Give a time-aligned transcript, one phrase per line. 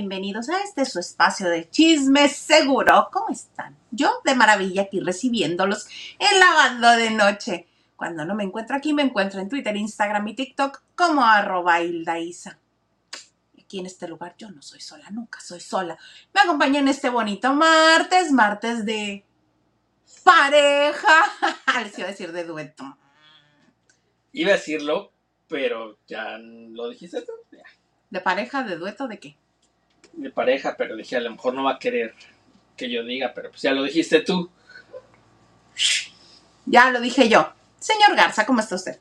[0.00, 3.10] bienvenidos a este su espacio de chisme seguro.
[3.12, 3.76] ¿Cómo están?
[3.90, 7.68] Yo de maravilla aquí recibiéndolos en lavando de noche.
[7.96, 12.58] Cuando no me encuentro aquí, me encuentro en Twitter, Instagram y TikTok como arroba Hildaísa.
[13.62, 15.98] Aquí en este lugar yo no soy sola, nunca soy sola.
[16.32, 19.26] Me acompaña en este bonito martes, martes de
[20.24, 21.24] pareja.
[21.84, 22.96] Les iba a decir de dueto.
[24.32, 25.12] Iba a decirlo,
[25.46, 27.32] pero ya lo dijiste tú.
[27.52, 27.64] Ya.
[28.08, 29.36] ¿De pareja, de dueto, de qué?
[30.12, 32.14] De pareja, pero dije, a lo mejor no va a querer
[32.76, 34.50] que yo diga, pero pues ya lo dijiste tú.
[36.66, 37.52] Ya lo dije yo.
[37.78, 38.98] Señor Garza, ¿cómo está usted?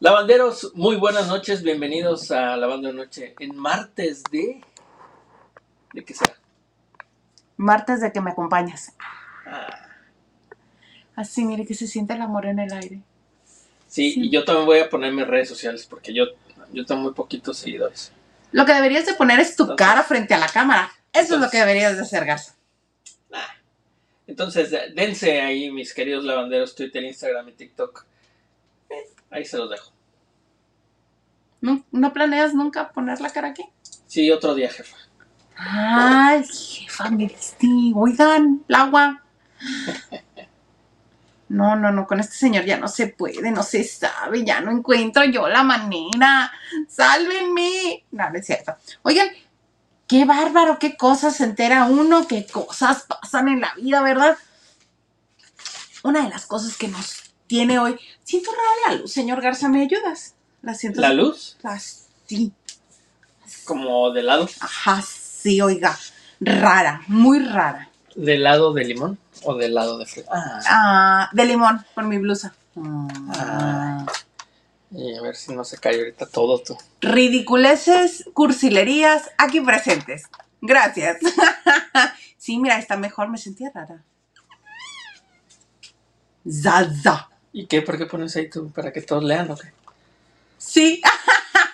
[0.00, 4.60] Lavanderos, muy buenas noches, bienvenidos a Lavando de Noche en martes de...
[5.92, 6.34] ¿De qué será?
[7.56, 8.92] Martes de que me acompañas.
[9.46, 9.88] Ah,
[11.16, 13.02] Así, mire que se siente el amor en el aire.
[13.86, 14.26] sí, Sí.
[14.26, 16.24] y yo también voy a poner mis redes sociales porque yo,
[16.72, 18.12] yo tengo muy poquitos seguidores.
[18.54, 20.88] Lo que deberías de poner es tu Entonces- cara frente a la cámara.
[21.12, 22.54] Eso es lo que deberías de hacer, Garza.
[24.28, 28.06] Entonces, de- dense ahí, mis queridos lavanderos, Twitter, Instagram y TikTok.
[28.90, 29.92] Eh, ahí se los dejo.
[31.60, 33.64] ¿No, no planeas nunca poner la cara aquí?
[34.06, 34.96] Sí, otro día, jefa.
[35.56, 37.66] Ay, jefa, me diste.
[37.94, 39.20] Oigan, el agua.
[41.54, 44.70] No, no, no, con este señor ya no se puede, no se sabe, ya no
[44.72, 46.50] encuentro yo la manera.
[46.88, 48.04] Sálvenme.
[48.10, 48.74] No, no es cierto.
[49.02, 49.28] Oigan,
[50.08, 54.36] qué bárbaro, qué cosas se entera uno, qué cosas pasan en la vida, ¿verdad?
[56.02, 57.98] Una de las cosas que nos tiene hoy.
[58.24, 60.34] Siento rara la luz, señor Garza, ¿me ayudas?
[60.62, 61.00] La siento.
[61.00, 62.52] La luz, Así.
[63.64, 65.96] como del lado, Ajá, sí, oiga.
[66.40, 67.90] Rara, muy rara.
[68.16, 70.30] del lado de limón o del lado de fresa.
[70.32, 72.54] Ah, Ah, de limón, por mi blusa.
[72.76, 74.04] Ah.
[74.90, 76.76] y a ver si no se cae ahorita todo tú.
[77.00, 80.24] Ridiculeces, cursilerías, aquí presentes.
[80.60, 81.18] Gracias.
[82.38, 84.02] sí, mira, está mejor, me sentía rara.
[86.50, 87.28] Zaza.
[87.52, 87.82] ¿Y qué?
[87.82, 88.70] ¿Por qué pones ahí tú?
[88.70, 89.72] ¿Para que todos lean o qué?
[90.58, 91.00] Sí.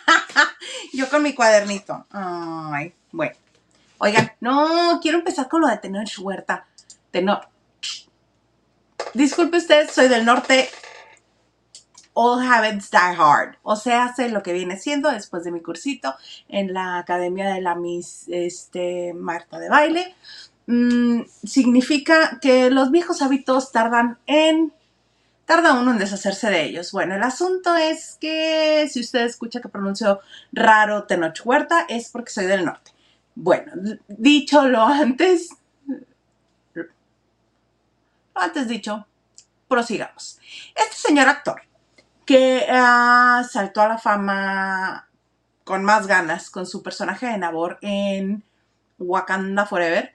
[0.93, 2.07] Yo con mi cuadernito.
[2.11, 3.35] Ay, bueno.
[3.99, 6.67] Oigan, no, quiero empezar con lo de Tenor Huerta.
[7.11, 7.50] Tenor.
[9.15, 10.69] Disculpe usted, soy del norte.
[12.15, 13.57] All habits die hard.
[13.63, 16.15] O sea, hace lo que viene siendo después de mi cursito
[16.49, 20.15] en la Academia de la Miss este, Marta de Baile.
[20.67, 24.73] Mm, significa que los viejos hábitos tardan en
[25.45, 26.93] tarda uno en deshacerse de ellos.
[26.93, 30.21] Bueno, el asunto es que si usted escucha que pronuncio
[30.53, 32.93] raro Tenoch Huerta es porque soy del norte.
[33.35, 33.73] Bueno,
[34.07, 35.51] dicho lo antes,
[38.41, 39.07] antes dicho,
[39.69, 40.41] prosigamos.
[40.75, 41.63] Este señor actor
[42.25, 45.09] que ah, saltó a la fama
[45.65, 48.43] con más ganas con su personaje de Nabor en
[48.99, 50.15] Wakanda Forever,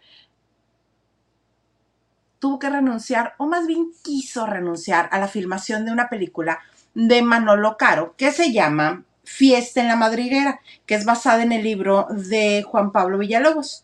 [2.40, 6.59] tuvo que renunciar, o más bien quiso renunciar a la filmación de una película
[6.94, 11.63] de Manolo Caro que se llama Fiesta en la Madriguera, que es basada en el
[11.63, 13.84] libro de Juan Pablo Villalobos,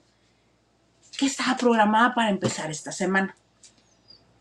[1.18, 3.36] que estaba programada para empezar esta semana.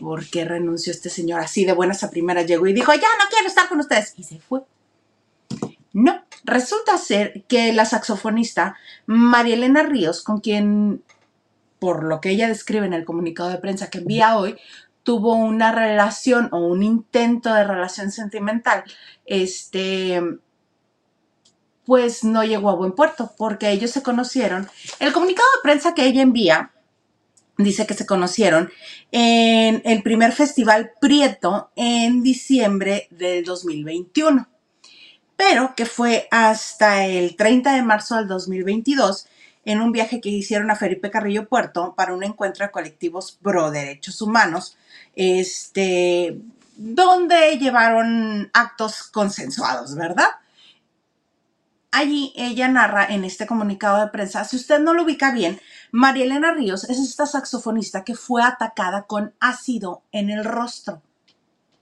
[0.01, 2.47] ¿Por qué renunció este señor así de buenas a primeras?
[2.47, 4.15] Llegó y dijo, ya no quiero estar con ustedes.
[4.17, 4.63] Y se fue.
[5.93, 11.03] No, resulta ser que la saxofonista María Elena Ríos, con quien
[11.79, 14.57] por lo que ella describe en el comunicado de prensa que envía hoy,
[15.03, 18.85] tuvo una relación o un intento de relación sentimental,
[19.27, 20.23] este,
[21.85, 24.69] pues no llegó a buen puerto, porque ellos se conocieron.
[24.99, 26.71] El comunicado de prensa que ella envía
[27.65, 28.71] dice que se conocieron
[29.13, 34.49] en el primer festival Prieto en diciembre del 2021,
[35.37, 39.27] pero que fue hasta el 30 de marzo del 2022
[39.65, 43.71] en un viaje que hicieron a Felipe Carrillo Puerto para un encuentro de colectivos pro
[43.71, 44.77] derechos humanos,
[45.15, 46.41] este,
[46.77, 50.29] donde llevaron actos consensuados, ¿verdad?
[51.93, 55.61] Allí ella narra en este comunicado de prensa, si usted no lo ubica bien,
[55.93, 61.03] María Elena Ríos es esta saxofonista que fue atacada con ácido en el rostro.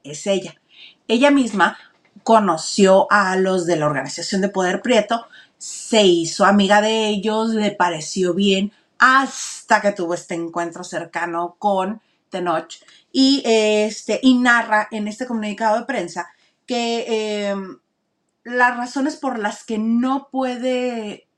[0.03, 0.61] Es ella.
[1.07, 1.79] Ella misma
[2.23, 5.27] conoció a los de la Organización de Poder Prieto,
[5.59, 12.01] se hizo amiga de ellos, le pareció bien, hasta que tuvo este encuentro cercano con
[12.31, 12.75] Tenoch
[13.13, 16.29] y, este, y narra en este comunicado de prensa
[16.67, 17.57] que eh,
[18.45, 21.29] las razones por las que no puede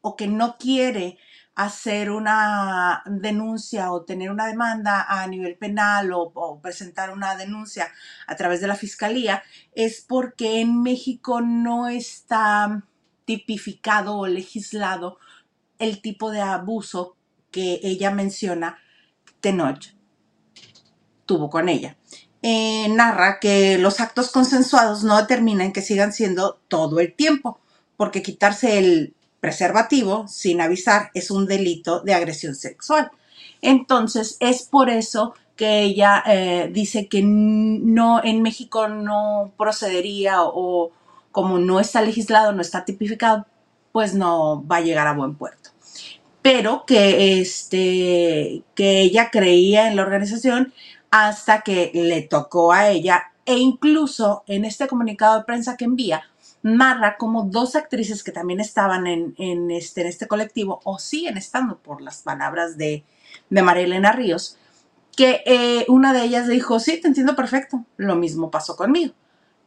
[0.00, 1.18] o que no quiere
[1.54, 7.92] hacer una denuncia o tener una demanda a nivel penal o, presentar una denuncia
[8.26, 9.42] a través de la fiscalía
[9.74, 12.84] es porque en México no está
[13.24, 15.18] tipificado o legislado
[15.78, 17.16] el tipo de abuso
[17.50, 18.78] que ella menciona
[19.40, 19.94] Tenoch
[21.26, 21.96] tuvo con ella.
[22.42, 27.58] Eh, narra que los actos consensuados no determinan que sigan siendo todo el tiempo,
[27.96, 29.14] porque quitarse el
[29.44, 33.10] preservativo sin avisar es un delito de agresión sexual.
[33.60, 40.92] Entonces, es por eso que ella eh, dice que no en México no procedería o,
[41.30, 43.44] como no está legislado, no está tipificado,
[43.92, 45.68] pues no va a llegar a buen puerto.
[46.40, 50.72] Pero que, este, que ella creía en la organización
[51.10, 56.22] hasta que le tocó a ella e incluso en este comunicado de prensa que envía,
[56.64, 59.34] narra como dos actrices que también estaban en,
[59.70, 63.04] este, en este colectivo o siguen estando por las palabras de,
[63.50, 64.56] de María Elena Ríos,
[65.14, 69.12] que eh, una de ellas le dijo, sí, te entiendo perfecto, lo mismo pasó conmigo.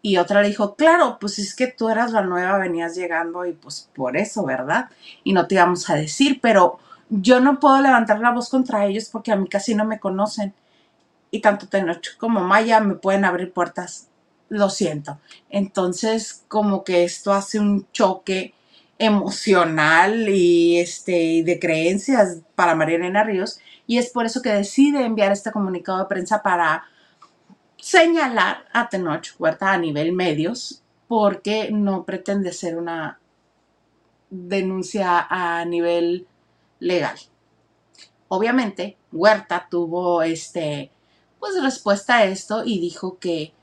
[0.01, 3.53] Y otra le dijo, claro, pues es que tú eras la nueva, venías llegando y
[3.53, 4.89] pues por eso, ¿verdad?
[5.23, 6.79] Y no te íbamos a decir, pero
[7.09, 10.55] yo no puedo levantar la voz contra ellos porque a mí casi no me conocen.
[11.29, 14.07] Y tanto Tenoch como Maya me pueden abrir puertas,
[14.49, 15.19] lo siento.
[15.49, 18.53] Entonces, como que esto hace un choque
[18.99, 25.05] emocional y este de creencias para María Elena Ríos y es por eso que decide
[25.05, 26.83] enviar este comunicado de prensa para
[27.77, 33.19] señalar a Tenoch Huerta a nivel medios porque no pretende ser una
[34.29, 36.27] denuncia a nivel
[36.79, 37.17] legal.
[38.27, 40.91] Obviamente, Huerta tuvo este
[41.39, 43.53] pues respuesta a esto y dijo que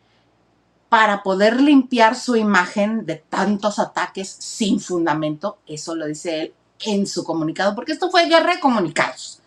[0.94, 6.54] para poder limpiar su imagen de tantos ataques sin fundamento, eso lo dice él
[6.86, 9.40] en su comunicado, porque esto fue guerra de comunicados.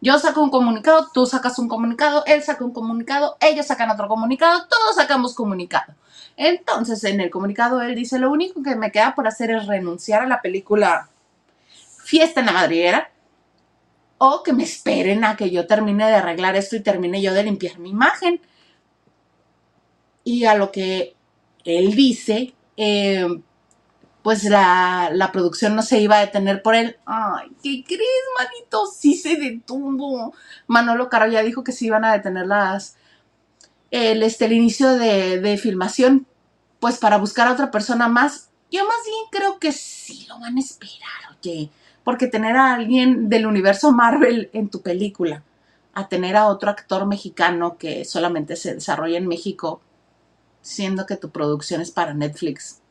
[0.00, 4.06] Yo saco un comunicado, tú sacas un comunicado, él saca un comunicado, ellos sacan otro
[4.06, 5.92] comunicado, todos sacamos comunicado.
[6.36, 10.22] Entonces, en el comunicado él dice, lo único que me queda por hacer es renunciar
[10.22, 11.08] a la película
[12.04, 13.10] Fiesta en la Madriguera
[14.18, 17.42] o que me esperen a que yo termine de arreglar esto y termine yo de
[17.42, 18.40] limpiar mi imagen.
[20.24, 21.14] Y a lo que
[21.64, 23.26] él dice, eh,
[24.22, 26.96] pues la, producción no se iba a detener por él.
[27.06, 28.02] Ay, ¿qué crees,
[28.38, 28.86] manito?
[28.86, 30.34] Sí se detuvo.
[30.66, 32.96] Manolo Caro ya dijo que se iban a detener las,
[33.90, 36.26] el, este, el inicio de, de filmación,
[36.80, 38.48] pues para buscar a otra persona más.
[38.70, 41.70] Yo más bien creo que sí lo van a esperar, oye.
[42.04, 45.42] Porque tener a alguien del universo Marvel en tu película,
[45.94, 49.80] a tener a otro actor mexicano que solamente se desarrolla en México,
[50.62, 52.82] siendo que tu producción es para Netflix,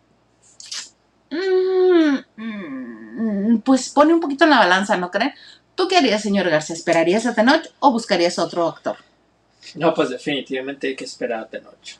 [2.35, 5.33] Mm, pues pone un poquito en la balanza, ¿no creen?
[5.75, 6.75] ¿Tú qué harías, señor García?
[6.75, 8.97] ¿Esperarías a Tenoch o buscarías otro actor?
[9.75, 11.97] No, pues definitivamente hay que esperar a Tenoch.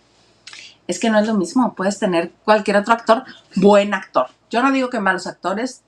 [0.88, 1.74] Es que no es lo mismo.
[1.76, 3.24] Puedes tener cualquier otro actor,
[3.56, 4.28] buen actor.
[4.50, 5.84] Yo no digo que malos actores,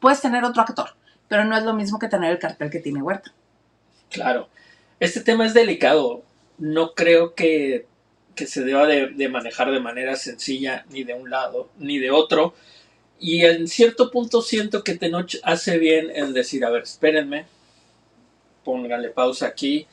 [0.00, 0.94] puedes tener otro actor,
[1.28, 3.32] pero no es lo mismo que tener el cartel que tiene Huerta.
[4.10, 4.48] Claro.
[4.98, 6.22] Este tema es delicado.
[6.56, 7.86] No creo que,
[8.44, 12.54] se deba de manejar de manera sencilla ni de un lado ni de otro
[13.18, 17.46] y en cierto punto siento que Tenoch hace bien en decir, a ver, espérenme,
[18.64, 19.86] pónganle pausa aquí,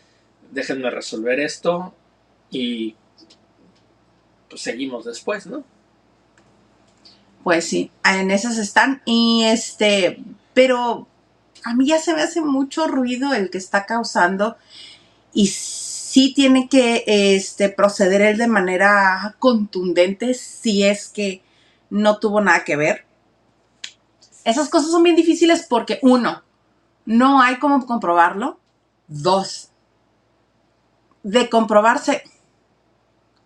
[0.52, 1.94] déjenme resolver esto
[2.50, 2.96] y
[4.50, 5.64] pues seguimos después, ¿no?
[7.44, 10.20] Pues sí, en esas están y este,
[10.54, 11.08] pero
[11.64, 14.58] a mí ya se me hace mucho ruido el que está causando
[15.34, 15.48] y
[16.14, 21.42] sí tiene que este, proceder él de manera contundente si es que
[21.90, 23.06] no tuvo nada que ver
[24.44, 26.44] esas cosas son bien difíciles porque, uno,
[27.06, 28.60] no hay cómo comprobarlo.
[29.08, 29.70] Dos,
[31.24, 32.24] de comprobarse,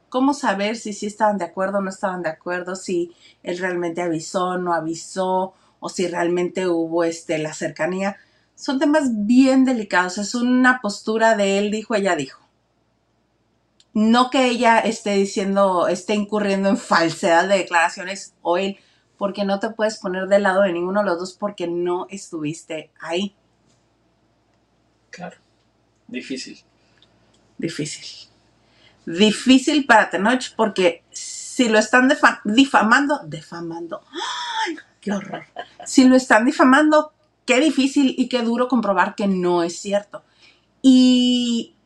[0.10, 2.76] ¿cómo saber si sí estaban de acuerdo o no estaban de acuerdo?
[2.76, 8.18] Si él realmente avisó, no avisó, o si realmente hubo este, la cercanía.
[8.56, 10.18] Son temas bien delicados.
[10.18, 12.47] Es una postura de él dijo, ella dijo.
[13.98, 18.78] No que ella esté diciendo, esté incurriendo en falsedad de declaraciones o él
[19.18, 22.92] porque no te puedes poner del lado de ninguno de los dos porque no estuviste
[23.00, 23.36] ahí.
[25.10, 25.38] Claro,
[26.08, 26.60] difícil.
[27.58, 28.30] Difícil.
[29.08, 32.08] Difícil para Tenoch porque si lo están
[32.46, 35.44] difamando, difamando, ¡ay, qué horror!
[35.88, 37.14] Si lo están difamando,
[37.48, 40.24] qué difícil y qué duro comprobar que no es cierto.
[40.84, 41.77] Y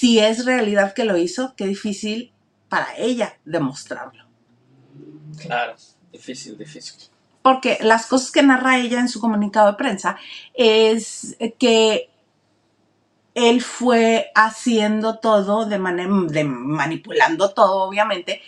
[0.00, 2.32] si es realidad que lo hizo, qué difícil
[2.70, 4.24] para ella demostrarlo.
[5.36, 5.74] Claro.
[6.10, 7.10] Difícil, difícil.
[7.42, 10.16] Porque las cosas que narra ella en su comunicado de prensa
[10.54, 12.08] es que
[13.34, 18.40] él fue haciendo todo de manera, de manipulando todo, obviamente,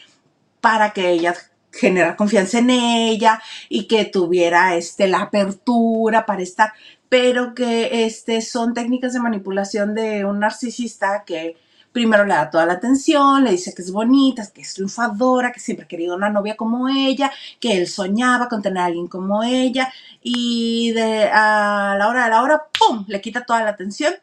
[0.63, 1.35] para que ella
[1.71, 6.73] generar confianza en ella y que tuviera este, la apertura para estar,
[7.13, 11.59] pero que este, son técnicas de manipulación de un narcisista que
[11.93, 15.61] primero le da toda la atención, le dice que es bonita, que es triunfadora, que
[15.61, 19.43] siempre ha querido una novia como ella, que él soñaba con tener a alguien como
[19.43, 19.93] ella
[20.23, 24.15] y a la hora de la hora, ¡pum!, le quita toda la atención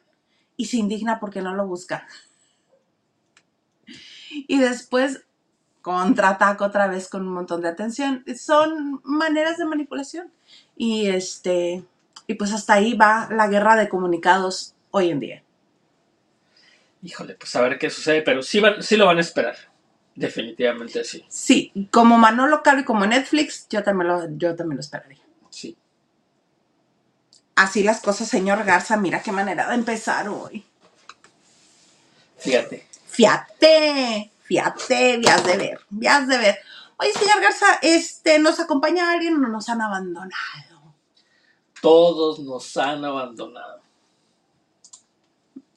[0.57, 2.07] y se indigna porque no lo busca.
[4.47, 5.25] Y después
[5.83, 8.23] contraataca otra vez con un montón de atención.
[8.35, 10.31] Son maneras de manipulación.
[10.75, 11.83] Y este,
[12.29, 15.43] y pues hasta ahí va la guerra de comunicados hoy en día.
[17.01, 19.55] Híjole, pues a ver qué sucede, pero sí, van, sí lo van a esperar.
[20.13, 21.25] Definitivamente sí.
[21.27, 25.17] Sí, como Manolo Caro y como Netflix, yo también lo, yo también lo esperaría.
[25.49, 25.75] Sí.
[27.55, 30.63] Así las cosas, señor Garza, mira qué manera de empezar hoy.
[32.37, 32.87] Fíjate.
[33.07, 36.59] Fíjate, fíjate, vías de ver, vías de ver.
[36.97, 40.78] Oye, señor Garza, este, ¿nos acompaña alguien o nos han abandonado?
[41.81, 43.81] Todos nos han abandonado.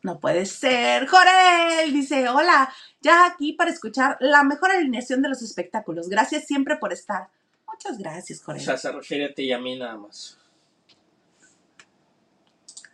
[0.02, 1.06] No puede ser.
[1.06, 6.08] Jorel dice, hola, ya aquí para escuchar la mejor alineación de los espectáculos.
[6.08, 7.28] Gracias siempre por estar.
[7.68, 8.60] Muchas gracias, O Jorel.
[8.62, 10.38] sea, se refiere a ti y a mí nada más.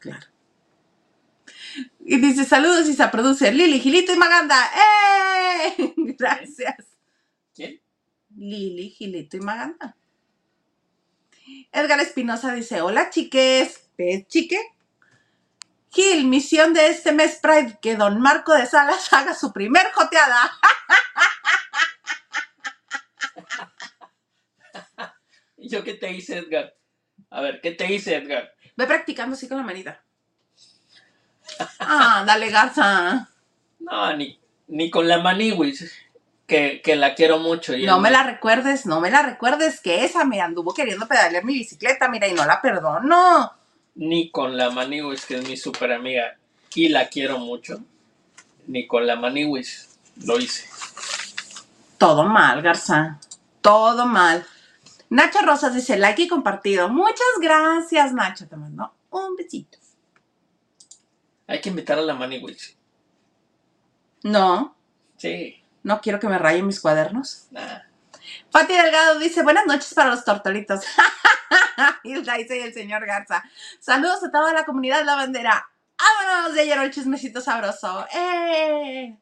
[0.00, 0.27] Claro.
[2.00, 4.57] Y dice, saludos y se produce Lili, Gilito y Maganda.
[5.77, 5.95] ¡Eh!
[6.19, 6.77] Gracias.
[7.55, 7.81] ¿Quién?
[8.37, 9.97] Lili, Gilito y Maganda.
[11.73, 13.85] Edgar Espinosa dice, hola chiques.
[13.97, 14.59] ¿Ves, chique?
[15.91, 20.53] Gil, misión de este mes Pride, que don Marco de Salas haga su primer joteada.
[25.57, 26.77] ¿Y yo qué te hice, Edgar?
[27.31, 28.55] A ver, ¿qué te hice, Edgar?
[28.77, 30.03] Ve practicando así con la manita.
[31.81, 33.29] Ah, dale, Garza.
[33.81, 35.93] No, ni, ni con la maniwis,
[36.49, 37.76] que, que la quiero mucho.
[37.76, 41.45] Y No me la recuerdes, no me la recuerdes, que esa me anduvo queriendo pedalear
[41.45, 43.52] mi bicicleta, mira, y no la perdono.
[43.95, 46.37] Ni con la maniwis, que es mi super amiga,
[46.75, 47.81] y la quiero mucho.
[48.67, 50.69] Ni con la maniwis lo hice.
[51.99, 53.21] Todo mal, Garza.
[53.61, 54.45] Todo mal.
[55.11, 56.88] Nacho Rosas dice like y compartido.
[56.88, 58.49] Muchas gracias, Nacho.
[58.49, 59.76] Te mando un besito.
[61.47, 62.76] Hay que invitar a la maniwis.
[64.23, 64.78] No,
[65.19, 65.58] Sí,
[65.88, 67.47] no quiero que me rayen mis cuadernos.
[67.50, 67.80] nah.
[68.52, 70.85] Pati Delgado dice buenas noches para los tortolitos.
[72.04, 73.42] Hilda dice y el señor Garza.
[73.80, 75.66] Saludos a toda la comunidad La Bandera.
[75.99, 76.54] ¡Vámonos!
[76.54, 78.07] Ya llegó el chismecito sabroso.
[78.12, 79.16] ¡Eh!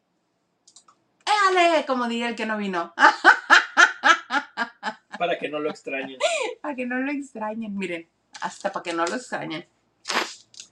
[1.25, 1.87] ¡Éale!
[1.87, 2.92] Como diría el que no vino.
[5.18, 6.18] Para que no lo extrañen.
[6.61, 7.78] para que no lo extrañen.
[7.78, 8.08] Miren,
[8.40, 9.66] hasta para que no lo extrañen.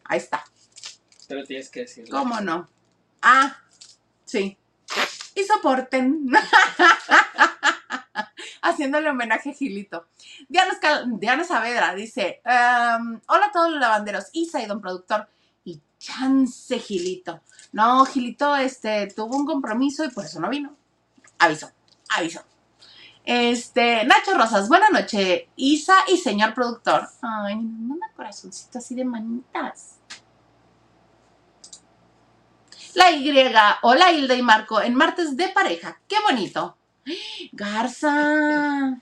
[0.04, 0.44] Ahí está.
[1.28, 2.18] Pero tienes que decirlo.
[2.18, 2.68] ¿Cómo no?
[3.22, 3.56] Ah,
[4.24, 4.58] sí.
[5.35, 6.31] Y soporten.
[8.62, 10.07] Haciéndole homenaje a Gilito.
[10.49, 14.26] Diana, Diana Saavedra dice: ehm, Hola a todos los lavanderos.
[14.33, 15.29] Isa y don productor.
[15.64, 17.41] Y chance Gilito.
[17.73, 20.76] No, Gilito este, tuvo un compromiso y por eso no vino.
[21.38, 21.71] Aviso,
[22.17, 22.43] aviso.
[23.25, 25.49] Este, Nacho Rosas, buena noche.
[25.57, 27.09] Isa y señor productor.
[27.23, 29.99] Ay, manda corazoncito así de manitas.
[32.94, 33.32] La Y,
[33.82, 36.00] hola Hilda y Marco, en martes de pareja.
[36.08, 36.76] ¡Qué bonito!
[37.52, 39.00] Garza.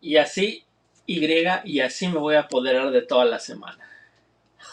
[0.00, 0.64] Y así,
[1.06, 1.24] Y,
[1.64, 3.78] y así me voy a apoderar de toda la semana.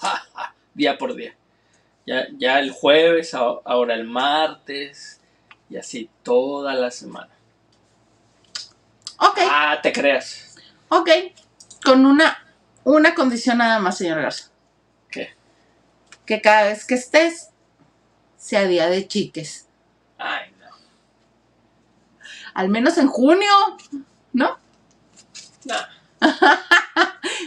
[0.73, 1.35] día por día.
[2.05, 5.19] Ya, ya el jueves, ahora el martes,
[5.69, 7.31] y así toda la semana.
[9.17, 10.55] Ok, Ah, te creas.
[10.89, 11.09] ok.
[11.83, 12.37] Con una,
[12.83, 14.51] una condición nada más, señor Garza.
[15.09, 15.33] ¿Qué?
[16.25, 17.49] Que cada vez que estés,
[18.45, 19.65] sea día de chiques.
[20.19, 20.67] Ay, no.
[22.53, 23.49] Al menos en junio,
[24.33, 24.59] ¿no?
[25.63, 25.75] No.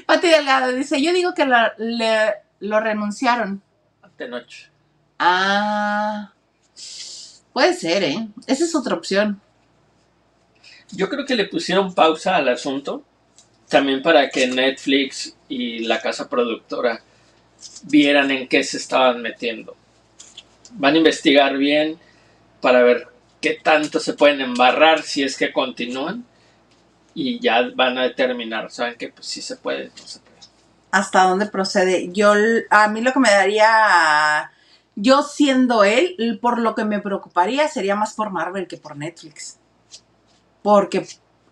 [0.06, 3.62] Pati Delgado dice, yo digo que lo, le- lo renunciaron.
[4.16, 4.68] De noche.
[5.20, 6.32] Ah,
[7.52, 8.28] puede ser, ¿eh?
[8.48, 9.40] Esa es otra opción.
[10.90, 13.04] Yo creo que le pusieron pausa al asunto.
[13.68, 17.00] También para que Netflix y la casa productora
[17.84, 19.76] vieran en qué se estaban metiendo.
[20.75, 21.98] Van a investigar bien
[22.60, 23.08] para ver
[23.40, 26.26] qué tanto se pueden embarrar si es que continúan.
[27.14, 29.08] Y ya van a determinar, ¿saben qué?
[29.10, 30.28] Pues sí se puede, no se puede.
[30.90, 32.10] ¿Hasta dónde procede?
[32.12, 32.32] Yo,
[32.70, 34.52] a mí lo que me daría,
[34.96, 39.58] yo siendo él, por lo que me preocuparía sería más por Marvel que por Netflix.
[40.62, 41.06] Porque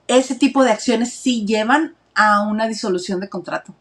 [0.08, 3.74] ese tipo de acciones sí llevan a una disolución de contrato.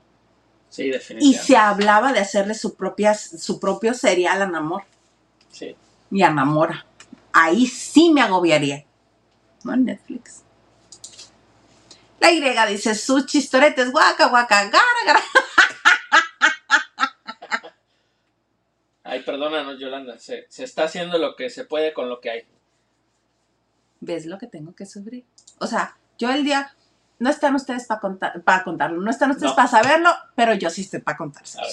[0.70, 1.46] Sí, Y definitivamente.
[1.46, 4.84] se hablaba de hacerle su, propia, su propio serial a Namor
[5.56, 5.76] Sí.
[6.12, 6.86] y.
[7.32, 8.84] Ahí sí me agobiaría.
[9.64, 10.44] No en Netflix.
[12.20, 15.20] La Y dice sus chistoretes, guaca, guaca, gara, gara.
[19.04, 20.20] Ay, perdónanos, Yolanda.
[20.20, 22.42] Se, se está haciendo lo que se puede con lo que hay.
[24.02, 25.24] ¿Ves lo que tengo que sufrir?
[25.60, 26.76] O sea, yo el día,
[27.20, 29.56] no están ustedes para contar, para contarlo, no están ustedes No.
[29.56, 31.66] para saberlo, pero yo sí estoy para contárselo.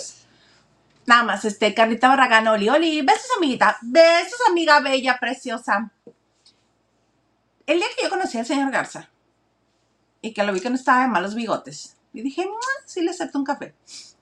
[1.06, 5.90] Nada más, este, Carlita Barragán, Oli, Oli, besos, amiguita, besos, amiga bella, preciosa.
[7.66, 9.08] El día que yo conocí al señor Garza
[10.20, 13.10] y que lo vi que no estaba de malos bigotes, y dije, "Mua, sí le
[13.10, 13.74] acepto un café.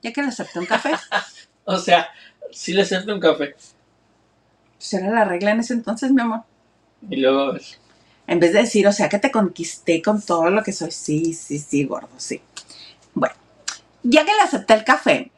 [0.02, 0.92] Ya que le acepté un café,
[1.64, 2.08] O sea,
[2.50, 3.54] sí le sirve un café.
[4.76, 6.42] pues era la regla en ese entonces, mi amor.
[7.08, 7.54] Y luego,
[8.26, 10.90] En vez de decir, o sea, que te conquisté con todo lo que soy.
[10.90, 12.42] Sí, sí, sí, gordo, sí.
[13.14, 13.34] Bueno,
[14.02, 15.30] ya que le acepté el café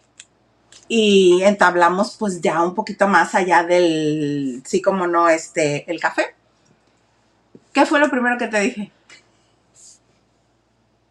[0.89, 6.35] y entablamos pues ya un poquito más allá del, sí como no, este, el café.
[7.73, 8.93] ¿Qué fue lo primero que te dije?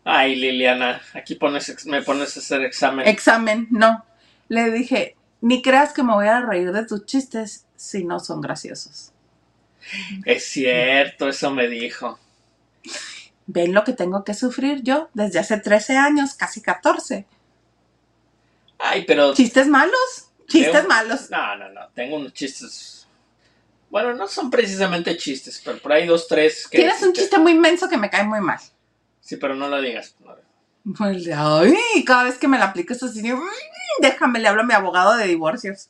[0.03, 3.07] ay, Liliana, aquí pones, me pones a hacer examen.
[3.07, 4.05] Examen, no.
[4.49, 8.41] Le dije, ni creas que me voy a reír de tus chistes si no son
[8.41, 9.11] graciosos.
[10.25, 12.19] es cierto, eso me dijo.
[13.47, 17.25] ¿Ven lo que tengo que sufrir yo desde hace 13 años, casi 14?
[18.83, 19.33] Ay, pero.
[19.33, 21.29] Chistes malos, chistes malos.
[21.29, 21.87] No, no, no.
[21.93, 23.07] Tengo unos chistes.
[23.89, 26.67] Bueno, no son precisamente chistes, pero por ahí dos, tres.
[26.67, 28.59] Que Tienes un chiste muy inmenso que me cae muy mal.
[29.19, 30.15] Sí, pero no lo digas.
[30.97, 33.41] Pues, ay, cada vez que me la aplico es así, de, "Mm,
[33.99, 35.89] déjame, le hablo a mi abogado de divorcios.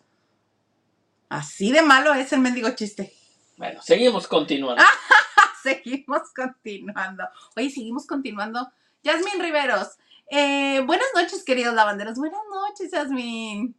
[1.29, 3.13] Así de malo es el mendigo chiste.
[3.55, 4.83] Bueno, seguimos continuando.
[5.63, 7.23] seguimos continuando.
[7.55, 8.69] Oye, seguimos continuando.
[9.03, 9.89] Yasmín Riveros.
[10.33, 12.17] Eh, buenas noches, queridos lavanderos.
[12.17, 13.75] Buenas noches, Yasmín.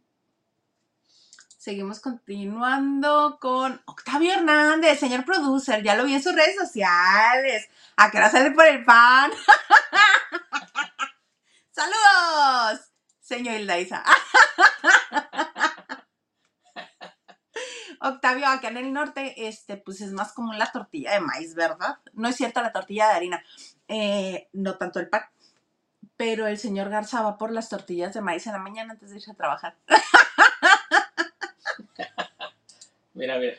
[1.57, 5.81] Seguimos continuando con Octavio Hernández, señor producer.
[5.81, 7.67] Ya lo vi en sus redes sociales.
[7.97, 9.31] ¿A qué hora sale por el pan?
[11.71, 12.81] ¡Saludos!
[13.19, 13.77] Señor Hilda
[17.99, 21.97] Octavio, acá en el norte, este, pues es más común la tortilla de maíz, ¿verdad?
[22.13, 23.43] No es cierto la tortilla de harina,
[23.87, 25.23] eh, no tanto el pan.
[26.25, 29.17] Pero el señor Garza va por las tortillas de maíz en la mañana antes de
[29.17, 29.75] irse a trabajar.
[33.13, 33.57] Mira, mira.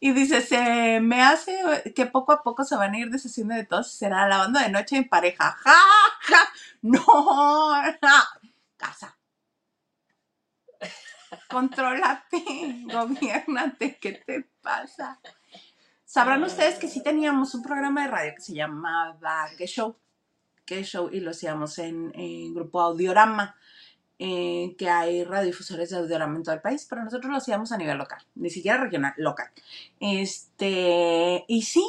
[0.00, 3.64] Y dice, se me hace que poco a poco se van a ir deshaciendo de
[3.64, 3.92] todos.
[3.92, 5.52] Será lavando de noche en pareja.
[5.64, 5.76] ¡Ja,
[6.18, 6.52] ja!
[6.82, 7.00] ¡No!
[8.76, 9.16] Casa.
[11.48, 12.42] Contrólate,
[12.92, 15.20] gobiernate, ¿qué te pasa?
[16.04, 19.96] Sabrán ustedes que sí teníamos un programa de radio que se llamaba ¿Qué Show?
[20.64, 21.10] ¿Qué Show?
[21.12, 22.12] Y lo hacíamos en,
[22.54, 23.56] Grupo Audiorama,
[24.18, 27.76] eh, que hay radiodifusores de Audiorama en todo el país, pero nosotros lo hacíamos a
[27.76, 29.48] nivel local, ni siquiera regional, local.
[30.00, 31.84] Este, y sí,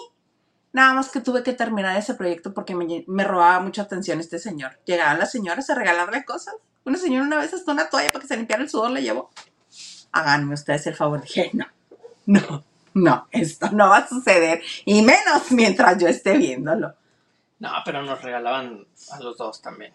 [0.73, 4.39] nada más que tuve que terminar ese proyecto porque me, me robaba mucha atención este
[4.39, 4.77] señor.
[4.85, 6.55] Llegaban las señoras a regalarle cosas.
[6.83, 9.31] Una señora una vez hasta una toalla para que se limpiara el sudor le llevó.
[10.11, 11.21] Háganme ustedes el favor.
[11.21, 11.65] Dije, no,
[12.25, 14.61] no, no, esto no va a suceder.
[14.85, 16.93] Y menos mientras yo esté viéndolo.
[17.59, 19.93] No, pero nos regalaban a los dos también.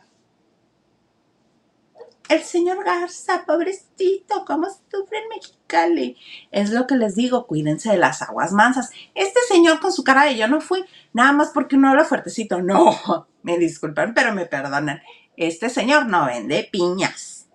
[2.31, 6.17] El señor Garza, pobrecito, cómo sufre en Mexicali.
[6.53, 8.91] Es lo que les digo, cuídense de las aguas mansas.
[9.17, 12.63] Este señor con su cara de yo no fui, nada más porque no habla fuertecito.
[12.63, 15.03] No, me disculpan, pero me perdonan.
[15.37, 17.49] Este señor no vende piñas.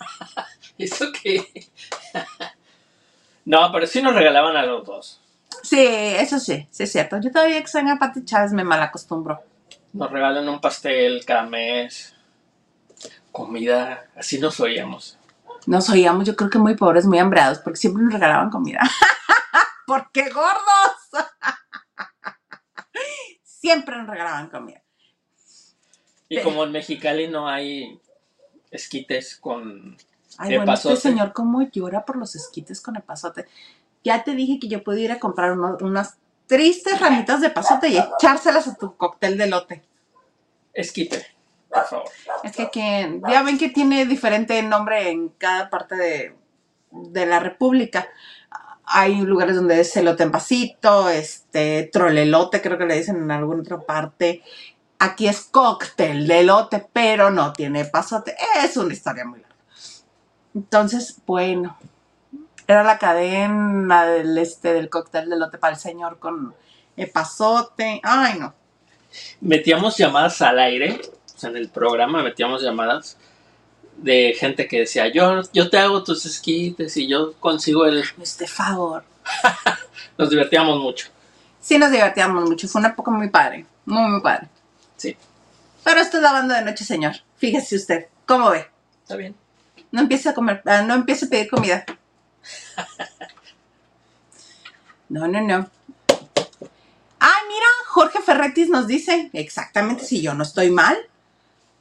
[0.78, 1.68] ¿Eso qué?
[3.44, 5.20] no, pero sí nos regalaban a los dos.
[5.62, 7.18] Sí, eso sí, sí es cierto.
[7.20, 9.42] Yo todavía extraño a Pati Chávez, me malacostumbro.
[9.92, 12.14] Nos regalan un pastel cada mes.
[13.32, 15.18] Comida, así nos oíamos.
[15.66, 18.80] Nos oíamos, yo creo que muy pobres, muy hambreados, porque siempre nos regalaban comida.
[19.86, 20.96] ¡Porque gordos!
[23.42, 24.82] siempre nos regalaban comida.
[26.28, 28.00] Y como en Mexicali no hay
[28.70, 29.96] esquites con...
[30.38, 33.46] Ay, Eh, bueno, este señor cómo llora por los esquites con el pasote.
[34.06, 36.16] Ya te dije que yo puedo ir a comprar unas
[36.46, 39.82] tristes ramitas de pasote y echárselas a tu cóctel de lote.
[40.72, 41.26] Esquite,
[41.68, 42.04] por favor.
[42.44, 46.36] Es que, que ya ven que tiene diferente nombre en cada parte de,
[46.92, 48.06] de la República.
[48.84, 53.62] Hay lugares donde es elote en pasito, este, trolelote, creo que le dicen en alguna
[53.62, 54.40] otra parte.
[55.00, 58.36] Aquí es cóctel de elote, pero no tiene pasote.
[58.62, 59.56] Es una historia muy larga.
[60.54, 61.76] Entonces, bueno,
[62.66, 66.54] era la cadena del, este, del cóctel de elote para el señor con
[66.96, 68.00] el pasote.
[68.02, 68.54] Ay, no.
[69.40, 71.00] Metíamos llamadas al aire,
[71.34, 73.16] o sea, en el programa metíamos llamadas
[73.96, 78.04] de gente que decía, yo, yo te hago tus esquites y yo consigo el...
[78.20, 79.04] Este favor.
[80.18, 81.08] Nos divertíamos mucho.
[81.60, 82.68] Sí, nos divertíamos mucho.
[82.68, 83.66] Fue una época muy padre.
[83.86, 84.48] Muy, muy padre.
[84.96, 85.16] Sí.
[85.82, 87.16] Pero esto es lavando de noche, señor.
[87.38, 88.06] Fíjese usted.
[88.24, 88.66] ¿Cómo ve?
[89.02, 89.34] Está bien.
[89.90, 91.84] No empiece a comer, ah, no empiece a pedir comida.
[95.08, 95.70] No, no, no.
[97.20, 100.96] Ah, mira, Jorge Ferretis nos dice, exactamente, si yo no estoy mal.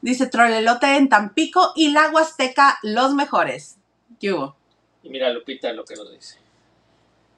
[0.01, 3.77] Dice Trolelote en Tampico y Lago Azteca, los mejores.
[4.19, 4.55] ¿Qué hubo?
[5.01, 6.37] Y mira, Lupita, lo que nos dice.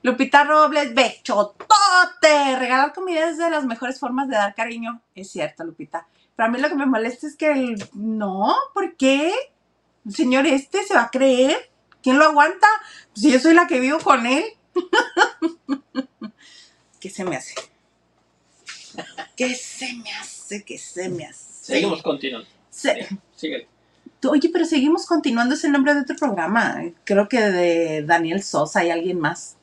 [0.04, 2.56] Lupita Robles, bechotote.
[2.60, 5.02] Regalar comida es de las mejores formas de dar cariño.
[5.16, 6.08] Es cierto, Lupita.
[6.36, 7.84] Pero a mí lo que me molesta es que el...
[7.94, 9.34] No, ¿por qué?
[10.06, 11.70] El señor este se va a creer.
[12.08, 12.68] ¿Quién lo aguanta?
[13.12, 14.46] Pues si yo soy la que vivo con él.
[17.02, 17.54] ¿Qué se me hace?
[19.36, 20.64] ¿Qué se me hace?
[20.64, 21.44] ¿Qué se me hace?
[21.74, 22.48] Seguimos continuando.
[22.70, 23.68] Se- Síguele.
[24.26, 26.82] Oye, pero seguimos continuando ese nombre de otro programa.
[27.04, 29.58] Creo que de Daniel Sosa y alguien más.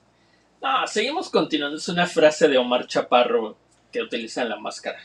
[0.61, 1.79] No, seguimos continuando.
[1.79, 3.57] Es una frase de Omar Chaparro
[3.91, 4.99] que utiliza en la máscara.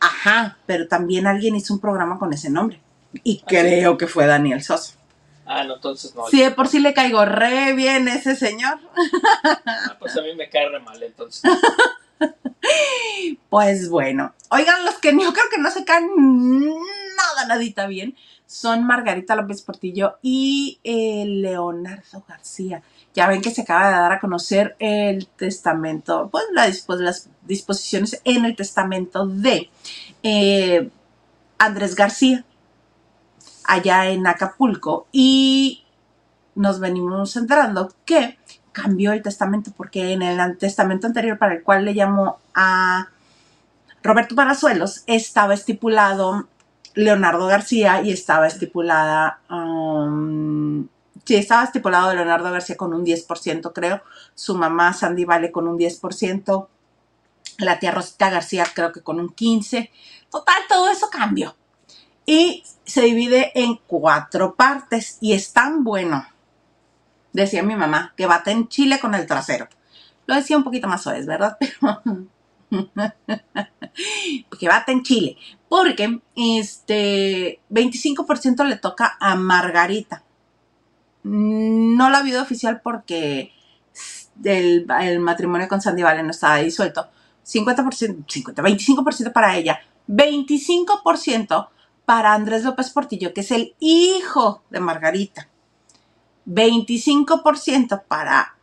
[0.00, 2.78] Ajá, pero también alguien hizo un programa con ese nombre.
[3.24, 4.98] Y creo que fue Daniel Sosa.
[5.44, 6.26] Ah, no, entonces no.
[6.28, 8.78] Sí, de por sí le caigo re bien ese señor.
[9.44, 11.42] Ah, pues a mí me cae re mal, entonces.
[13.50, 18.84] Pues bueno, oigan, los que yo creo que no se caen nada, nadita bien, son
[18.84, 22.82] Margarita López Portillo y eh, Leonardo García.
[23.14, 27.28] Ya ven que se acaba de dar a conocer el testamento, pues, la dispo- las
[27.42, 29.68] disposiciones en el testamento de
[30.22, 30.88] eh,
[31.58, 32.44] Andrés García,
[33.64, 35.84] allá en Acapulco, y
[36.54, 38.38] nos venimos enterando que
[38.72, 43.08] cambió el testamento porque en el testamento anterior para el cual le llamó a
[44.02, 46.48] Roberto Parazuelos estaba estipulado
[46.94, 50.88] Leonardo García y estaba estipulada um,
[51.24, 54.02] sí, estaba estipulado Leonardo García con un 10% creo,
[54.34, 56.66] su mamá Sandy Vale con un 10%,
[57.58, 59.90] la tía Rosita García creo que con un 15%,
[60.30, 61.54] total, todo eso cambió.
[62.24, 66.26] Y se divide en cuatro partes y es tan bueno
[67.32, 69.68] decía mi mamá, que bate en chile con el trasero.
[70.26, 71.56] Lo decía un poquito más suave, ¿verdad?
[72.70, 72.88] Pero
[74.58, 75.36] que bate en chile.
[75.68, 80.22] Porque este 25% le toca a Margarita.
[81.24, 83.52] No la vida oficial porque
[84.44, 87.08] el, el matrimonio con Sandy Vale no estaba disuelto.
[87.44, 89.80] 50%, 50, 25% para ella.
[90.08, 91.68] 25%
[92.04, 95.48] para Andrés López Portillo, que es el hijo de Margarita.
[96.46, 98.56] 25% para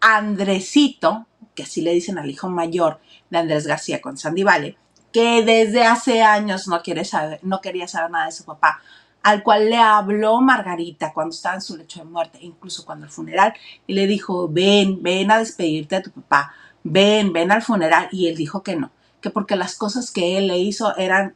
[0.00, 4.76] Andresito, que así le dicen al hijo mayor de Andrés García con Sandy Vale,
[5.12, 8.80] que desde hace años no, quiere saber, no quería saber nada de su papá,
[9.22, 13.12] al cual le habló Margarita cuando estaba en su lecho de muerte, incluso cuando el
[13.12, 13.52] funeral,
[13.86, 18.28] y le dijo, ven, ven a despedirte de tu papá, ven, ven al funeral, y
[18.28, 21.34] él dijo que no, que porque las cosas que él le hizo eran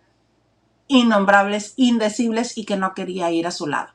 [0.89, 3.93] innombrables, indecibles, y que no quería ir a su lado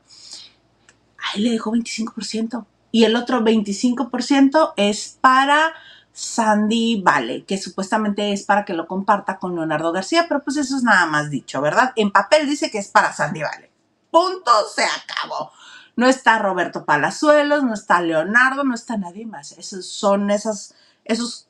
[1.34, 2.65] ahí le dejó 25%.
[2.91, 5.73] Y el otro 25% es para
[6.12, 10.75] Sandy Vale, que supuestamente es para que lo comparta con Leonardo García, pero pues eso
[10.75, 11.93] es nada más dicho, ¿verdad?
[11.95, 13.71] En papel dice que es para Sandy Vale.
[14.10, 15.52] Punto, se acabó.
[15.95, 19.52] No está Roberto Palazuelos, no está Leonardo, no está nadie más.
[19.52, 20.73] Esos son esas,
[21.06, 21.47] esos,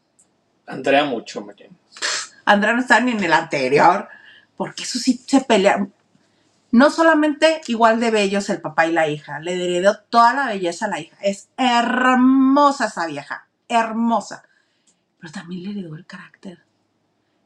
[0.68, 1.46] Andrea mucho.
[2.46, 4.10] Andrea no está ni en el anterior,
[4.60, 5.94] porque eso sí se pelean.
[6.72, 10.86] No solamente igual de bellos el papá y la hija, le heredó toda la belleza
[10.86, 11.16] a la hija.
[11.22, 14.44] Es hermosa esa vieja, hermosa.
[15.18, 16.60] Pero también le heredó el carácter.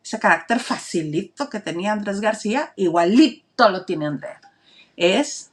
[0.03, 4.41] Ese carácter facilito que tenía Andrés García, igualito lo tiene Andrea.
[4.97, 5.51] Es...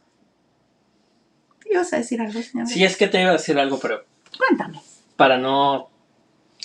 [1.71, 2.69] ¿Ibas a decir algo, señor?
[2.69, 4.03] Sí, es que te iba a decir algo, pero
[4.39, 4.81] Cuéntame.
[5.17, 5.91] para no,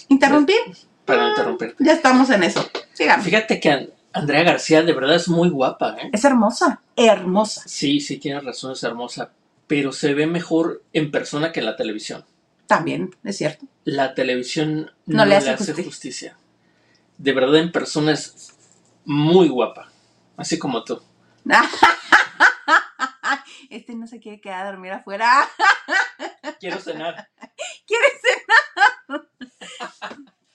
[0.07, 0.55] ¿Interrumpir?
[1.03, 1.83] para no interrumpirte.
[1.83, 2.65] Ya estamos en eso.
[2.93, 3.23] Sígame.
[3.23, 6.09] Fíjate que Andrea García de verdad es muy guapa, ¿eh?
[6.13, 7.63] Es hermosa, hermosa.
[7.67, 9.31] Sí, sí, tienes razón, es hermosa.
[9.67, 12.23] Pero se ve mejor en persona que en la televisión.
[12.65, 13.65] También, es cierto.
[13.83, 15.83] La televisión No no, le le hace hace, justicia.
[15.85, 16.37] justicia.
[17.17, 18.55] De verdad en persona es
[19.03, 19.91] muy guapa.
[20.37, 21.01] Así como tú.
[23.69, 25.49] Este no se quiere quedar a dormir afuera.
[26.59, 27.27] Quiero cenar.
[27.87, 29.27] ¿Quieres cenar?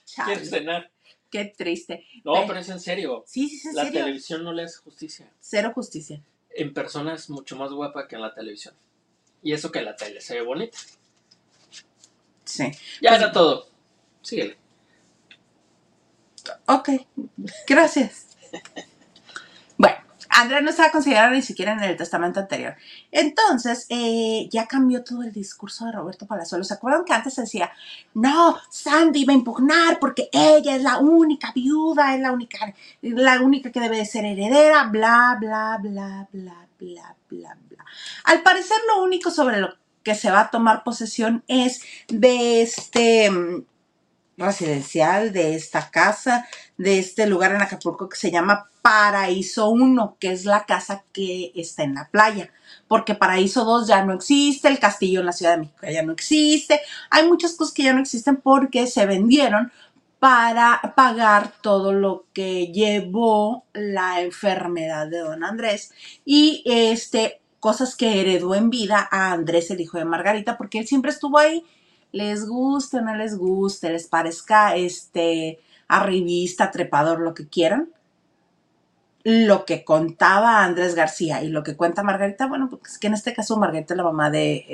[0.05, 0.91] Chale, Quiero cenar.
[1.31, 2.05] Qué triste.
[2.25, 3.23] No, pero es en serio.
[3.25, 4.01] Sí, sí, sí, en La serio.
[4.01, 5.31] televisión no le hace justicia.
[5.39, 6.21] Cero justicia.
[6.49, 8.75] En persona es mucho más guapa que en la televisión.
[9.41, 10.77] Y eso que la tele se ve bonita.
[12.43, 12.65] Sí.
[13.01, 13.67] Ya Pues- era todo.
[14.21, 14.57] Síguele.
[16.67, 16.89] Ok.
[17.67, 18.27] Gracias.
[20.31, 22.75] Andrea no estaba considerada ni siquiera en el testamento anterior.
[23.11, 26.69] Entonces, eh, ya cambió todo el discurso de Roberto Palazuelos.
[26.69, 27.71] ¿Se acuerdan que antes decía,
[28.13, 33.41] no, Sandy va a impugnar porque ella es la única viuda, es la única, la
[33.41, 37.85] única que debe de ser heredera, bla, bla, bla, bla, bla, bla, bla.
[38.23, 43.29] Al parecer, lo único sobre lo que se va a tomar posesión es de este
[43.29, 43.65] mm,
[44.37, 50.31] residencial, de esta casa, de este lugar en Acapulco que se llama Paraíso 1, que
[50.31, 52.51] es la casa que está en la playa,
[52.87, 56.13] porque Paraíso 2 ya no existe, el castillo en la Ciudad de México ya no
[56.13, 59.71] existe, hay muchas cosas que ya no existen porque se vendieron
[60.19, 65.91] para pagar todo lo que llevó la enfermedad de don Andrés
[66.25, 70.87] y este cosas que heredó en vida a Andrés, el hijo de Margarita, porque él
[70.87, 71.63] siempre estuvo ahí.
[72.11, 77.89] Les guste o no les guste, les parezca este arribista, trepador, lo que quieran.
[79.23, 83.33] Lo que contaba Andrés García y lo que cuenta Margarita, bueno, pues que en este
[83.33, 84.65] caso Margarita es la mamá de,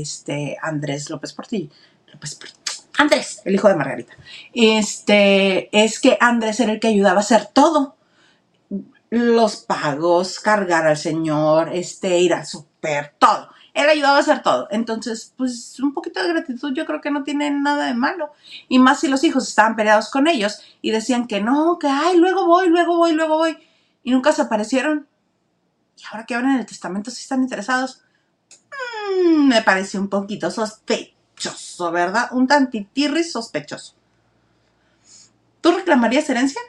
[0.00, 1.68] este Andrés López Portillo.
[2.12, 2.38] López.
[2.98, 4.14] Andrés, el hijo de Margarita.
[4.52, 7.96] Este, es que Andrés era el que ayudaba a hacer todo.
[9.10, 14.66] Los pagos, cargar al señor, este, ir al super, todo él ayudaba a hacer todo.
[14.70, 18.32] Entonces, pues un poquito de gratitud yo creo que no tiene nada de malo.
[18.68, 22.16] Y más si los hijos estaban peleados con ellos y decían que no, que ay,
[22.16, 23.56] luego voy, luego voy, luego voy.
[24.02, 25.08] Y nunca se aparecieron.
[25.96, 28.02] Y ahora que abren el testamento, si están interesados.
[29.24, 32.28] Mm, me parece un poquito sospechoso, ¿verdad?
[32.32, 33.94] Un tantitirri sospechoso.
[35.60, 36.60] ¿Tú reclamarías herencia?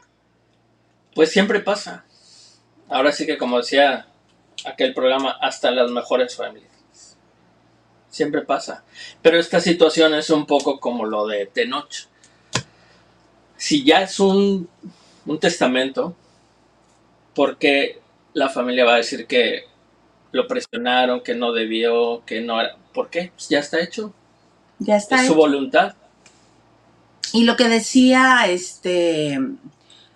[1.14, 2.06] Pues siempre pasa.
[2.90, 4.08] Ahora sí que como decía
[4.66, 6.70] aquel programa, hasta las mejores familias
[8.10, 8.84] siempre pasa.
[9.22, 12.08] Pero esta situación es un poco como lo de Tenoch.
[13.56, 14.70] Si ya es un,
[15.26, 16.16] un testamento,
[17.40, 18.02] porque
[18.34, 19.64] la familia va a decir que
[20.34, 22.76] lo presionaron, que no debió, que no era?
[22.94, 23.32] ¿Por qué?
[23.34, 24.14] Pues ya está hecho.
[24.80, 25.22] Ya está.
[25.22, 25.96] Es su voluntad.
[27.32, 29.40] Y lo que decía este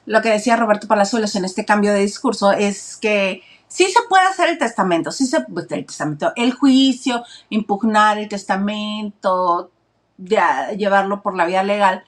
[0.05, 4.25] lo que decía Roberto Palazuelos en este cambio de discurso es que sí se puede
[4.25, 9.71] hacer el testamento, sí se pues, el testamento, el juicio, impugnar el testamento,
[10.17, 12.03] llevarlo por la vía legal,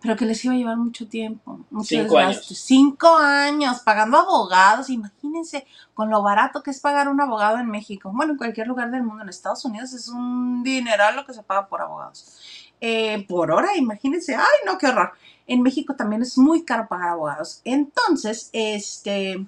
[0.00, 1.60] pero que les iba a llevar mucho tiempo.
[1.82, 2.46] Cinco años.
[2.46, 8.12] Cinco años pagando abogados, imagínense con lo barato que es pagar un abogado en México.
[8.14, 11.42] Bueno, en cualquier lugar del mundo, en Estados Unidos es un dineral lo que se
[11.42, 12.38] paga por abogados.
[12.80, 15.12] Eh, por hora, imagínense, ay no, qué horror.
[15.46, 17.62] En México también es muy caro pagar abogados.
[17.64, 19.46] Entonces, este,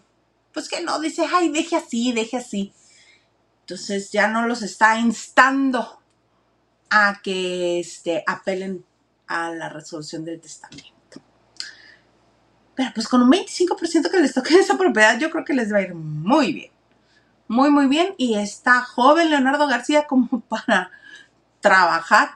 [0.52, 2.72] pues que no, dice, ay, deje así, deje así.
[3.61, 6.00] Entonces ya no los está instando
[6.88, 8.84] a que este, apelen
[9.29, 10.88] a la resolución del testamento.
[12.75, 15.79] Pero pues con un 25% que les toque esa propiedad, yo creo que les va
[15.79, 16.73] a ir muy bien.
[17.47, 18.14] Muy, muy bien.
[18.19, 20.91] Y está joven Leonardo García como para
[21.61, 22.31] trabajar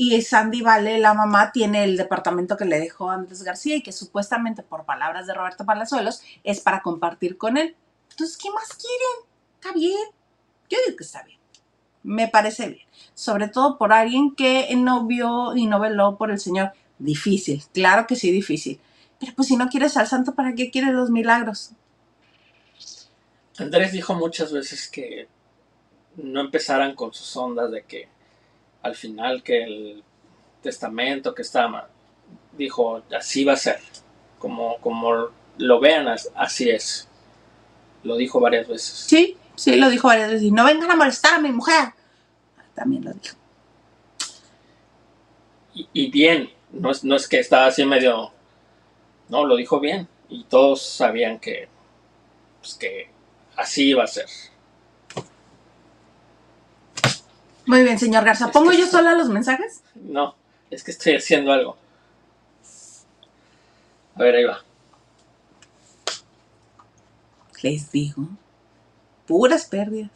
[0.00, 3.90] y Sandy Vale, la mamá, tiene el departamento que le dejó Andrés García y que
[3.90, 7.74] supuestamente, por palabras de Roberto Palazuelos, es para compartir con él.
[8.10, 9.28] Entonces, ¿qué más quieren?
[9.56, 10.08] Está bien.
[10.70, 11.37] Yo digo que está bien.
[12.02, 12.86] Me parece bien.
[13.14, 16.72] Sobre todo por alguien que no vio y no veló por el Señor.
[16.98, 18.80] Difícil, claro que sí, difícil.
[19.20, 21.72] Pero pues si no quieres al santo, ¿para qué quieres los milagros?
[23.58, 25.28] Andrés dijo muchas veces que
[26.16, 28.08] no empezaran con sus ondas de que
[28.82, 30.04] al final que el
[30.62, 31.88] testamento que estaba,
[32.56, 33.80] dijo, así va a ser,
[34.38, 37.08] como, como lo vean, así es.
[38.04, 38.88] Lo dijo varias veces.
[38.88, 40.44] Sí, sí, lo dijo varias veces.
[40.44, 41.92] Y no vengan a molestar a mi mujer.
[42.74, 43.36] También lo dijo.
[45.92, 48.32] Y, bien, no es, no es que estaba así medio...
[49.28, 50.08] No, lo dijo bien.
[50.28, 51.68] Y todos sabían que,
[52.60, 53.10] pues, que
[53.56, 54.26] así iba a ser.
[57.66, 58.50] Muy bien, señor Garza.
[58.50, 59.82] ¿Pongo yo sola los mensajes?
[59.94, 60.34] No,
[60.70, 61.76] es que estoy haciendo algo.
[64.14, 64.64] A ver, ahí va.
[67.62, 68.28] Les digo,
[69.28, 70.10] puras pérdidas.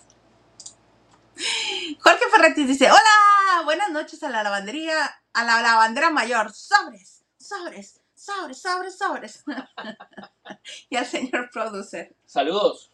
[2.01, 4.97] Jorge Ferretti dice, hola, buenas noches a la lavandería,
[5.35, 6.51] a la lavandera mayor.
[6.53, 9.45] Sobres, sobres, sobres, sobres, sobres.
[10.91, 12.17] y al señor producer.
[12.25, 12.91] Saludos.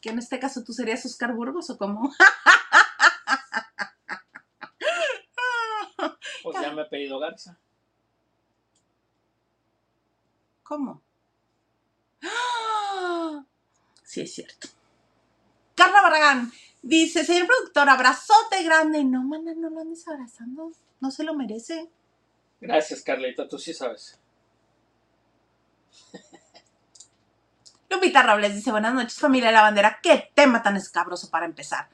[0.00, 2.12] Que en este caso tú serías Oscar Burgos o cómo?
[6.42, 7.56] Pues ya me he pedido Garza.
[10.64, 11.00] ¿Cómo?
[14.12, 14.68] Sí, es cierto.
[15.74, 19.02] Carla Barragán dice, señor productor, abrazote grande.
[19.04, 20.70] No, mana, no lo andes abrazando.
[21.00, 21.88] No se lo merece.
[22.60, 24.20] Gracias, Carlita, tú sí sabes.
[27.88, 31.88] Lupita Robles dice, buenas noches familia de la bandera, qué tema tan escabroso para empezar.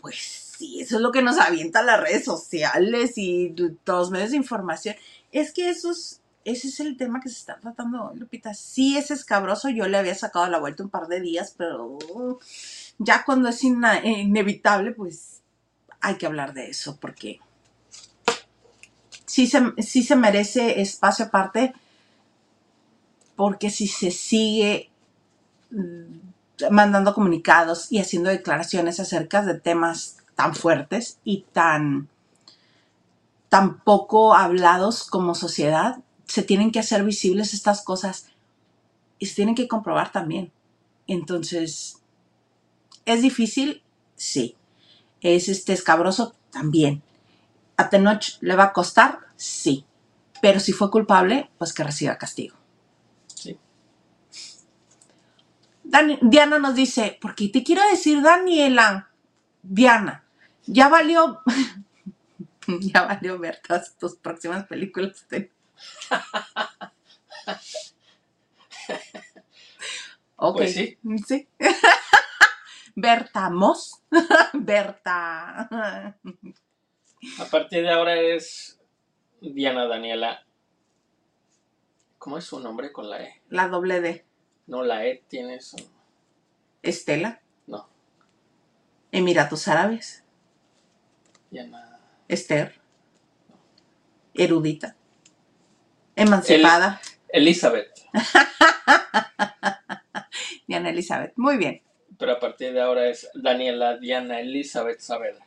[0.00, 4.32] Pues sí, eso es lo que nos avienta las redes sociales y todos los medios
[4.32, 4.96] de información.
[5.30, 8.54] Es que eso es, ese es el tema que se está tratando, Lupita.
[8.54, 11.98] Sí es escabroso, yo le había sacado la vuelta un par de días, pero
[12.98, 15.42] ya cuando es inevitable, pues
[16.00, 17.40] hay que hablar de eso, porque
[19.26, 21.72] sí se, sí se merece espacio aparte,
[23.36, 24.90] porque si se sigue
[25.70, 32.08] mm, mandando comunicados y haciendo declaraciones acerca de temas tan fuertes y tan,
[33.48, 38.26] tan poco hablados como sociedad, se tienen que hacer visibles estas cosas
[39.18, 40.52] y se tienen que comprobar también.
[41.06, 42.02] Entonces,
[43.04, 43.82] ¿es difícil?
[44.16, 44.56] Sí.
[45.20, 46.34] ¿Es este escabroso?
[46.50, 47.02] También.
[47.76, 49.20] ¿A Tenoch le va a costar?
[49.36, 49.84] Sí.
[50.40, 52.56] Pero si fue culpable, pues que reciba castigo.
[53.34, 53.58] Sí.
[56.22, 59.10] Diana nos dice, porque te quiero decir, Daniela,
[59.62, 60.24] Diana,
[60.66, 61.42] ya valió,
[62.80, 65.26] ya valió ver todas tus próximas películas.
[70.36, 70.56] Ok.
[70.56, 70.98] Pues sí.
[71.26, 71.48] Sí.
[72.94, 74.02] Berta Moss.
[74.52, 75.68] Berta.
[77.38, 78.80] A partir de ahora es
[79.40, 80.44] Diana Daniela.
[82.18, 83.42] ¿Cómo es su nombre con la E?
[83.48, 84.24] La doble D.
[84.66, 85.76] No, la E tiene su.
[86.82, 87.40] ¿Estela?
[87.66, 87.88] No.
[89.10, 90.24] Emiratos Árabes.
[91.50, 92.00] Diana.
[92.28, 92.80] Esther.
[94.34, 94.96] Erudita.
[96.16, 97.00] Emancipada.
[97.28, 97.88] Elizabeth.
[100.66, 101.32] Diana Elizabeth.
[101.36, 101.82] Muy bien.
[102.18, 105.46] Pero a partir de ahora es Daniela Diana Elizabeth Saavedra.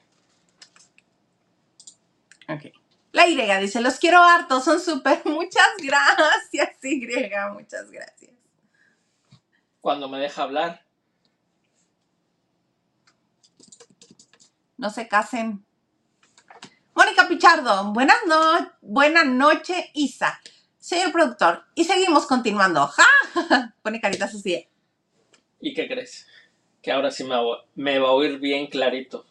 [2.49, 2.65] Ok.
[3.11, 5.21] La Y dice, los quiero harto, son súper.
[5.25, 7.51] Muchas gracias, Y.
[7.53, 8.31] Muchas gracias.
[9.79, 10.85] Cuando me deja hablar.
[14.77, 15.65] No se casen.
[16.93, 20.39] Mónica Pichardo, buenas noches, buena noche, Isa.
[20.85, 22.85] Señor productor, y seguimos continuando.
[22.95, 23.73] ¡Ja!
[23.81, 24.67] Pone caritas así.
[25.59, 26.27] ¿Y qué crees?
[26.79, 29.25] Que ahora sí me va, me va a oír bien clarito.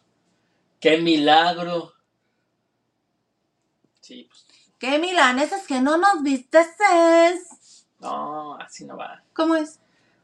[0.81, 1.93] ¡Qué milagro!
[4.01, 4.45] Sí, pues.
[4.77, 6.59] ¿Qué milanesas que no nos viste?
[8.01, 9.23] No, así no va.
[9.31, 9.79] ¿Cómo es?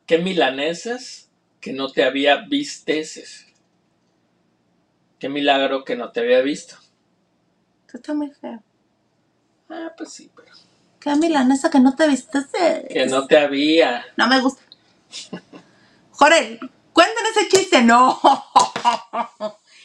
[0.06, 1.30] ¿Qué milanesas
[1.62, 3.48] que no te había visteces?
[5.18, 6.76] Qué milagro que no te había visto.
[7.90, 8.62] Tú estás muy feo.
[9.70, 10.52] Ah, pues sí, pero.
[11.02, 12.40] ¿Qué milanesa que no te viste?
[12.88, 14.06] Que no te había.
[14.18, 14.62] No me gusta.
[16.12, 16.60] Jorel,
[16.94, 17.82] cuéntanos ese chiste.
[17.82, 18.22] No.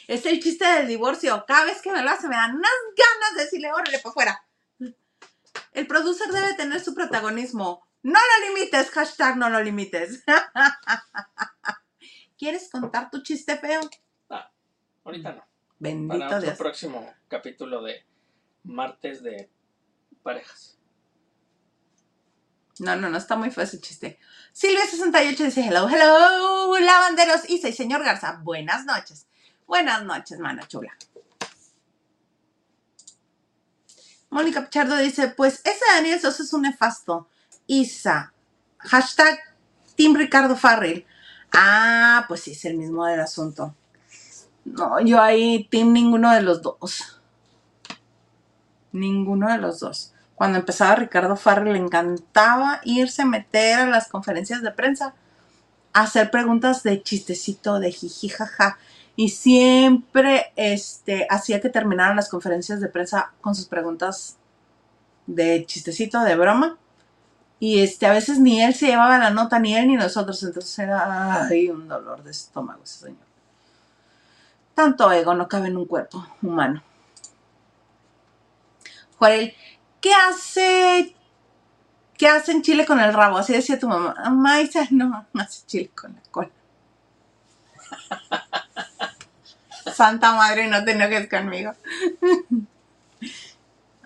[0.06, 1.44] Es el chiste del divorcio.
[1.48, 4.46] Cada vez que me lo hace me dan unas ganas de decirle, órale, para afuera.
[5.72, 7.84] El producer debe tener su protagonismo.
[8.02, 10.22] No lo limites, hashtag no lo limites.
[12.38, 13.80] ¿Quieres contar tu chiste feo?
[14.28, 14.40] No,
[15.04, 15.44] ahorita no.
[15.78, 18.04] Bendito Para otro próximo capítulo de
[18.62, 19.50] martes de
[20.22, 20.75] parejas.
[22.78, 24.18] No, no, no, está muy feo ese chiste.
[24.54, 27.48] Silvia68 dice, hello, hello, lavanderos.
[27.48, 29.26] Y señor Garza, buenas noches.
[29.66, 30.92] Buenas noches, mana chula.
[34.30, 37.28] Mónica Pichardo dice, pues ese Daniel Sosa es un nefasto.
[37.66, 38.32] Isa.
[38.78, 39.38] Hashtag
[39.96, 41.06] Team Ricardo Farrell.
[41.52, 43.74] Ah, pues sí, es el mismo del asunto.
[44.64, 47.20] No, yo ahí, Team ninguno de los dos.
[48.92, 50.12] Ninguno de los dos.
[50.36, 55.14] Cuando empezaba Ricardo Farrell le encantaba irse a meter a las conferencias de prensa
[55.92, 58.78] hacer preguntas de chistecito, de jiji, jaja
[59.16, 64.36] y siempre este, hacía que terminaran las conferencias de prensa con sus preguntas
[65.26, 66.76] de chistecito, de broma.
[67.58, 70.42] Y este, a veces ni él se llevaba la nota, ni él ni nosotros.
[70.42, 73.26] Entonces era un dolor de estómago ese señor.
[74.74, 76.82] Tanto ego no cabe en un cuerpo humano.
[79.18, 79.54] Joel,
[80.06, 81.16] ¿qué hace?
[82.16, 83.38] ¿Qué hace en Chile con el rabo?
[83.38, 84.14] Así decía tu mamá.
[84.16, 84.58] Mamá,
[84.90, 86.50] no, no hace chile con la cola.
[89.92, 91.72] Santa madre, no te enojes conmigo.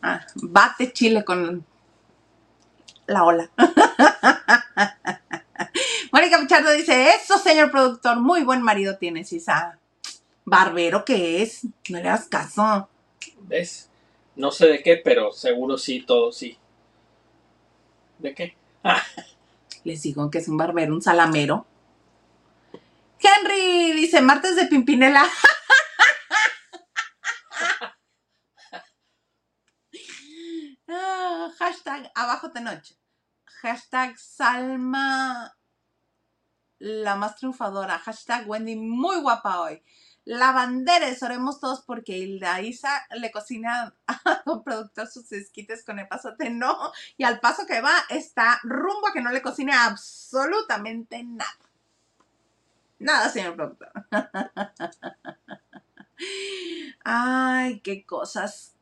[0.03, 1.63] Ah, bate chile con
[3.07, 3.51] la ola.
[6.11, 9.79] Mónica Pichardo dice, eso señor productor, muy buen marido tienes, Isa.
[10.47, 12.89] Barbero que es, no le das caso.
[13.43, 13.90] ¿Ves?
[14.37, 16.59] No sé de qué, pero seguro sí, todo sí.
[18.19, 18.57] ¿De qué?
[19.85, 21.67] Les digo que es un barbero, un salamero.
[23.19, 25.25] Henry dice, martes de Pimpinela.
[30.93, 32.97] Ah, hashtag abajo de noche.
[33.63, 35.55] Hashtag Salma
[36.81, 37.99] la más triunfadora.
[37.99, 39.83] Hashtag Wendy, muy guapa hoy.
[40.31, 46.07] Lavanderes, oremos todos porque Hilda Isa le cocina a un productor sus esquites con el
[46.07, 46.93] pasote, no.
[47.17, 51.51] Y al paso que va, está rumbo a que no le cocine absolutamente nada.
[53.01, 53.91] Nada, señor productor.
[57.05, 58.77] Ay, qué cosas.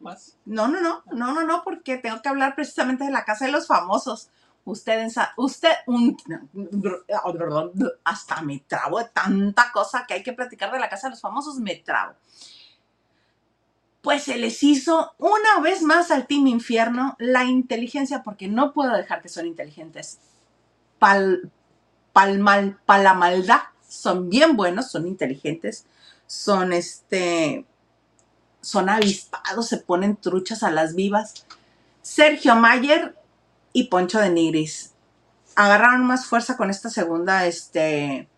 [0.00, 0.36] Más.
[0.44, 3.52] No, no, no, no, no, no, porque tengo que hablar precisamente de la casa de
[3.52, 4.28] los famosos.
[4.64, 6.16] Usted, usted, un,
[8.04, 11.20] hasta me trabo de tanta cosa que hay que platicar de la casa de los
[11.20, 12.14] famosos, me trabo.
[14.02, 18.94] Pues se les hizo una vez más al Team Infierno la inteligencia, porque no puedo
[18.96, 20.20] dejar que son inteligentes.
[20.98, 21.50] Pal,
[22.12, 25.86] pal mal, para la maldad, son bien buenos, son inteligentes,
[26.26, 27.66] son este,
[28.60, 31.46] son avispados, se ponen truchas a las vivas.
[32.02, 33.19] Sergio Mayer
[33.72, 34.92] y Poncho de Nigris
[35.56, 38.28] agarraron más fuerza con esta segunda, este,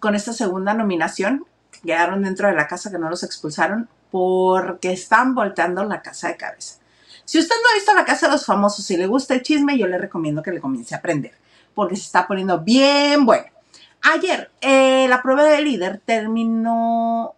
[0.00, 1.46] con esta segunda nominación.
[1.84, 6.36] Quedaron dentro de la casa que no los expulsaron porque están volteando la casa de
[6.36, 6.76] cabeza.
[7.24, 9.78] Si usted no ha visto la casa de los famosos y le gusta el chisme,
[9.78, 11.32] yo le recomiendo que le comience a aprender
[11.78, 13.46] porque se está poniendo bien bueno.
[14.02, 17.36] Ayer, eh, la prueba de líder terminó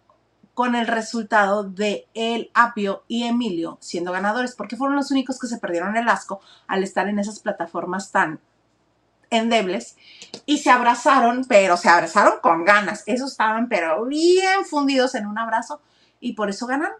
[0.53, 5.47] con el resultado de El Apio y Emilio siendo ganadores, porque fueron los únicos que
[5.47, 8.39] se perdieron el asco al estar en esas plataformas tan
[9.29, 9.95] endebles
[10.45, 13.03] y se abrazaron, pero se abrazaron con ganas.
[13.05, 15.81] Esos estaban, pero bien fundidos en un abrazo
[16.19, 16.91] y por eso ganan,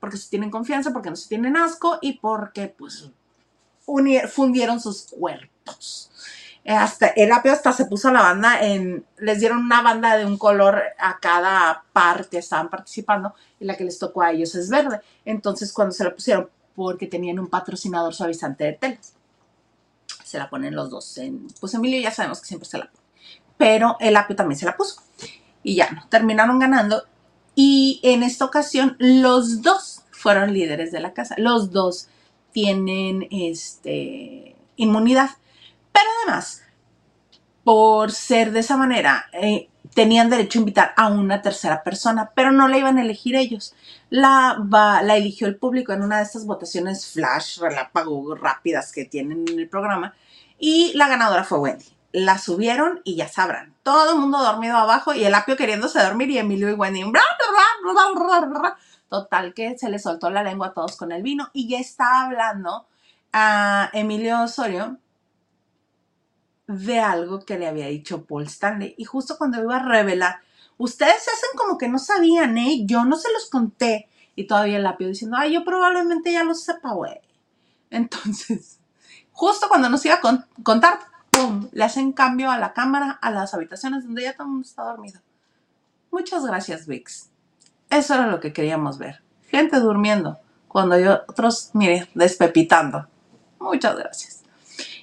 [0.00, 3.10] porque se tienen confianza, porque no se tienen asco y porque pues
[4.28, 6.10] fundieron sus cuerpos
[6.66, 10.36] hasta el apio hasta se puso la banda en, les dieron una banda de un
[10.36, 14.68] color a cada par que estaban participando y la que les tocó a ellos es
[14.68, 15.00] verde.
[15.24, 19.14] Entonces cuando se la pusieron, porque tenían un patrocinador suavizante de telas,
[20.24, 21.18] se la ponen los dos.
[21.18, 23.04] En, pues Emilio ya sabemos que siempre se la pone,
[23.56, 25.02] pero el apio también se la puso.
[25.62, 27.04] Y ya, no, terminaron ganando.
[27.54, 31.36] Y en esta ocasión los dos fueron líderes de la casa.
[31.38, 32.08] Los dos
[32.52, 35.30] tienen este, inmunidad
[35.96, 36.62] pero además,
[37.64, 42.52] por ser de esa manera, eh, tenían derecho a invitar a una tercera persona, pero
[42.52, 43.74] no la iban a elegir ellos.
[44.10, 49.46] La, la eligió el público en una de estas votaciones flash, relápago, rápidas que tienen
[49.48, 50.14] en el programa.
[50.58, 51.86] Y la ganadora fue Wendy.
[52.12, 53.74] La subieron y ya sabrán.
[53.82, 57.04] Todo el mundo dormido abajo y el apio queriéndose dormir y Emilio y Wendy.
[59.08, 62.26] Total que se le soltó la lengua a todos con el vino y ya está
[62.26, 62.86] hablando
[63.32, 64.98] a Emilio Osorio
[66.66, 68.94] de algo que le había dicho Paul Stanley.
[68.98, 70.40] Y justo cuando iba a revelar,
[70.78, 72.84] ustedes se hacen como que no sabían, ¿eh?
[72.84, 74.08] Yo no se los conté.
[74.34, 77.20] Y todavía el apio diciendo, ay, yo probablemente ya lo sepa, güey.
[77.90, 78.78] Entonces,
[79.32, 80.20] justo cuando nos iba a
[80.62, 80.98] contar,
[81.30, 81.68] ¡pum!
[81.72, 84.82] Le hacen cambio a la cámara, a las habitaciones donde ya todo el mundo está
[84.82, 85.20] dormido.
[86.10, 87.30] Muchas gracias, Vix.
[87.88, 89.22] Eso era lo que queríamos ver.
[89.48, 90.38] Gente durmiendo,
[90.68, 93.06] cuando yo otros, mire, despepitando.
[93.58, 94.35] Muchas gracias.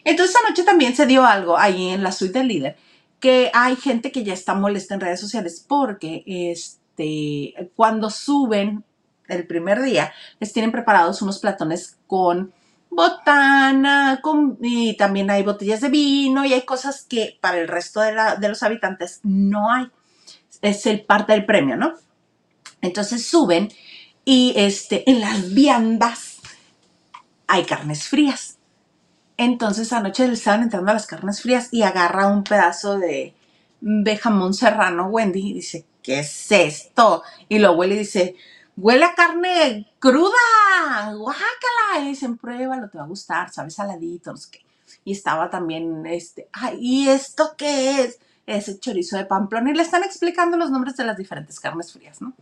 [0.04, 2.78] Entonces anoche también se dio algo ahí en la suite del líder,
[3.20, 8.84] que hay gente que ya está molesta en redes sociales porque este, cuando suben
[9.28, 12.54] el primer día, les tienen preparados unos platones con
[12.90, 18.02] botana, con, y también hay botellas de vino y hay cosas que para el resto
[18.02, 19.88] de, de los habitantes no hay.
[20.62, 21.94] Es el parte del premio, ¿no?
[22.82, 23.70] Entonces suben
[24.26, 26.40] y este, en las viandas
[27.48, 28.53] hay carnes frías.
[29.44, 33.36] Entonces anoche le estaban entrando a las carnes frías y agarra un pedazo de,
[33.82, 37.24] de jamón serrano Wendy y dice, ¿qué es esto?
[37.50, 38.36] Y lo huele y dice,
[38.78, 42.00] huele a carne cruda, guácala.
[42.02, 44.66] Y dicen, pruébalo, te va a gustar, sabe saladito, no sé qué.
[45.04, 48.20] Y estaba también, este, ay, ¿y esto qué es?
[48.46, 49.72] Ese chorizo de Pamplona.
[49.72, 52.34] Y le están explicando los nombres de las diferentes carnes frías, ¿no?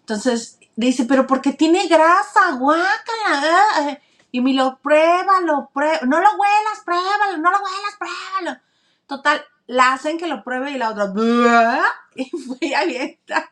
[0.00, 4.00] Entonces dice, pero porque tiene grasa, guácala.
[4.36, 8.60] Y me lo pruébalo, pruébalo, no lo huelas, pruébalo, no lo huelas, pruébalo.
[9.06, 11.10] Total, la hacen que lo pruebe y la otra,
[12.14, 13.50] y fue abierta.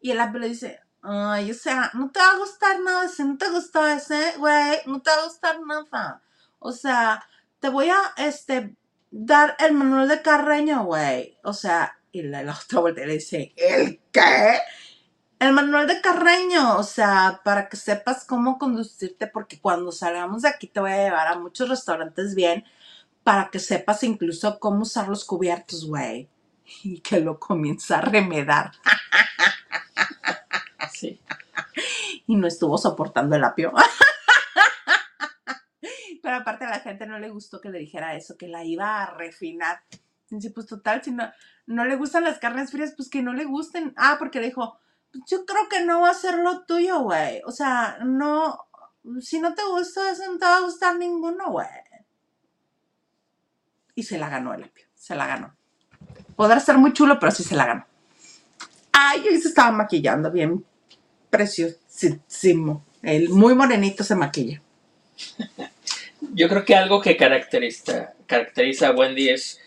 [0.00, 3.24] Y el apio le dice, ay, o sea, no te va a gustar nada ese,
[3.24, 6.22] no te gustó ese, güey, no te va a gustar nada.
[6.60, 7.26] O sea,
[7.58, 8.76] te voy a, este,
[9.10, 11.36] dar el manual de Carreño, güey.
[11.42, 14.60] O sea, y la, la otra vuelta le dice, ¿el qué?
[15.42, 20.48] El manual de Carreño, o sea, para que sepas cómo conducirte, porque cuando salgamos de
[20.48, 22.64] aquí te voy a llevar a muchos restaurantes bien,
[23.24, 26.28] para que sepas incluso cómo usar los cubiertos, güey.
[26.84, 28.72] Y que lo comienza a remedar.
[32.24, 33.72] Y no estuvo soportando el apio.
[36.22, 39.02] pero aparte a la gente no le gustó que le dijera eso, que la iba
[39.02, 39.82] a refinar.
[40.30, 41.30] Dice, pues total, si no,
[41.66, 43.92] no le gustan las carnes frías, pues que no le gusten.
[43.96, 44.91] Ah, porque le dijo, "Pues
[45.26, 47.42] yo creo que no va a ser lo tuyo, güey.
[47.46, 48.58] O sea, no,
[49.20, 51.66] si no te gusta eso, no te va a gustar ninguno, güey.
[53.94, 55.54] Y se la ganó el apio, se la ganó.
[56.36, 57.86] Podrá ser muy chulo, pero sí se la ganó.
[58.92, 60.64] Ay, hoy se estaba maquillando bien
[61.30, 62.84] preciosísimo.
[63.02, 64.62] El muy morenito se maquilla.
[66.34, 69.58] Yo creo que algo que caracteriza, caracteriza a Wendy es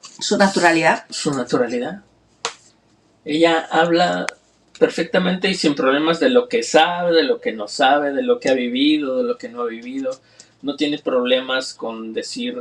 [0.00, 1.04] Su naturalidad.
[1.10, 2.02] su naturalidad.
[3.24, 4.26] Ella habla
[4.78, 8.40] perfectamente y sin problemas de lo que sabe, de lo que no sabe, de lo
[8.40, 10.18] que ha vivido, de lo que no ha vivido.
[10.62, 12.56] No tiene problemas con decir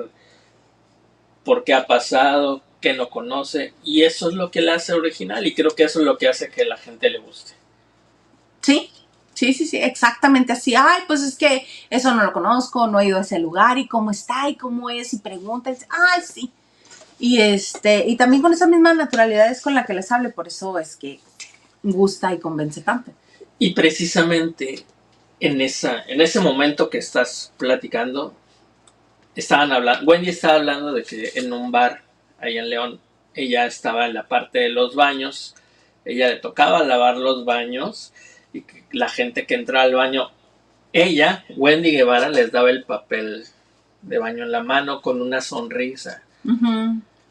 [1.44, 3.74] por qué ha pasado, qué no conoce.
[3.84, 6.28] Y eso es lo que la hace original y creo que eso es lo que
[6.28, 7.54] hace que la gente le guste.
[8.62, 8.92] Sí,
[9.34, 10.76] sí, sí, sí, exactamente así.
[10.76, 13.88] Ay, pues es que eso no lo conozco, no he ido a ese lugar y
[13.88, 15.70] cómo está y cómo es y pregunta.
[15.70, 16.52] y dice, Ay, sí.
[17.20, 20.48] Y este, y también con esa misma naturalidad es con la que les hable, por
[20.48, 21.20] eso es que
[21.84, 23.12] gusta y convence tanto.
[23.60, 24.86] Y precisamente
[25.40, 28.34] en, esa, en ese momento que estás platicando,
[29.36, 32.02] estaban hablando, Wendy estaba hablando de que en un bar
[32.40, 33.00] ahí en León,
[33.34, 35.56] ella estaba en la parte de los baños,
[36.06, 38.12] ella le tocaba lavar los baños
[38.54, 40.32] y que la gente que entraba al baño,
[40.94, 43.46] ella, Wendy Guevara, les daba el papel
[44.02, 46.24] de baño en la mano con una sonrisa.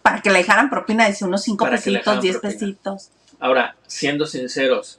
[0.02, 2.52] Para que le dejaran propina, dice unos 5 Para que le pesitos, dejaran 10 propina.
[2.52, 3.10] pesitos.
[3.40, 4.98] Ahora, siendo sinceros,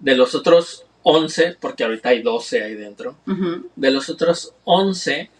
[0.00, 3.16] de los otros 11, porque ahorita hay 12 ahí dentro,
[3.76, 5.30] de los otros 11,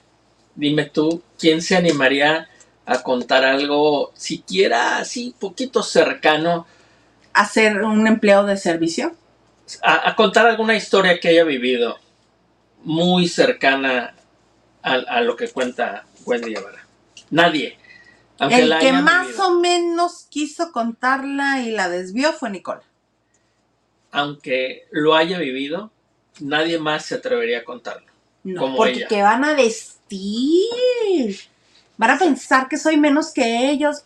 [0.55, 2.49] dime tú, ¿quién se animaría
[2.84, 6.66] a contar algo siquiera así, poquito cercano,
[7.32, 9.14] Hacer un empleo de servicio.
[9.82, 11.99] a, a contar alguna historia que haya vivido
[12.82, 14.14] muy cercana
[14.82, 16.87] a, a lo que cuenta Wendy Guevara?
[17.30, 17.76] Nadie.
[18.39, 19.47] Aunque El que más vivido.
[19.47, 22.82] o menos quiso contarla y la desvió fue Nicole.
[24.12, 25.91] Aunque lo haya vivido,
[26.41, 28.07] nadie más se atrevería a contarlo.
[28.45, 29.09] No, Como porque ella.
[29.09, 31.37] ¿qué van a vestir?
[31.97, 34.05] Van a pensar que soy menos que ellos.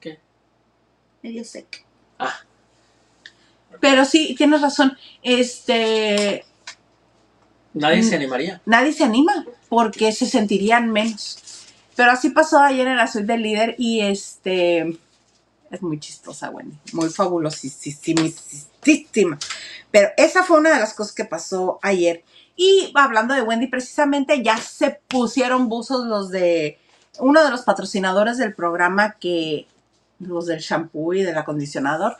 [0.00, 0.18] ¿Qué?
[1.22, 1.78] Medio seca.
[2.18, 2.40] Ah,
[3.80, 4.96] Pero sí, tienes razón.
[5.22, 6.44] Este,
[7.74, 8.60] nadie se animaría.
[8.66, 11.38] nadie se anima porque se sentirían menos.
[11.98, 14.96] Pero así pasó ayer en suite del líder y este
[15.68, 18.30] es muy chistosa, Wendy, muy fabulosísima.
[19.90, 22.22] Pero esa fue una de las cosas que pasó ayer.
[22.54, 26.78] Y hablando de Wendy, precisamente ya se pusieron buzos los de
[27.18, 29.66] uno de los patrocinadores del programa que
[30.20, 32.16] los del shampoo y del acondicionador.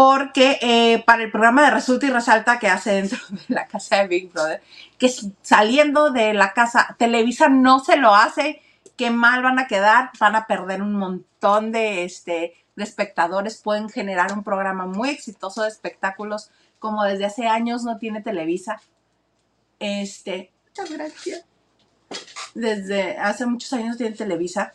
[0.00, 3.96] Porque eh, para el programa de Resulta y Resalta que hace dentro de la casa
[3.96, 4.62] de Big Brother,
[4.96, 8.62] que saliendo de la casa, Televisa no se lo hace,
[8.96, 13.90] qué mal van a quedar, van a perder un montón de, este, de espectadores, pueden
[13.90, 18.80] generar un programa muy exitoso de espectáculos, como desde hace años no tiene Televisa.
[19.80, 21.44] Este, muchas gracias.
[22.54, 24.72] Desde hace muchos años tiene Televisa.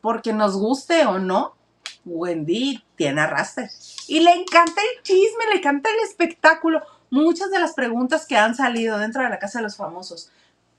[0.00, 1.56] Porque nos guste o no,
[2.04, 3.70] Wendy tiene arrastre.
[4.08, 6.82] Y le encanta el chisme, le encanta el espectáculo.
[7.10, 10.30] Muchas de las preguntas que han salido dentro de la Casa de los Famosos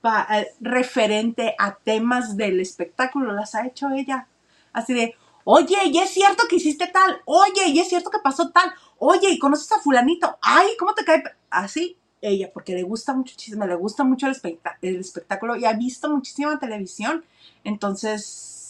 [0.04, 4.28] eh, referente a temas del espectáculo las ha hecho ella.
[4.72, 5.14] Así de,
[5.44, 9.30] oye, y es cierto que hiciste tal, oye, y es cierto que pasó tal, oye,
[9.30, 11.22] y conoces a fulanito, ay, ¿cómo te cae?
[11.48, 14.36] Así, ella, porque le gusta mucho chisme, le gusta mucho el,
[14.82, 17.24] el espectáculo y ha visto muchísima televisión.
[17.62, 18.63] Entonces,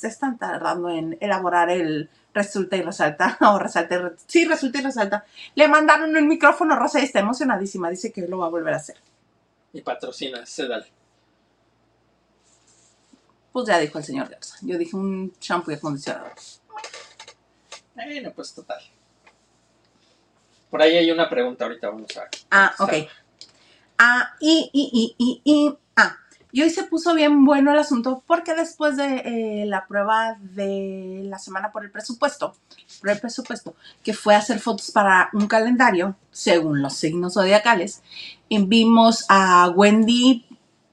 [0.00, 4.78] se están tardando en elaborar el resulta y resalta, o resalta y re- sí, resulta
[4.78, 5.24] y resalta.
[5.54, 8.78] Le mandaron un micrófono rosa y está emocionadísima, dice que lo va a volver a
[8.78, 8.96] hacer.
[9.72, 10.86] Y patrocina, Sedal.
[13.52, 14.56] Pues ya dijo el señor Garza.
[14.62, 16.32] Yo dije un shampoo y acondicionador.
[17.94, 18.80] Bueno, pues total.
[20.70, 22.28] Por ahí hay una pregunta, ahorita vamos a.
[22.50, 22.92] Ah, ok.
[23.98, 26.16] Ah, y, y, y, y, y, ah,
[26.52, 31.22] y hoy se puso bien bueno el asunto porque después de eh, la prueba de
[31.24, 32.56] la semana por el presupuesto,
[33.00, 38.02] por el presupuesto, que fue hacer fotos para un calendario, según los signos zodiacales,
[38.48, 40.46] vimos a Wendy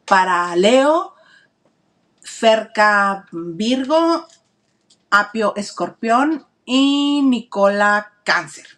[0.06, 1.14] para Leo,
[2.22, 4.28] Ferca Virgo,
[5.10, 8.77] Apio Escorpión y Nicola Cáncer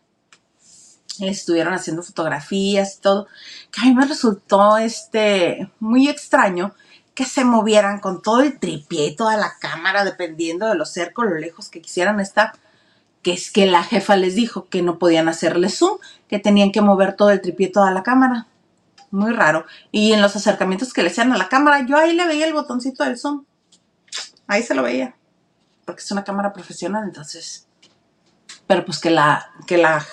[1.27, 3.27] estuvieron haciendo fotografías y todo,
[3.71, 6.73] que a mí me resultó este muy extraño
[7.13, 11.25] que se movieran con todo el tripié toda la cámara, dependiendo de lo cerca o
[11.25, 12.53] lo lejos que quisieran estar,
[13.21, 15.97] que es que la jefa les dijo que no podían hacerle zoom,
[16.29, 18.47] que tenían que mover todo el tripié toda la cámara.
[19.11, 19.65] muy raro.
[19.91, 22.53] Y en los acercamientos que le hacían a la cámara, yo ahí le veía el
[22.53, 23.43] botoncito del zoom.
[24.47, 25.15] Ahí se lo veía.
[25.83, 27.67] Porque es una cámara profesional, entonces.
[28.67, 30.05] Pero pues que la, que la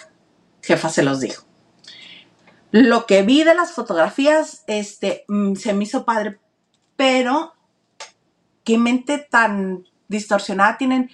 [0.66, 1.44] jefa se los dijo.
[2.72, 6.38] Lo que vi de las fotografías, este, mm, se me hizo padre,
[6.96, 7.54] pero
[8.64, 11.10] qué mente tan distorsionada tienen.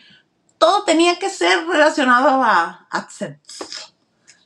[0.59, 2.89] Todo tenía que ser relacionado a,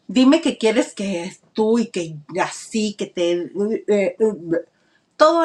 [0.08, 3.52] Dime que quieres que tú y que así, que te...
[5.16, 5.44] todo.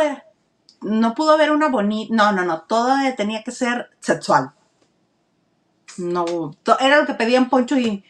[0.82, 2.14] No pudo haber una bonita...
[2.14, 2.62] No, no, no.
[2.64, 4.53] Todo tenía que ser sexual.
[5.97, 8.03] No, era lo que pedían Poncho y,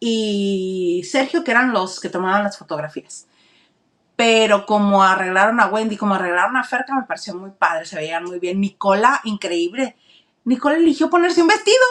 [0.00, 3.26] y Sergio, que eran los que tomaban las fotografías.
[4.16, 8.24] Pero como arreglaron a Wendy, como arreglaron a Ferca, me pareció muy padre, se veían
[8.24, 8.60] muy bien.
[8.60, 9.96] Nicola, increíble.
[10.44, 11.84] Nicola eligió ponerse un vestido.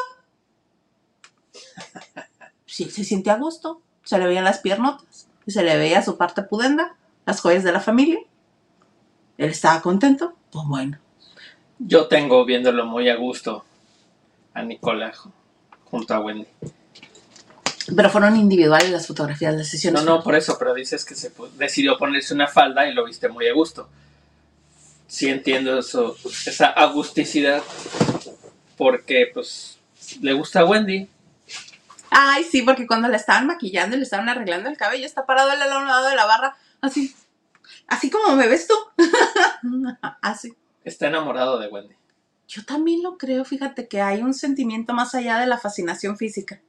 [2.65, 3.81] Sí, se siente a gusto.
[4.03, 6.95] Se le veían las piernotas se le veía su parte pudenda,
[7.25, 8.19] las joyas de la familia.
[9.37, 10.35] Él estaba contento.
[10.51, 10.97] Pues bueno.
[11.79, 13.63] Yo tengo viéndolo muy a gusto
[14.53, 15.13] a Nicola
[15.85, 16.47] junto a Wendy.
[17.95, 20.03] Pero fueron individuales las fotografías de las sesiones.
[20.03, 23.29] No, no, por eso, pero dices que se decidió ponerse una falda y lo viste
[23.29, 23.89] muy a gusto.
[25.07, 27.63] Sí entiendo eso, esa agusticidad,
[28.77, 29.77] porque pues
[30.21, 31.07] le gusta a Wendy.
[32.09, 35.51] Ay, sí, porque cuando la estaban maquillando y le estaban arreglando el cabello, está parado
[35.51, 37.15] al lado de la barra, así,
[37.88, 38.75] así como me ves tú.
[40.21, 40.53] así.
[40.83, 41.95] Está enamorado de Wendy.
[42.47, 46.61] Yo también lo creo, fíjate que hay un sentimiento más allá de la fascinación física.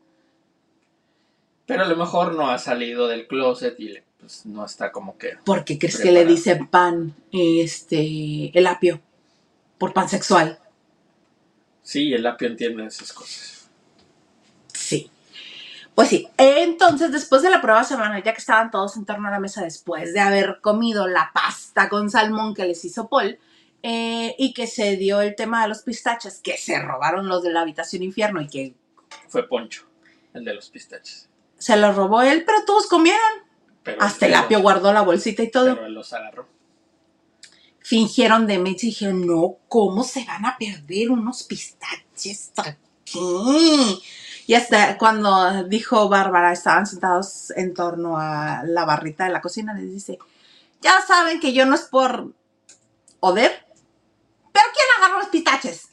[1.69, 5.37] Pero a lo mejor no ha salido del closet y pues, no está como que.
[5.45, 9.03] ¿Por qué crees que le dicen pan, este, el apio?
[9.77, 10.59] Por pansexual.
[11.83, 13.69] Sí, el apio entiende esas cosas.
[14.73, 15.11] Sí.
[15.95, 19.33] Pues sí, entonces después de la prueba semanal, ya que estaban todos en torno a
[19.33, 23.39] la mesa después de haber comido la pasta con salmón que les hizo Paul,
[23.83, 27.53] eh, y que se dio el tema de los pistaches, que se robaron los de
[27.53, 28.75] la habitación infierno y que...
[29.29, 29.87] Fue Poncho,
[30.33, 31.28] el de los pistaches.
[31.59, 33.21] Se los robó él, pero todos comieron.
[34.01, 35.75] Hasta el apio guardó la bolsita y todo.
[35.75, 36.47] Pero él los agarró.
[37.81, 44.03] Fingieron de y dijeron, no, ¿cómo se van a perder unos pistaches aquí?
[44.47, 49.73] Y hasta cuando dijo Bárbara, estaban sentados en torno a la barrita de la cocina,
[49.75, 50.19] les dice,
[50.83, 52.33] ya saben que yo no es por
[53.21, 53.67] Oder,
[54.53, 55.89] ¿Pero quién agarró los pistaches?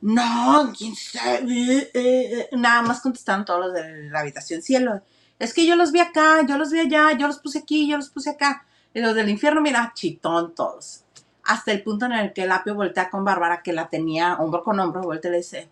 [0.00, 1.78] No, quién sabe.
[1.78, 5.02] Eh, eh, nada más contestaron todos los de la habitación cielo.
[5.38, 7.96] Es que yo los vi acá, yo los vi allá, yo los puse aquí, yo
[7.96, 8.66] los puse acá.
[8.94, 11.04] Y los del infierno, mira, chitón todos.
[11.44, 14.62] Hasta el punto en el que el apio voltea con Bárbara, que la tenía hombro
[14.64, 15.68] con hombro, voltea y le dice,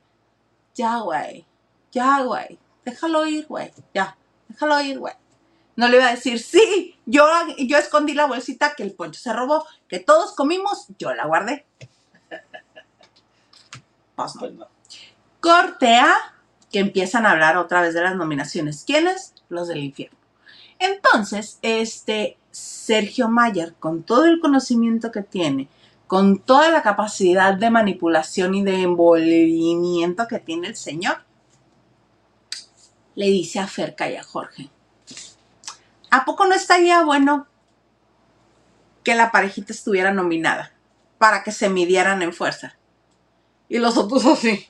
[0.74, 1.44] ya, güey,
[1.90, 4.16] ya, güey, déjalo ir, güey, ya,
[4.48, 5.14] déjalo ir, güey.
[5.76, 7.26] No le iba a decir, sí, yo,
[7.58, 11.66] yo escondí la bolsita que el poncho se robó, que todos comimos, yo la guardé.
[14.16, 14.68] Pues no.
[15.40, 16.12] Cortea,
[16.70, 18.84] que empiezan a hablar otra vez de las nominaciones.
[18.86, 19.34] ¿Quiénes?
[19.48, 20.18] Los del infierno.
[20.78, 25.68] Entonces, este Sergio Mayer, con todo el conocimiento que tiene,
[26.06, 31.18] con toda la capacidad de manipulación y de envolvimiento que tiene el señor,
[33.14, 34.70] le dice a Ferca y a Jorge,
[36.14, 37.48] ¿A poco no estaría bueno
[39.02, 40.72] que la parejita estuviera nominada
[41.18, 42.76] para que se midieran en fuerza?
[43.68, 44.68] Y los otros así.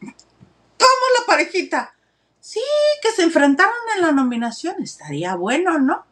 [0.00, 1.94] ¿Cómo la parejita?
[2.40, 2.60] Sí,
[3.02, 4.82] que se enfrentaron en la nominación.
[4.82, 6.04] Estaría bueno, ¿no?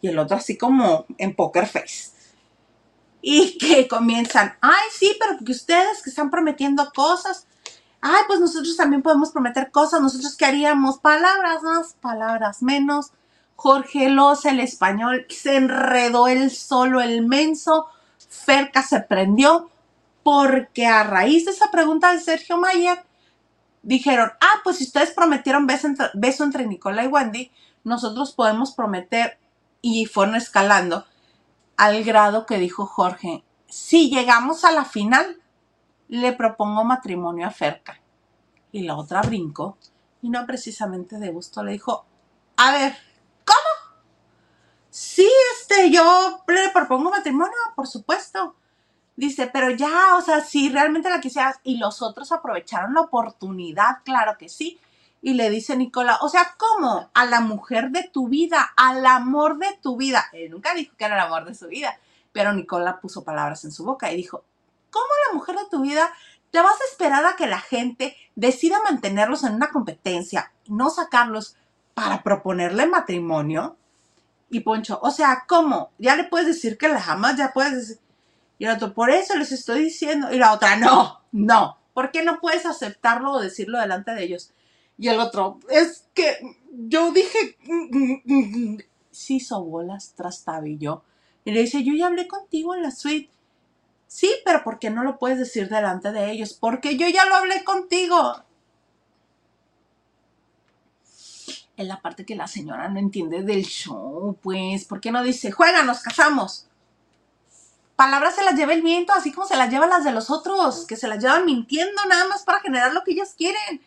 [0.00, 2.10] Y el otro así como en poker face.
[3.22, 7.46] Y que comienzan, ay, sí, pero que ustedes que están prometiendo cosas,
[8.02, 13.12] ay, pues nosotros también podemos prometer cosas, nosotros qué haríamos, palabras más, palabras menos.
[13.56, 17.86] Jorge Loza, el español, se enredó él solo, el menso.
[18.28, 19.70] Ferca se prendió
[20.24, 23.04] porque a raíz de esa pregunta de Sergio Mayer,
[23.82, 27.52] dijeron, ah, pues si ustedes prometieron beso entre, beso entre Nicola y Wendy,
[27.84, 29.38] nosotros podemos prometer,
[29.82, 31.04] y fueron escalando,
[31.76, 35.42] al grado que dijo Jorge, si llegamos a la final,
[36.08, 38.00] le propongo matrimonio a Ferca.
[38.72, 39.76] Y la otra brincó
[40.22, 42.06] y no precisamente de gusto le dijo,
[42.56, 42.96] a ver,
[43.44, 43.98] ¿cómo?
[44.88, 48.56] Sí, este, yo le propongo matrimonio, por supuesto.
[49.16, 53.98] Dice, pero ya, o sea, si realmente la quisieras y los otros aprovecharon la oportunidad,
[54.04, 54.80] claro que sí.
[55.22, 57.10] Y le dice Nicola, o sea, ¿cómo?
[57.14, 60.26] A la mujer de tu vida, al amor de tu vida.
[60.32, 61.98] Él nunca dijo que era el amor de su vida,
[62.32, 64.44] pero Nicola puso palabras en su boca y dijo,
[64.90, 66.12] ¿cómo la mujer de tu vida
[66.50, 71.56] te vas a esperar a que la gente decida mantenerlos en una competencia no sacarlos
[71.94, 73.76] para proponerle matrimonio?
[74.50, 75.90] Y Poncho, o sea, ¿cómo?
[75.98, 78.03] Ya le puedes decir que las amas, ya puedes decir.
[78.58, 80.32] Y el otro, por eso les estoy diciendo.
[80.32, 81.78] Y la otra, no, no.
[81.92, 84.50] ¿Por qué no puedes aceptarlo o decirlo delante de ellos?
[84.98, 86.38] Y el otro, es que
[86.70, 87.56] yo dije,
[89.10, 91.02] sí hizo bolas, trastabilló.
[91.44, 93.30] Y le dice, yo ya hablé contigo en la suite.
[94.06, 96.54] Sí, pero ¿por qué no lo puedes decir delante de ellos?
[96.54, 98.44] Porque yo ya lo hablé contigo.
[101.76, 104.84] Es la parte que la señora no entiende del show, pues.
[104.84, 106.68] ¿Por qué no dice, juega, nos casamos?
[107.96, 110.86] Palabras se las lleva el viento, así como se las llevan las de los otros,
[110.86, 113.80] que se las llevan mintiendo nada más para generar lo que ellos quieren.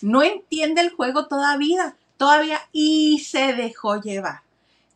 [0.00, 4.42] No entiende el juego todavía, todavía, y se dejó llevar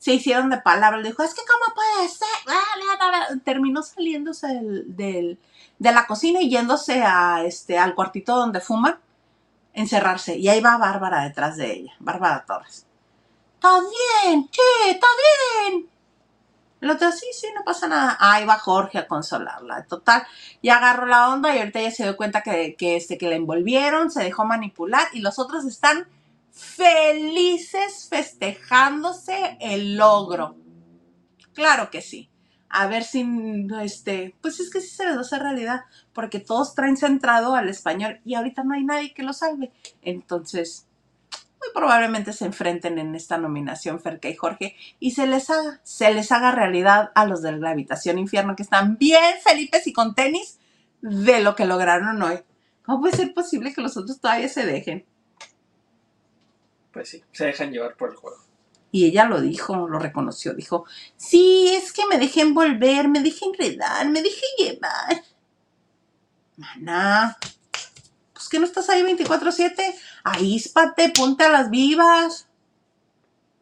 [0.07, 1.03] se hicieron de palabras.
[1.03, 3.43] Dijo, es que cómo puede ser.
[3.43, 5.37] Terminó saliéndose de
[5.81, 9.01] la cocina y yéndose a, este, al cuartito donde fuman,
[9.73, 10.37] encerrarse.
[10.37, 12.87] Y ahí va Bárbara detrás de ella, Bárbara Torres.
[13.57, 15.07] Está bien, che, está
[15.71, 15.91] bien.
[16.87, 18.17] El otro, sí, sí, no pasa nada.
[18.21, 19.87] Ahí va Jorge a consolarla.
[19.87, 20.23] Total,
[20.63, 23.35] y agarró la onda y ahorita ella se dio cuenta que, que, este, que la
[23.35, 26.07] envolvieron, se dejó manipular y los otros están
[26.53, 30.55] felices festejándose el logro.
[31.55, 32.31] Claro que sí.
[32.69, 33.27] A ver si,
[33.83, 35.81] este, pues es que sí se les va a hacer realidad,
[36.13, 39.73] porque todos traen centrado al español y ahorita no hay nadie que lo salve.
[40.03, 40.86] Entonces,
[41.67, 46.13] muy probablemente se enfrenten en esta nominación Ferca y Jorge y se les haga, se
[46.13, 50.15] les haga realidad a los de la habitación infierno que están bien felices y con
[50.15, 50.59] tenis
[51.01, 52.39] de lo que lograron hoy.
[52.85, 55.05] ¿Cómo puede ser posible que los otros todavía se dejen?
[56.97, 58.39] pues sí, se dejan llevar por el juego.
[58.91, 63.45] Y ella lo dijo, lo reconoció, dijo, sí, es que me dejé envolver, me dejé
[63.45, 65.23] enredar, me dejé llevar.
[66.57, 67.37] Mana,
[68.47, 69.95] pues que no estás ahí 24/7,
[70.25, 72.49] aíspate, ponte a las vivas.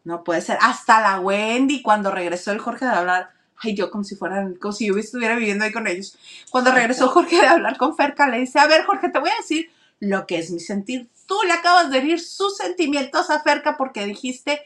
[0.04, 0.58] No puede ser.
[0.60, 4.72] Hasta la Wendy, cuando regresó el Jorge de hablar, ay, yo como si fueran, como
[4.72, 6.18] si yo estuviera viviendo ahí con ellos.
[6.50, 9.40] Cuando regresó Jorge de hablar con Ferca, le dice, a ver, Jorge, te voy a
[9.40, 9.70] decir
[10.00, 14.06] lo que es mi sentir tú le acabas de herir sus sentimientos a Ferca porque
[14.06, 14.62] dijiste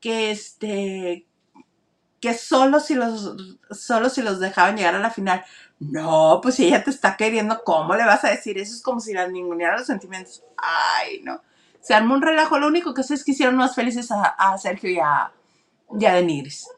[0.00, 1.26] que este
[2.22, 3.36] que solo si los
[3.72, 5.44] solo si los dejaban llegar a la final.
[5.80, 8.56] No, pues si ella te está queriendo, ¿cómo le vas a decir?
[8.56, 10.44] Eso es como si las ninguneara los sentimientos.
[10.56, 11.42] Ay, no.
[11.80, 12.60] Se armó un relajo.
[12.60, 15.32] Lo único que sé es que hicieron más felices a, Sergio y a,
[15.98, 16.68] y a Denigris.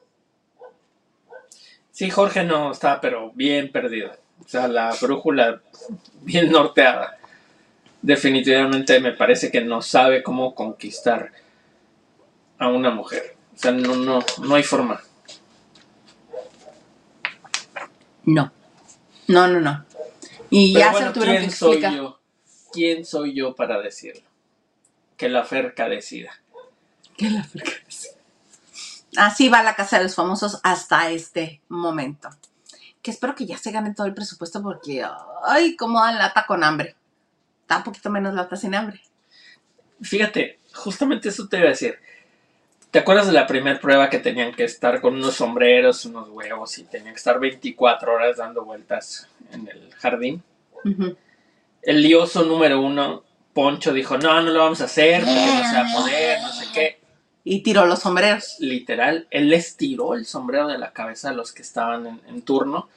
[1.93, 4.13] Sí, Jorge no estaba, pero bien perdido.
[4.43, 5.61] O sea, la brújula
[6.23, 7.19] bien norteada
[8.01, 11.33] definitivamente me parece que no sabe cómo conquistar
[12.59, 13.37] a una mujer.
[13.55, 15.01] O sea, no, no, no hay forma.
[18.27, 18.53] No.
[19.29, 19.85] No, no, no.
[20.51, 22.21] Y ya se tuvieron ¿quién soy yo?
[22.73, 24.23] ¿Quién soy yo para decirlo?
[25.17, 26.33] Que la Ferca decida.
[27.17, 28.15] Que la Ferca decida.
[29.17, 32.29] Así va la casa de los famosos hasta este momento.
[33.01, 35.05] Que espero que ya se gane todo el presupuesto porque,
[35.47, 36.97] ay, cómo dan lata con hambre
[37.65, 39.01] está un poquito menos lata sin hambre.
[40.01, 41.99] Fíjate, justamente eso te iba a decir.
[42.95, 46.79] ¿Te acuerdas de la primera prueba que tenían que estar con unos sombreros, unos huevos
[46.79, 50.45] y tenían que estar 24 horas dando vueltas en el jardín?
[51.83, 55.75] El lioso número uno, Poncho, dijo, no, no lo vamos a hacer porque no se
[55.75, 57.01] va a poder, no sé qué.
[57.43, 58.59] Y tiró los sombreros.
[58.61, 62.43] Literal, él les tiró el sombrero de la cabeza a los que estaban en, en
[62.43, 62.89] turno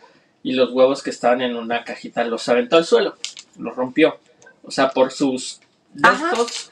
[0.44, 3.16] y los huevos que estaban en una cajita los aventó al suelo,
[3.58, 4.20] los rompió.
[4.62, 5.60] O sea, por sus
[5.96, 6.72] gastos,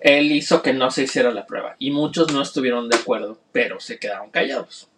[0.00, 1.76] él hizo que no se hiciera la prueba.
[1.78, 4.88] Y muchos no estuvieron de acuerdo, pero se quedaron callados.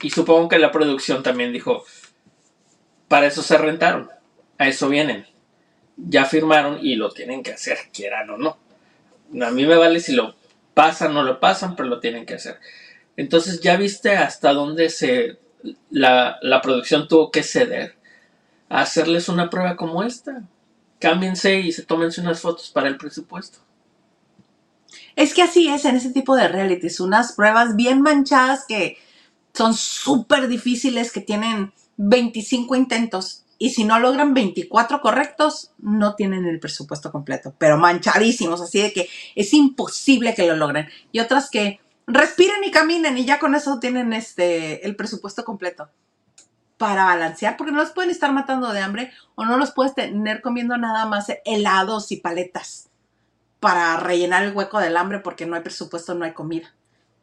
[0.00, 1.84] Y supongo que la producción también dijo,
[3.08, 4.08] para eso se rentaron,
[4.58, 5.26] a eso vienen.
[5.96, 8.56] Ya firmaron y lo tienen que hacer, quieran o no.
[9.44, 10.36] A mí me vale si lo
[10.74, 12.58] pasan o no lo pasan, pero lo tienen que hacer.
[13.16, 15.38] Entonces ya viste hasta dónde se
[15.90, 17.96] la, la producción tuvo que ceder
[18.68, 20.44] a hacerles una prueba como esta
[20.98, 23.58] cámbiense y se tómense unas fotos para el presupuesto.
[25.16, 28.98] Es que así es en ese tipo de realities, unas pruebas bien manchadas que
[29.52, 36.46] son súper difíciles, que tienen 25 intentos y si no logran 24 correctos, no tienen
[36.46, 40.88] el presupuesto completo, pero manchadísimos, así de que es imposible que lo logren.
[41.10, 45.90] Y otras que respiren y caminen y ya con eso tienen este el presupuesto completo
[46.78, 50.40] para balancear, porque no los pueden estar matando de hambre o no los puedes tener
[50.40, 52.88] comiendo nada más helados y paletas
[53.60, 56.72] para rellenar el hueco del hambre porque no hay presupuesto, no hay comida.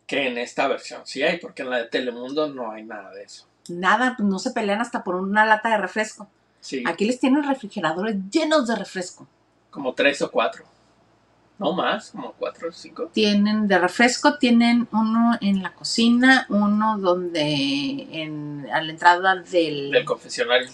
[0.06, 3.24] Que en esta versión sí hay, porque en la de Telemundo no hay nada de
[3.24, 3.48] eso.
[3.70, 6.28] Nada, pues no se pelean hasta por una lata de refresco.
[6.60, 6.84] Sí.
[6.86, 9.28] Aquí les tienen refrigeradores llenos de refresco.
[9.72, 10.66] Como tres o cuatro.
[11.58, 13.10] No más, como cuatro o cinco.
[13.14, 19.92] Tienen de refresco, tienen uno en la cocina, uno donde en, a la entrada del...
[19.92, 20.70] Del confesionario.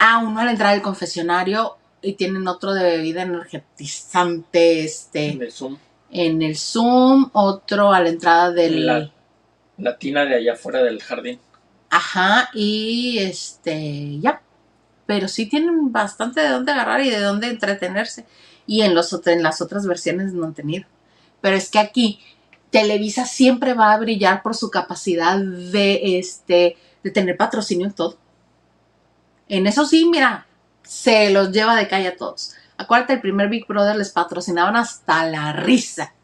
[0.00, 5.42] Ah, uno a la entrada del confesionario y tienen otro de bebida energetizante, este, En
[5.42, 5.78] el Zoom.
[6.10, 8.86] en el Zoom, otro a la entrada del...
[8.86, 9.10] La,
[9.76, 11.38] la tina de allá afuera del jardín.
[11.90, 14.42] Ajá, y este, ya.
[15.06, 18.26] Pero sí tienen bastante de dónde agarrar y de dónde entretenerse.
[18.68, 20.86] Y en, los, en las otras versiones no han tenido.
[21.40, 22.20] Pero es que aquí
[22.70, 28.16] Televisa siempre va a brillar por su capacidad de, este, de tener patrocinio en todo.
[29.48, 30.46] En eso sí, mira,
[30.82, 32.54] se los lleva de calle a todos.
[32.76, 36.14] Acuérdate, el primer Big Brother les patrocinaban hasta la risa.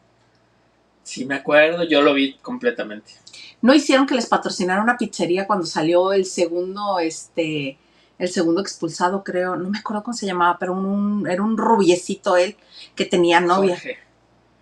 [1.02, 3.12] Sí, me acuerdo, yo lo vi completamente.
[3.60, 7.78] no hicieron que les patrocinara una pizzería cuando salió el segundo, este,
[8.18, 12.36] el segundo expulsado, creo, no me acuerdo cómo se llamaba, pero un, era un rubiecito
[12.36, 12.56] él
[12.94, 13.74] que tenía novia.
[13.74, 13.98] Jorge,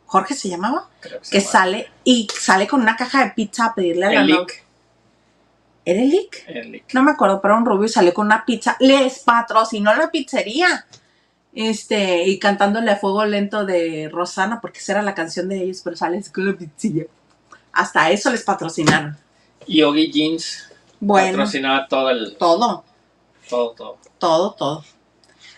[0.06, 3.74] Jorge se llamaba, creo que que sale y sale con una caja de pizza a
[3.74, 4.46] pedirle a la novia.
[5.84, 6.44] ¿Era el Lick?
[6.46, 6.82] El.
[6.92, 8.76] No me acuerdo, pero un rubio salió con una pizza.
[8.78, 10.86] Les patrocinó la pizzería.
[11.54, 15.82] Este, y cantándole a fuego lento de Rosana, porque esa era la canción de ellos,
[15.84, 17.04] pero sales con la pizzilla.
[17.72, 19.18] Hasta eso les patrocinaron.
[19.66, 22.36] Y Oggy Jeans Bueno, patrocinaba todo el.
[22.36, 22.84] todo.
[23.52, 23.98] Todo, todo.
[24.18, 24.84] todo, todo.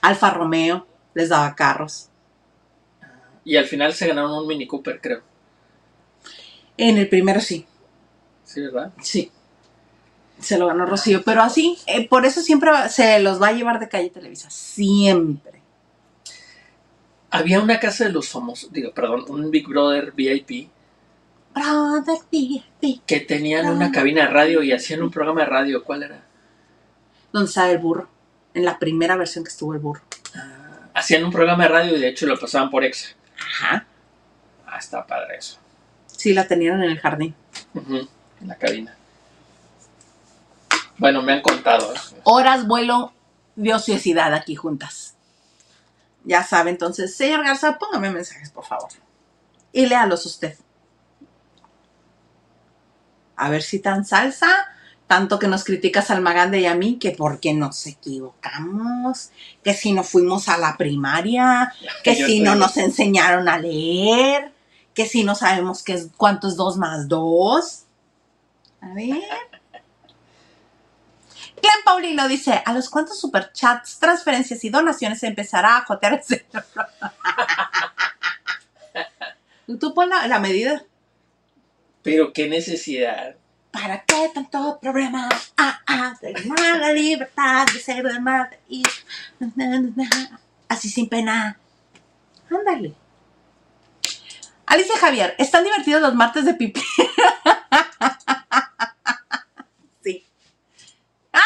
[0.00, 2.08] Alfa Romeo les daba carros.
[3.44, 5.22] Y al final se ganaron un Mini Cooper, creo.
[6.76, 7.66] En el primero sí,
[8.44, 8.92] Sí, ¿verdad?
[9.00, 9.30] sí.
[10.40, 13.52] Se lo ganó Rocío, pero así, eh, por eso siempre va- se los va a
[13.52, 15.62] llevar de calle Televisa, siempre.
[17.30, 20.68] Había una casa de los famosos, digo, perdón, un Big Brother VIP
[21.54, 25.84] Brother, VIP, que tenían una cabina de radio y hacían un programa de radio.
[25.84, 26.23] ¿Cuál era?
[27.34, 28.08] Donde sale el burro,
[28.54, 30.02] en la primera versión que estuvo el burro.
[30.94, 33.08] Hacían un programa de radio y de hecho lo pasaban por Exa.
[33.36, 33.86] Ajá.
[34.64, 35.58] Ah, está padre eso.
[36.06, 37.34] Sí, la tenían en el jardín.
[37.74, 38.08] En
[38.46, 38.96] la cabina.
[40.96, 41.92] Bueno, me han contado.
[42.22, 43.12] Horas, vuelo
[43.56, 45.16] de ociosidad aquí juntas.
[46.22, 48.90] Ya sabe, entonces, señor Garza, póngame mensajes, por favor.
[49.72, 50.56] Y léalos usted.
[53.34, 54.68] A ver si tan salsa,
[55.06, 59.30] tanto que nos criticas al Magande y a mí, que porque nos equivocamos,
[59.62, 64.52] que si no fuimos a la primaria, que Yo si no nos enseñaron a leer,
[64.94, 67.84] que si no sabemos qué es, cuánto es dos más dos.
[68.80, 69.22] A ver.
[71.60, 76.62] Clan Paulino dice, ¿a los cuántos superchats, transferencias y donaciones empezará a jotear el cerebro?
[79.80, 80.84] Tú pon la, la medida.
[82.02, 83.36] Pero qué necesidad.
[83.74, 85.28] ¿Para qué tanto problema?
[85.56, 88.84] Ah, ah, tenemos la libertad de ser de madre y...
[90.68, 91.58] Así sin pena.
[92.48, 92.94] Ándale.
[94.66, 96.80] Alicia Javier, ¿están divertidos los martes de pipí?
[100.04, 100.24] sí.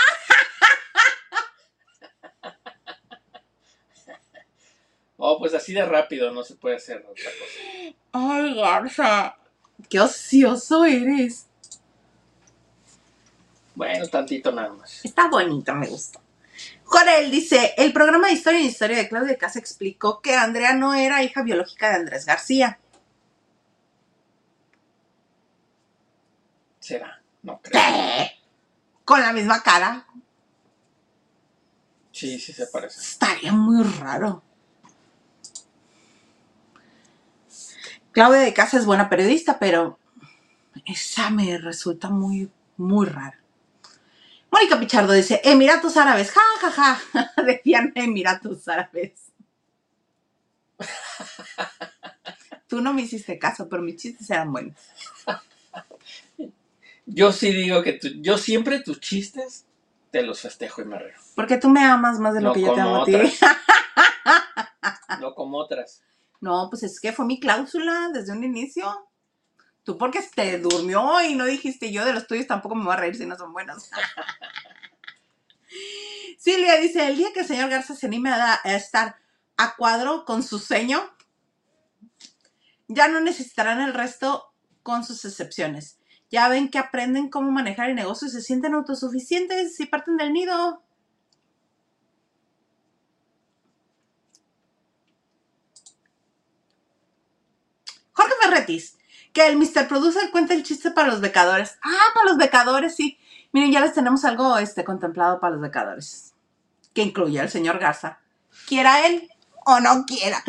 [5.20, 7.96] Oh, pues así de rápido no se puede hacer otra cosa.
[8.12, 9.36] Ay, Garza.
[9.88, 11.47] Qué ocioso eres.
[13.78, 15.04] Bueno, tantito nada más.
[15.04, 16.18] Está bonito, me gusta.
[16.82, 20.94] Jorel dice, el programa de Historia y Historia de Claudia Casa explicó que Andrea no
[20.94, 22.80] era hija biológica de Andrés García.
[26.80, 27.22] ¿Será?
[27.44, 27.80] No creo.
[27.80, 28.32] ¿Qué?
[29.04, 30.08] Con la misma cara.
[32.10, 33.00] Sí, sí se parece.
[33.00, 34.42] Estaría muy raro.
[38.10, 40.00] Claudia de Casa es buena periodista, pero
[40.84, 43.38] esa me resulta muy, muy rara.
[44.50, 47.00] Mónica Pichardo dice, Emiratos Árabes, ja, ja, ja.
[47.44, 49.12] Decían Emiratos Árabes.
[52.68, 54.76] Tú no me hiciste caso, pero mis chistes eran buenos.
[57.06, 59.64] Yo sí digo que tú- yo siempre tus chistes
[60.10, 61.14] te los festejo y me río.
[61.34, 63.16] Porque tú me amas más de lo No que yo te amo a ti.
[65.18, 66.02] No como otras.
[66.42, 69.08] No, pues es que fue mi cláusula desde un inicio.
[69.88, 72.96] Tú porque te durmió y no dijiste yo de los tuyos tampoco me voy a
[72.96, 73.88] reír si no son buenos.
[76.38, 79.16] Silvia dice, el día que el señor Garza se anime a, estar
[79.56, 81.00] a cuadro con su seño,
[82.86, 85.98] ya no necesitarán el resto con sus excepciones.
[86.30, 90.34] Ya ven que aprenden cómo manejar el negocio y se sienten autosuficientes y parten del
[90.34, 90.82] nido.
[98.12, 98.97] Jorge Ferretis,
[99.32, 99.88] que el Mr.
[99.88, 101.78] Producer cuenta el chiste para los becadores.
[101.82, 103.18] Ah, para los becadores, sí.
[103.52, 106.34] Miren, ya les tenemos algo este, contemplado para los becadores.
[106.94, 108.18] Que incluye al señor Garza.
[108.66, 109.28] Quiera él
[109.64, 110.42] o no quiera.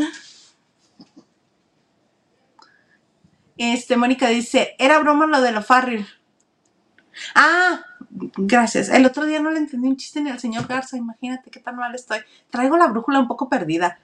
[3.58, 6.08] Este, Mónica dice, era broma lo de lo Farril.
[7.36, 8.88] Ah, gracias.
[8.88, 11.76] El otro día no le entendí un chiste ni al señor Garza, imagínate qué tan
[11.76, 12.20] mal estoy.
[12.50, 14.00] Traigo la brújula un poco perdida.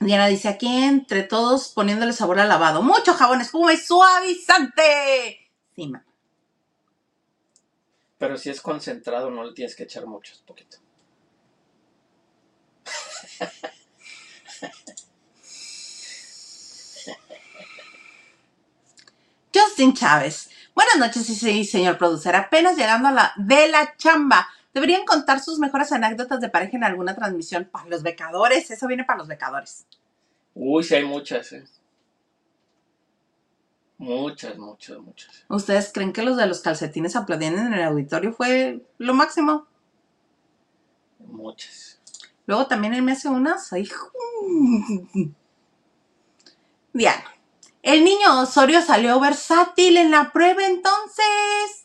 [0.00, 2.82] Diana dice, aquí entre todos poniéndole sabor al lavado.
[2.82, 5.50] Mucho jabón, espuma y suavizante.
[5.74, 6.04] Sí, ma.
[8.18, 10.78] Pero si es concentrado, no le tienes que echar mucho, es poquito.
[19.54, 20.50] Justin Chávez.
[20.74, 22.34] Buenas noches, sí, sí, señor producer.
[22.34, 24.48] Apenas llegando a la de la chamba.
[24.74, 28.70] Deberían contar sus mejores anécdotas de pareja en alguna transmisión para los becadores.
[28.70, 29.86] Eso viene para los becadores.
[30.52, 31.64] Uy, sí hay muchas, eh.
[33.98, 35.44] Muchas, muchas, muchas.
[35.48, 39.66] ¿Ustedes creen que los de los calcetines aplaudían en el auditorio fue lo máximo?
[41.20, 42.00] Muchas.
[42.46, 43.72] Luego también él me hace unas.
[43.72, 43.88] Ay,
[46.92, 47.24] Diana.
[47.82, 51.83] El niño Osorio salió versátil en la prueba entonces.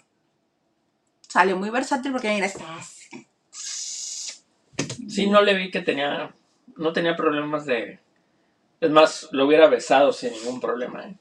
[1.29, 2.49] Salió muy versátil porque mira.
[5.07, 6.33] Sí, no le vi que tenía.
[6.75, 7.99] No tenía problemas de.
[8.81, 11.15] Es más, lo hubiera besado sin ningún problema, ¿eh?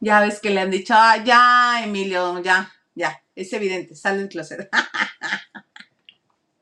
[0.00, 3.22] Ya ves que le han dicho, "Ah, ya, Emilio, ya, ya.
[3.34, 4.68] Es evidente, sale del closet.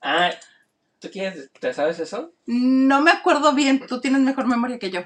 [0.03, 0.31] Ah,
[0.99, 1.51] ¿tú quieres?
[1.61, 2.33] ¿Te sabes eso?
[2.47, 5.03] no me acuerdo bien, tú tienes mejor memoria que yo.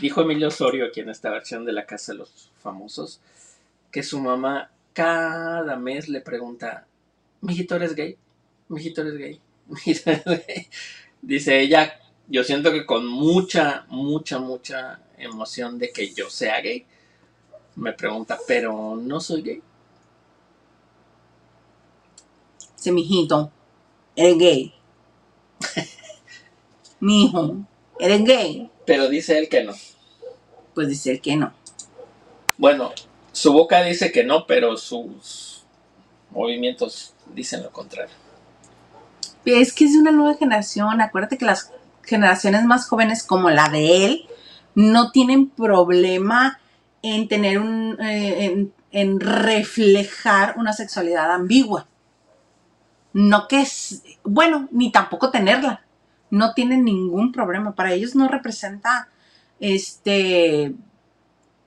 [0.00, 3.20] Dijo Emilio Osorio aquí en esta versión de La Casa de los Famosos
[3.90, 6.86] que su mamá cada mes le pregunta,
[7.42, 8.16] mijito, ¿eres gay?
[8.68, 9.40] Mijito, ¿eres gay?
[9.68, 10.68] Mijito, ¿eres gay?
[11.20, 16.86] Dice ella, yo siento que con mucha, mucha, mucha emoción de que yo sea gay,
[17.74, 19.62] me pregunta, pero no soy gay.
[22.78, 23.52] Dice, mijito,
[24.14, 24.74] eres gay.
[27.00, 27.66] Mijo,
[28.00, 28.70] eres gay.
[28.86, 29.74] Pero dice él que no.
[30.74, 31.52] Pues dice él que no.
[32.56, 32.92] Bueno,
[33.36, 35.62] su boca dice que no, pero sus
[36.30, 38.14] movimientos dicen lo contrario.
[39.44, 41.02] Es que es de una nueva generación.
[41.02, 41.70] Acuérdate que las
[42.02, 44.26] generaciones más jóvenes como la de él
[44.74, 46.58] no tienen problema
[47.02, 51.86] en tener un, eh, en, en reflejar una sexualidad ambigua.
[53.12, 55.84] No que es, bueno, ni tampoco tenerla.
[56.30, 57.74] No tienen ningún problema.
[57.74, 59.10] Para ellos no representa
[59.60, 60.74] este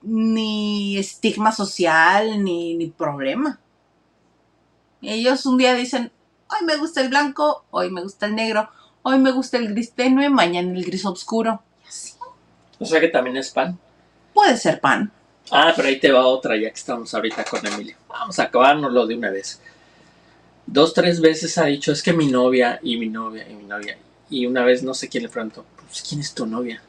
[0.02, 3.58] ni estigma social ni, ni problema.
[5.02, 6.12] Ellos un día dicen,
[6.48, 8.68] hoy me gusta el blanco, hoy me gusta el negro,
[9.02, 11.62] hoy me gusta el gris tenue, mañana el gris oscuro.
[11.84, 12.14] Y así.
[12.78, 13.78] O sea que también es pan.
[14.34, 15.10] Puede ser pan.
[15.50, 17.96] Ah, pero ahí te va otra, ya que estamos ahorita con Emilio.
[18.08, 19.60] Vamos a acabárnoslo de una vez.
[20.66, 23.98] Dos, tres veces ha dicho, es que mi novia y mi novia y mi novia.
[24.28, 26.80] Y una vez no sé quién le preguntó, pues, ¿quién es tu novia?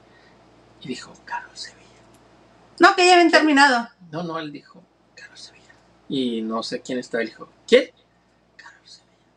[0.82, 1.72] Y dijo, Carlos.
[2.82, 3.88] No, que ya habían terminado.
[4.12, 4.82] No, no, él dijo,
[5.14, 5.72] Carlos Sevilla.
[6.10, 7.92] Y no sé quién estaba, él dijo, ¿quién?
[8.56, 9.30] Carlos Sevilla.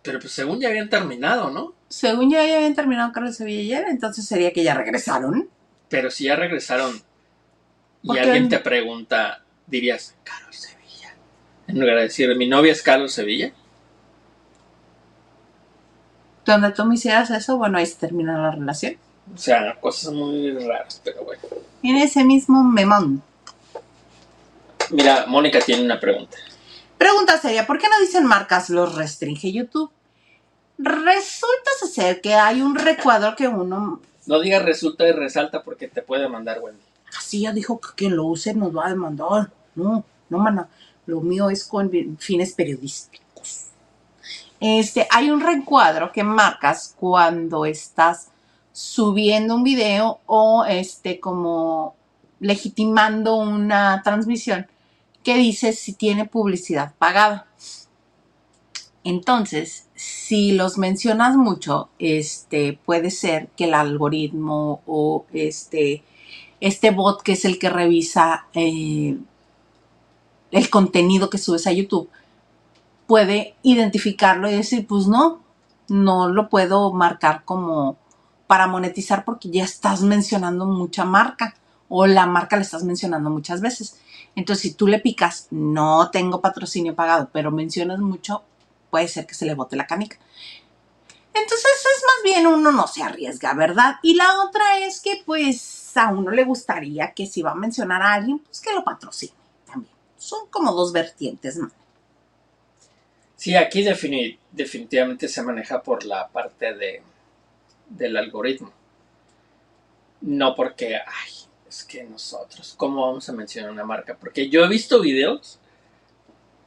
[0.00, 1.74] Pero pues según ya habían terminado, ¿no?
[1.90, 5.50] Según ya habían terminado Carlos Sevilla él, entonces sería que ya regresaron.
[5.90, 6.98] Pero si ya regresaron
[8.00, 11.14] y alguien te pregunta, dirías, Carlos Sevilla.
[11.66, 13.52] En lugar de decir, mi novia es Carlos Sevilla.
[16.46, 18.96] Donde tú me hicieras eso, bueno, ahí se termina la relación.
[19.34, 21.42] O sea, cosas muy raras, pero bueno.
[21.82, 23.22] En ese mismo memón.
[24.90, 26.36] Mira, Mónica tiene una pregunta.
[26.98, 29.90] Pregunta seria, ¿por qué no dicen marcas los restringe YouTube?
[30.78, 36.02] Resulta ser que hay un recuadro que uno, No digas resulta y resalta porque te
[36.02, 36.80] puede mandar Wendy.
[37.16, 39.50] así ya dijo que quien lo use nos va a demandar.
[39.74, 40.68] No, no, mana,
[41.06, 43.66] lo mío es con fines periodísticos.
[44.60, 48.28] Este, hay un recuadro que marcas cuando estás
[48.72, 51.94] subiendo un video o este como
[52.40, 54.66] legitimando una transmisión
[55.22, 57.46] que dice si tiene publicidad pagada.
[59.04, 66.02] Entonces, si los mencionas mucho, este puede ser que el algoritmo o este,
[66.60, 69.18] este bot que es el que revisa eh,
[70.52, 72.08] el contenido que subes a YouTube
[73.06, 75.40] puede identificarlo y decir, pues no,
[75.88, 77.96] no lo puedo marcar como
[78.52, 81.54] para monetizar porque ya estás mencionando mucha marca
[81.88, 83.98] o la marca la estás mencionando muchas veces.
[84.36, 88.42] Entonces, si tú le picas, no tengo patrocinio pagado, pero mencionas mucho,
[88.90, 90.18] puede ser que se le bote la canica.
[91.32, 93.94] Entonces, es más bien uno no se arriesga, ¿verdad?
[94.02, 98.02] Y la otra es que, pues, a uno le gustaría que si va a mencionar
[98.02, 99.32] a alguien, pues que lo patrocine
[99.64, 99.94] también.
[100.18, 101.70] Son como dos vertientes, ¿no?
[103.34, 107.02] Sí, aquí defini- definitivamente se maneja por la parte de,
[107.96, 108.72] del algoritmo.
[110.20, 111.32] No porque, ay,
[111.68, 114.16] es que nosotros, ¿cómo vamos a mencionar una marca?
[114.18, 115.58] Porque yo he visto videos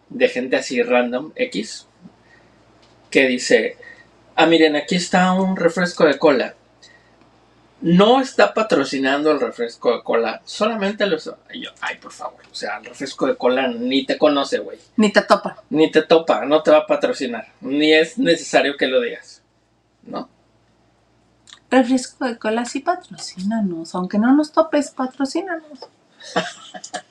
[0.09, 1.87] de gente así random, X,
[3.09, 3.77] que dice,
[4.35, 6.55] ah, miren, aquí está un refresco de cola.
[7.81, 11.31] No está patrocinando el refresco de cola, solamente los...
[11.53, 14.79] y yo, ay, por favor, o sea, el refresco de cola ni te conoce, güey.
[14.97, 15.63] Ni te topa.
[15.69, 17.47] Ni te topa, no te va a patrocinar.
[17.61, 19.43] Ni es necesario que lo digas,
[20.03, 20.29] ¿no?
[21.69, 23.95] Refresco de cola sí patrocínanos.
[23.95, 25.79] Aunque no nos topes, patrocínanos.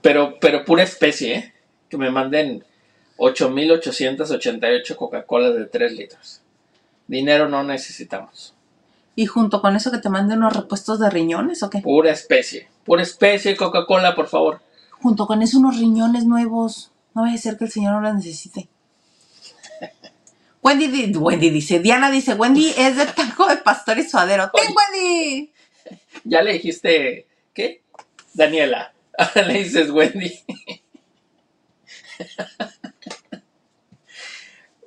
[0.00, 1.54] Pero, pero pura especie, ¿eh?
[1.88, 2.64] Que me manden
[3.18, 6.40] 8.888 Coca-Cola de 3 litros.
[7.08, 8.54] Dinero no necesitamos.
[9.16, 11.80] Y junto con eso que te manden unos repuestos de riñones o qué?
[11.80, 12.68] Pura especie.
[12.84, 14.60] Pura especie Coca-Cola, por favor.
[15.02, 16.92] Junto con eso unos riñones nuevos.
[17.14, 18.68] No vaya a ser que el señor no los necesite.
[20.68, 24.50] Wendy, Wendy dice, Diana dice, Wendy es de taco de pastor y suadero.
[24.50, 25.52] ¡Ten, Wendy!
[26.24, 27.82] Ya le dijiste, ¿qué?
[28.34, 28.92] Daniela.
[29.16, 30.38] Ahora le dices Wendy.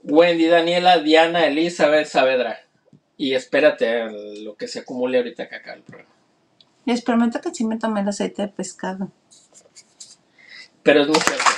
[0.04, 2.60] Wendy, Daniela, Diana, Elizabeth, Saavedra.
[3.18, 6.14] Y espérate a lo que se acumule ahorita que acá el programa.
[6.86, 9.12] Les prometo que sí me tomé el aceite de pescado.
[10.84, 11.52] Pero es muy cierto.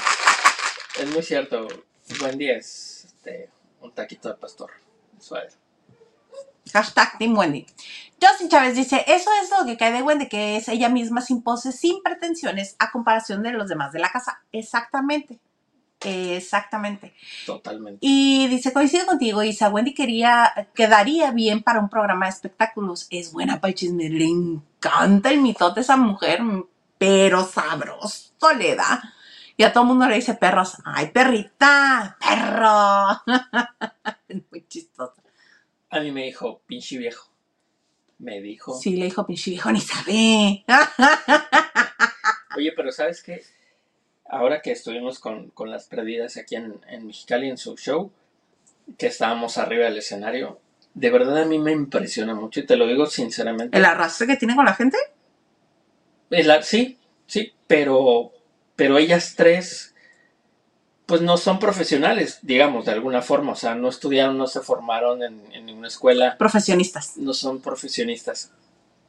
[1.01, 1.67] Es muy cierto.
[2.21, 3.49] Wendy es este,
[3.83, 4.71] un taquito de pastor.
[5.19, 5.49] Suave.
[6.71, 7.65] Hashtag Team Wendy.
[8.21, 11.43] Justin Chávez dice, eso es lo que cae de Wendy, que es ella misma sin
[11.43, 14.41] poses, sin pretensiones, a comparación de los demás de la casa.
[14.51, 15.39] Exactamente.
[16.05, 17.13] Exactamente.
[17.45, 17.99] Totalmente.
[18.01, 23.07] Y dice, coincido contigo, Isa, Wendy quería, quedaría bien para un programa de espectáculos.
[23.09, 26.41] Es buena para el chisme, le encanta el mitote a esa mujer,
[26.97, 29.13] pero sabroso le da.
[29.55, 33.21] Y a todo el mundo le dice perros, ay, perrita, perro.
[34.27, 35.21] es muy chistoso.
[35.89, 37.29] A mí me dijo, pinche viejo.
[38.17, 38.73] Me dijo.
[38.73, 40.65] Sí, le dijo pinche viejo, ni sabe.
[42.57, 43.43] Oye, pero ¿sabes qué?
[44.25, 48.11] Ahora que estuvimos con, con las perdidas aquí en, en Mexicali en su show,
[48.97, 50.59] que estábamos arriba del escenario,
[50.93, 53.77] de verdad a mí me impresiona mucho y te lo digo sinceramente.
[53.77, 54.97] ¿El arrastre que tiene con la gente?
[56.29, 56.97] El sí,
[57.27, 58.31] sí, pero,
[58.75, 59.93] pero ellas tres,
[61.05, 63.51] pues no son profesionales, digamos, de alguna forma.
[63.51, 67.17] O sea, no estudiaron, no se formaron en, en ninguna escuela, Profesionistas.
[67.17, 68.51] no son profesionistas,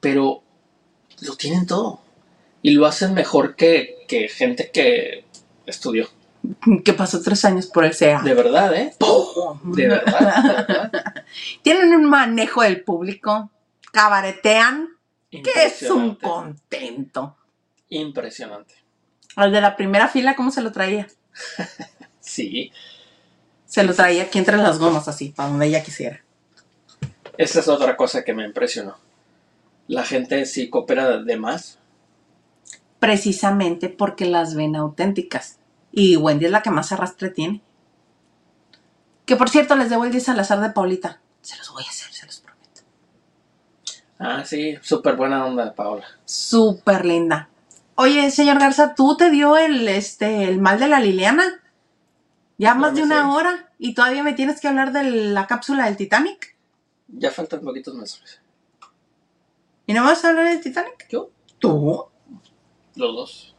[0.01, 0.43] pero
[1.21, 2.01] lo tienen todo.
[2.62, 5.25] Y lo hacen mejor que, que gente que
[5.67, 6.09] estudió.
[6.85, 8.21] Que pasó tres años por el CEA.
[8.23, 8.95] De verdad, ¿eh?
[9.65, 11.15] De verdad, de verdad.
[11.62, 13.51] Tienen un manejo del público.
[13.93, 14.88] Cabaretean.
[15.30, 17.37] Que es un contento.
[17.88, 18.75] Impresionante.
[19.37, 21.07] Al de la primera fila, ¿cómo se lo traía?
[22.21, 22.73] Sí,
[23.67, 26.23] Se lo traía aquí entre las gomas, así, para donde ella quisiera.
[27.37, 28.97] esa es otra cosa que me impresionó.
[29.89, 31.79] La gente sí coopera de más.
[32.99, 35.59] Precisamente porque las ven auténticas.
[35.93, 37.61] Y Wendy es la que más arrastre tiene.
[39.27, 41.21] Que por cierto, les debo el 10 al azar de Paulita.
[41.43, 42.81] Se los voy a hacer, se los prometo.
[44.19, 46.07] Ah, sí, súper buena onda, Paola.
[46.25, 47.51] Súper linda.
[47.96, 51.62] Oye, señor Garza, ¿tú te dio el, este, el mal de la Liliana?
[52.58, 55.96] Ya más de una hora y todavía me tienes que hablar de la cápsula del
[55.96, 56.57] Titanic.
[57.08, 58.41] Ya faltan poquitos meses.
[59.87, 61.08] ¿Y no vas a hablar del Titanic?
[61.08, 61.30] ¿Yo?
[61.58, 62.07] ¿Tú?
[62.96, 63.54] Los dos.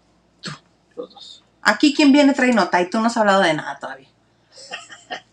[0.96, 1.44] Los dos.
[1.62, 4.10] Aquí quien viene trae nota y tú no has hablado de nada todavía.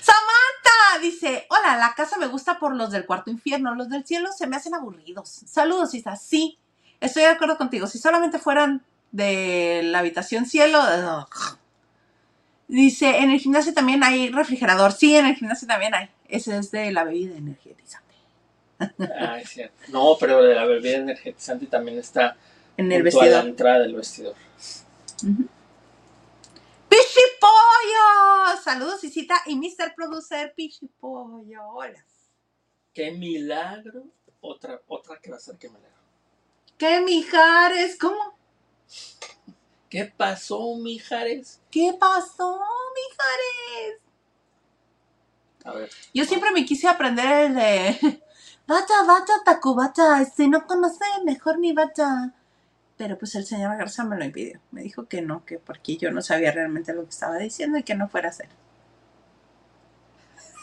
[0.00, 4.30] Samantha dice, hola, la casa me gusta por los del cuarto infierno, los del cielo
[4.32, 5.28] se me hacen aburridos.
[5.46, 6.16] Saludos, Isa.
[6.16, 6.58] Sí,
[7.00, 7.86] estoy de acuerdo contigo.
[7.86, 8.82] Si solamente fueran
[9.12, 10.78] de la habitación cielo...
[10.80, 11.58] ugh.
[12.68, 14.92] Dice, en el gimnasio también hay refrigerador.
[14.92, 16.10] Sí, en el gimnasio también hay.
[16.28, 18.14] Ese es de la bebida energetizante.
[19.20, 19.76] Ah, es cierto.
[19.88, 22.36] No, pero de la bebida energetizante también está
[22.76, 23.48] En el junto a la vestidor.
[23.48, 24.34] entrada del vestidor.
[26.88, 28.60] ¡Pichipollo!
[28.62, 29.94] Saludos, Isita y Mr.
[29.94, 31.62] Producer Pichipollo.
[31.68, 32.04] Hola.
[32.92, 34.04] ¡Qué milagro!
[34.40, 35.95] Otra, otra que va a ser que milagro.
[36.78, 37.96] ¿Qué, mijares?
[37.98, 38.36] ¿Cómo?
[39.88, 41.60] ¿Qué pasó, mijares?
[41.70, 42.58] ¿Qué pasó,
[42.94, 44.00] mijares?
[45.64, 45.90] A ver.
[46.12, 48.22] Yo siempre me quise aprender el de...
[48.66, 50.24] Vaya, vaya, Tacubata.
[50.24, 52.32] Si no conoce, mejor ni vaya.
[52.96, 54.60] Pero pues el señor Garza me lo impidió.
[54.72, 57.84] Me dijo que no, que porque yo no sabía realmente lo que estaba diciendo y
[57.84, 58.48] que no fuera a hacer.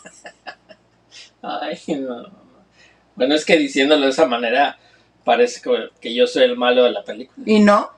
[1.42, 2.26] Ay, no.
[3.16, 4.78] Bueno, es que diciéndolo de esa manera,
[5.24, 7.44] parece que, que yo soy el malo de la película.
[7.46, 7.90] ¿Y no?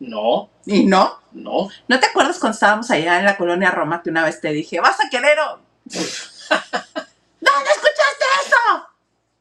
[0.00, 1.20] No, ¿Y no?
[1.32, 1.68] no.
[1.88, 4.80] ¿No te acuerdas cuando estábamos allá en la colonia Roma que una vez te dije,
[4.80, 5.38] vas a querer...
[5.38, 5.60] o-"
[7.40, 8.88] ¿Dónde escuchaste eso?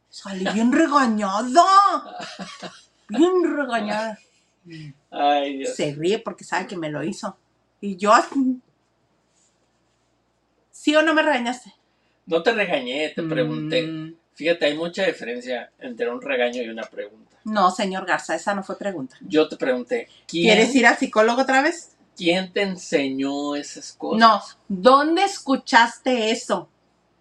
[0.09, 1.43] Salí bien regañada.
[3.09, 4.17] Bien regañada.
[5.11, 5.75] Ay, Dios.
[5.75, 7.37] Se ríe porque sabe que me lo hizo.
[7.81, 8.61] Y yo así.
[10.71, 11.73] ¿Sí o no me regañaste?
[12.25, 13.81] No te regañé, te pregunté.
[13.85, 17.32] Mm, Fíjate, hay mucha diferencia entre un regaño y una pregunta.
[17.43, 19.17] No, señor Garza, esa no fue pregunta.
[19.21, 21.93] Yo te pregunté, ¿quién, ¿Quieres ir al psicólogo otra vez?
[22.15, 24.19] ¿quién te enseñó esas cosas?
[24.19, 24.41] No.
[24.67, 26.69] ¿Dónde escuchaste eso?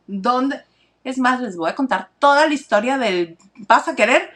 [0.07, 0.63] ¿Dónde?
[1.05, 4.31] Es más, les voy a contar toda la historia del ¿Vas a querer?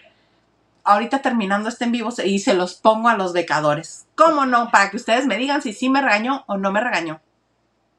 [0.85, 4.07] Ahorita terminando este en vivo y se los pongo a los becadores.
[4.15, 4.71] ¿Cómo no?
[4.71, 7.21] Para que ustedes me digan si sí me regañó o no me regañó.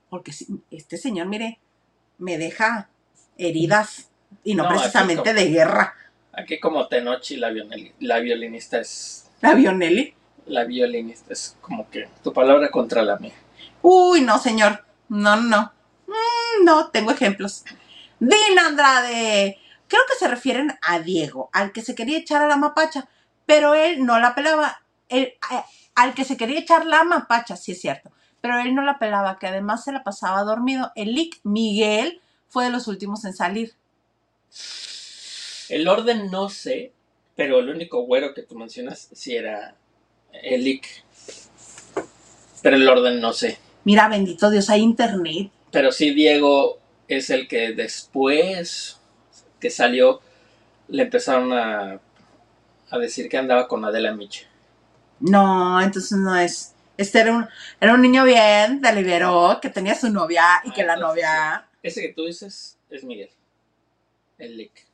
[0.09, 0.31] Porque
[0.71, 1.59] este señor, mire,
[2.17, 2.89] me deja
[3.37, 4.09] heridas
[4.43, 5.95] y no, precisamente de guerra.
[6.37, 9.29] Aquí como Tenochi, la, vioneli- la violinista es...
[9.41, 10.13] La Vionelli.
[10.45, 13.33] La violinista es como que tu palabra contra la mía.
[13.81, 14.85] Uy, no, señor.
[15.09, 15.73] No, no.
[16.07, 17.65] Mm, no, tengo ejemplos.
[18.19, 19.57] Dina Andrade.
[19.87, 23.07] Creo que se refieren a Diego, al que se quería echar a la mapacha,
[23.45, 24.81] pero él no la pelaba.
[25.09, 25.33] Él,
[25.95, 28.11] al que se quería echar la mapacha, sí es cierto,
[28.41, 30.91] pero él no la pelaba, que además se la pasaba dormido.
[30.95, 33.75] El Lick Miguel fue de los últimos en salir.
[35.69, 36.91] El orden no sé,
[37.35, 39.75] pero el único güero que tú mencionas sí era
[40.31, 40.87] el Lick.
[42.61, 43.59] Pero el orden no sé.
[43.83, 45.51] Mira, bendito Dios, hay internet.
[45.71, 48.99] Pero sí, Diego es el que después
[49.59, 50.21] que salió
[50.87, 51.99] le empezaron a,
[52.89, 54.47] a decir que andaba con Adela Miche.
[55.19, 56.73] No, entonces no es.
[56.97, 57.47] Este era un,
[57.79, 61.67] era un niño bien, te liberó, que tenía su novia y Ah, que la novia.
[61.83, 63.29] Ese que tú dices es Miguel.
[64.37, 64.86] El Lick.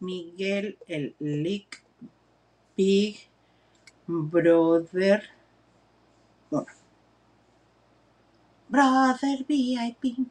[0.00, 1.82] Miguel, el Lick,
[2.76, 3.28] Big
[4.06, 5.22] Brother.
[6.50, 6.66] Bueno.
[8.68, 10.26] Brother VIP,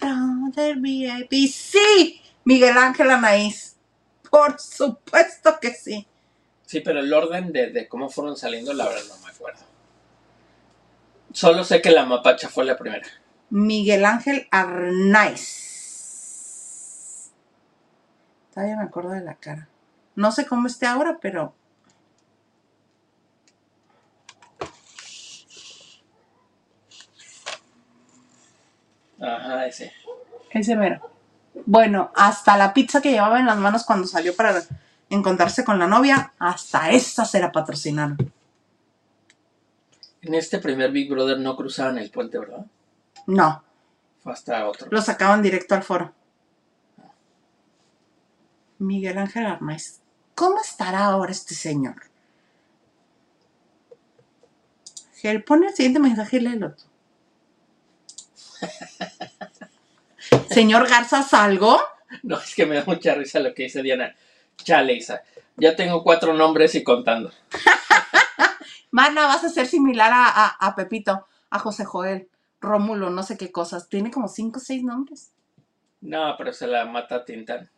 [0.00, 1.48] Brother VIP.
[1.48, 2.20] ¡Sí!
[2.44, 3.76] Miguel Ángel Anaís.
[4.30, 6.06] Por supuesto que sí.
[6.64, 9.60] Sí, pero el orden de, de cómo fueron saliendo, la verdad no me acuerdo.
[11.32, 13.06] Solo sé que la mapacha fue la primera.
[13.50, 15.59] Miguel Ángel Arnaiz.
[18.52, 19.68] Todavía me acuerdo de la cara.
[20.16, 21.54] No sé cómo esté ahora, pero.
[29.20, 29.92] Ajá, ese.
[30.50, 31.00] Ese mero.
[31.66, 34.62] Bueno, hasta la pizza que llevaba en las manos cuando salió para
[35.10, 38.16] encontrarse con la novia, hasta esa se la patrocinaron.
[40.22, 42.66] En este primer Big Brother no cruzaban el puente, ¿verdad?
[43.26, 43.62] No,
[44.22, 44.88] Fue hasta otro.
[44.90, 46.12] lo sacaban directo al foro.
[48.80, 50.00] Miguel Ángel Arnaiz.
[50.34, 51.96] ¿Cómo estará ahora este señor?
[55.14, 56.84] Gel, pone el siguiente mensaje y léelo tú.
[60.50, 61.80] Señor Garza, ¿salgo?
[62.22, 64.14] No, es que me da mucha risa lo que dice Diana.
[64.56, 65.22] Chale, Isa.
[65.56, 67.32] Ya tengo cuatro nombres y contando.
[68.90, 72.28] Mana, vas a ser similar a, a- a Pepito, a José Joel,
[72.60, 73.88] Rómulo, no sé qué cosas.
[73.88, 75.30] Tiene como cinco o seis nombres.
[76.00, 77.70] No, pero se la mata Tintán.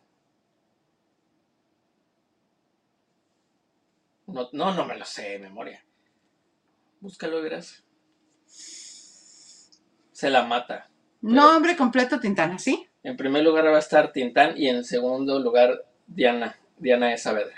[4.33, 5.85] No, no, no me lo sé de memoria.
[6.99, 7.83] Búscalo, verás.
[8.47, 10.89] Se la mata.
[11.21, 12.89] Nombre completo, Tintana, ¿sí?
[13.03, 16.57] En primer lugar va a estar Tintán y en segundo lugar Diana.
[16.77, 17.55] Diana de Saavedra.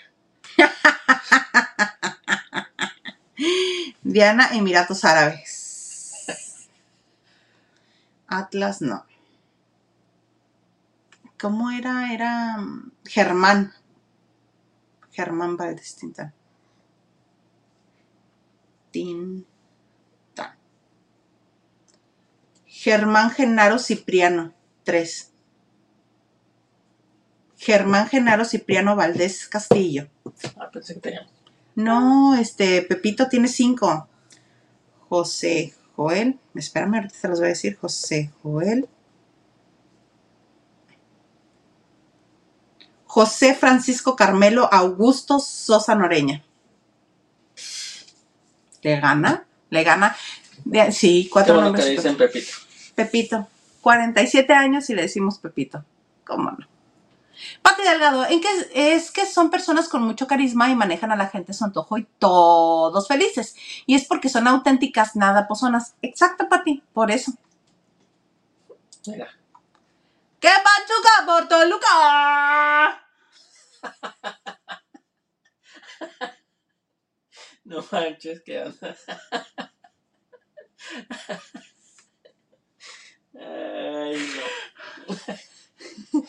[4.03, 6.67] Diana, Emiratos Árabes.
[8.27, 9.05] Atlas, no.
[11.39, 12.13] ¿Cómo era?
[12.13, 13.73] Era mm, Germán.
[15.11, 16.33] Germán Valdés Tintán.
[18.95, 20.55] Tintán.
[22.65, 24.53] Germán Genaro Cipriano,
[24.85, 25.33] 3.
[27.57, 30.07] Germán Genaro Cipriano Valdés Castillo.
[30.57, 31.29] Ah, pensé que teníamos.
[31.75, 34.07] No, este, Pepito tiene cinco.
[35.09, 37.75] José Joel, espérame, ahorita te los voy a decir.
[37.75, 38.87] José Joel.
[43.07, 46.44] José Francisco Carmelo Augusto Sosa Noreña.
[48.85, 49.43] ¿Le gana?
[49.71, 50.15] ¿Le gana?
[50.91, 51.97] Sí, cuatro bueno que nombres.
[51.97, 52.51] dicen Pepito.
[52.93, 53.47] Pepito.
[53.81, 55.83] 47 años y le decimos Pepito.
[56.23, 56.67] ¿Cómo no?
[57.63, 61.15] Pati Delgado, ¿en qué es, es que son personas con mucho carisma y manejan a
[61.15, 63.55] la gente su antojo y todos felices?
[63.87, 65.95] Y es porque son auténticas, nada pozonas.
[66.03, 67.33] Exacto, Pati, por eso.
[69.07, 69.29] Mira.
[70.39, 73.01] ¡Qué pachuca por Toluca!
[77.65, 78.95] No manches, que anda.
[83.33, 86.23] Ay, no.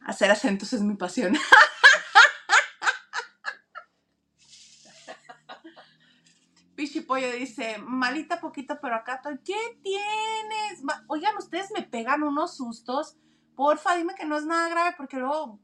[0.00, 1.38] Hacer acentos es mi pasión.
[6.74, 9.38] Pichipollo dice, malita poquito, pero acá estoy.
[9.38, 10.82] ¿Qué tienes?
[11.06, 13.16] Oigan, ustedes me pegan unos sustos.
[13.54, 15.60] Porfa, dime que no es nada grave, porque luego,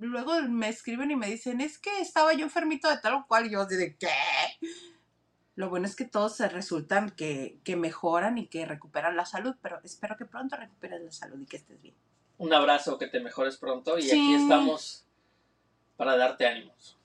[0.00, 3.46] luego me escriben y me dicen, es que estaba yo enfermito de tal o cual.
[3.46, 4.08] Y yo así de, ¿qué?
[5.54, 9.54] Lo bueno es que todos se resultan que, que mejoran y que recuperan la salud,
[9.62, 11.94] pero espero que pronto recuperes la salud y que estés bien.
[12.38, 14.10] Un abrazo, que te mejores pronto y Sí.
[14.10, 15.06] aquí estamos
[15.96, 16.98] para darte ánimos.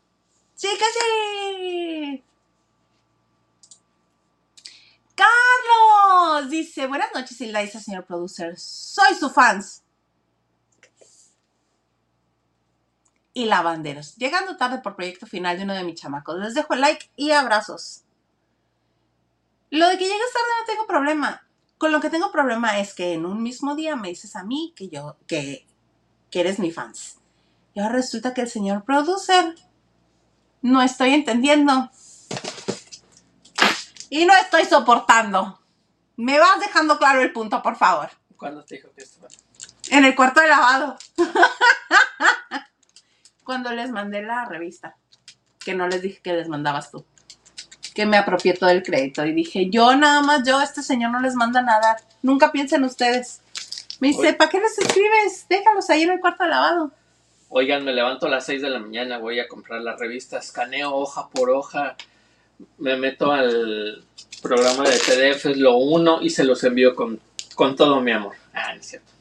[0.55, 2.23] ¡Sí que sí!
[5.15, 8.57] Carlos dice, buenas noches, dice señor producer.
[8.59, 9.83] Soy su fans.
[13.33, 14.15] Y lavanderos.
[14.15, 16.37] Llegando tarde por proyecto final de uno de mis chamacos.
[16.39, 18.03] Les dejo el like y abrazos.
[19.69, 21.47] Lo de que llegues tarde no tengo problema.
[21.77, 24.73] Con lo que tengo problema es que en un mismo día me dices a mí
[24.75, 25.65] que yo, que,
[26.29, 27.17] que eres mi fans.
[27.73, 29.55] Y ahora resulta que el señor producer
[30.61, 31.89] no estoy entendiendo.
[34.09, 35.59] Y no estoy soportando.
[36.17, 38.11] ¿Me vas dejando claro el punto, por favor?
[38.35, 39.25] ¿Cuándo te dijo que esto?
[39.89, 40.97] En el cuarto de lavado.
[43.51, 44.95] Cuando les mandé la revista.
[45.59, 47.03] Que no les dije que les mandabas tú.
[47.93, 49.25] Que me apropié todo el crédito.
[49.25, 51.97] Y dije, yo nada más, yo, este señor no les manda nada.
[52.21, 53.41] Nunca piensen ustedes.
[53.99, 54.33] Me dice, Oye.
[54.35, 55.47] ¿para qué les escribes?
[55.49, 56.91] Déjalos ahí en el cuarto de lavado.
[57.49, 60.95] Oigan, me levanto a las 6 de la mañana, voy a comprar la revista, escaneo
[60.95, 61.97] hoja por hoja,
[62.77, 64.01] me meto al
[64.41, 67.19] programa de PDFs, lo uno y se los envío con,
[67.55, 68.37] con todo mi amor.
[68.53, 69.11] Ah, no es cierto.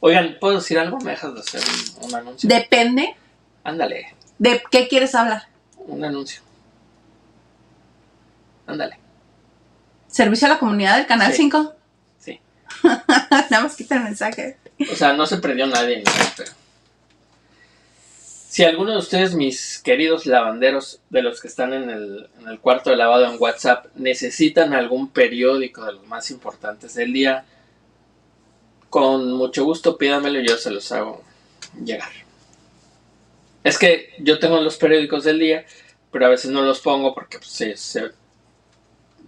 [0.00, 0.96] Oigan, ¿puedo decir algo?
[1.00, 1.60] ¿Me dejas de hacer
[2.00, 2.48] un, un anuncio?
[2.48, 3.16] Depende
[3.64, 5.48] Ándale, de qué quieres hablar.
[5.78, 6.42] un anuncio.
[8.66, 8.98] Ándale,
[10.06, 11.38] Servicio a la comunidad del Canal Sí.
[11.38, 11.74] 5.
[12.18, 12.40] sí.
[12.84, 14.56] Nada más quita el mensaje.
[14.92, 16.52] O sea, no se perdió nadie, ni nada, pero...
[18.48, 22.60] Si alguno de ustedes, mis queridos lavanderos, de los que están en el, en el
[22.60, 27.44] cuarto de lavado en WhatsApp, necesitan algún periódico de los más importantes del día,
[28.90, 31.24] con mucho gusto pídamelo y yo se los hago
[31.84, 32.12] llegar.
[33.64, 35.64] Es que yo tengo los periódicos del día,
[36.12, 38.12] pero a veces no los pongo porque pues, se, se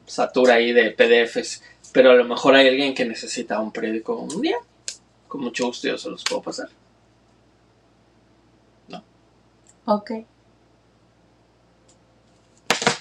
[0.06, 1.62] satura ahí de PDFs.
[1.92, 4.58] Pero a lo mejor hay alguien que necesita un periódico un día.
[5.26, 6.68] Con mucho gusto yo se los puedo pasar.
[9.86, 10.10] Ok.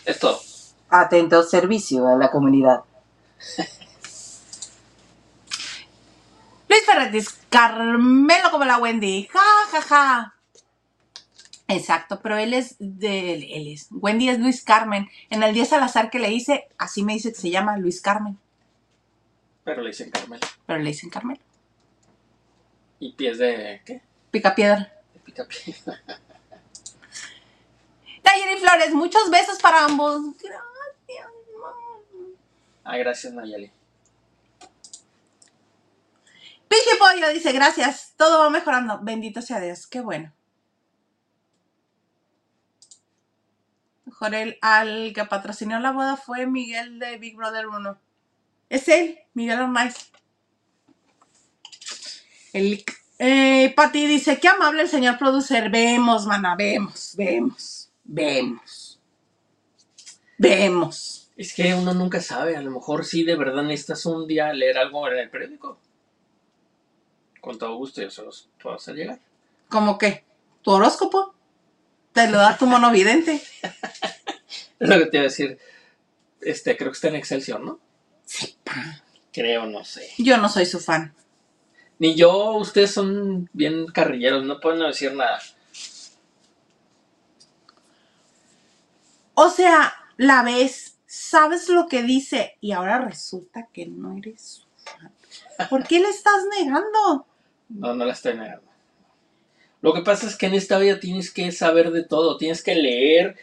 [0.06, 0.40] Es todo.
[0.90, 2.84] Atento servicio a la comunidad.
[6.70, 9.28] Luis Ferretis, Carmelo como la Wendy.
[9.34, 9.42] Ja,
[9.72, 10.35] ja, ja.
[11.68, 13.88] Exacto, pero él es de él es.
[13.92, 15.10] Wendy es Luis Carmen.
[15.32, 18.38] En el día Salazar que le hice, así me dice que se llama Luis Carmen,
[19.64, 20.46] Pero le dicen Carmelo.
[20.68, 21.42] pero le dicen Carmelo.
[23.00, 23.82] Y pies de.
[23.86, 24.02] ¿Qué?
[24.32, 24.94] Pica piedra.
[25.14, 26.02] De pica piedra.
[28.24, 30.22] Nayeli Flores, muchos besos para ambos.
[30.38, 31.28] Gracias.
[31.60, 31.74] mamá.
[32.84, 33.72] Ah, gracias, Nayeli.
[36.68, 39.00] Pinche Pollo dice, gracias, todo va mejorando.
[39.02, 40.32] Bendito sea Dios, qué bueno.
[44.16, 47.98] Mejor el al que patrocinó la boda fue Miguel de Big Brother 1.
[48.70, 50.10] Es él, Miguel Arnaiz.
[52.54, 52.86] El,
[53.20, 55.70] eh, Pati dice, qué amable el señor producer.
[55.70, 59.02] Vemos, mana, vemos, vemos, vemos.
[60.38, 61.30] Vemos.
[61.36, 62.56] Es que uno nunca sabe.
[62.56, 65.78] A lo mejor sí, de verdad necesitas un día leer algo en el periódico.
[67.42, 69.20] Con todo gusto yo se los puedo hacer llegar.
[69.68, 70.24] ¿Cómo qué?
[70.62, 71.35] ¿Tu horóscopo?
[72.16, 73.42] Te lo da tu monovidente.
[74.78, 75.58] Es lo que te iba a decir.
[76.42, 77.80] Este, creo que está en Excelsior, ¿no?
[78.26, 79.04] Sepa.
[79.32, 80.10] Creo, no sé.
[80.18, 81.14] Yo no soy su fan.
[81.98, 85.40] Ni yo, ustedes son bien carrilleros, no pueden decir nada.
[89.34, 94.68] O sea, la ves, sabes lo que dice y ahora resulta que no eres su
[94.84, 95.14] fan.
[95.70, 97.26] ¿Por qué le estás negando?
[97.70, 98.75] No, no la estoy negando.
[99.82, 102.76] Lo que pasa es que en esta vida tienes que saber de todo, tienes que
[102.76, 103.36] leer,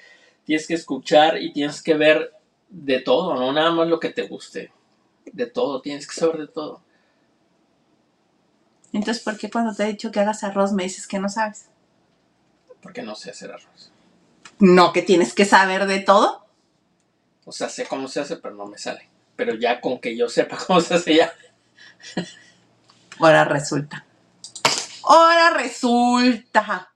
[0.44, 2.32] tienes que escuchar y tienes que ver
[2.68, 4.72] de todo, no nada más lo que te guste.
[5.32, 6.82] De todo, tienes que saber de todo.
[8.92, 11.66] Entonces, ¿por qué cuando te he dicho que hagas arroz me dices que no sabes?
[12.82, 13.92] Porque no sé hacer arroz.
[14.58, 16.44] No, que tienes que saber de todo.
[17.44, 19.08] O sea, sé cómo se hace, pero no me sale.
[19.36, 21.32] Pero ya con que yo sepa cómo se hace ya.
[23.18, 24.06] Ahora resulta.
[25.12, 26.90] Ahora resulta.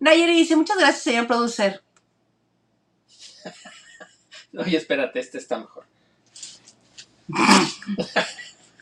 [0.00, 1.82] Nayeri dice, muchas gracias, señor producer.
[4.58, 5.84] Oye, espérate, este está mejor.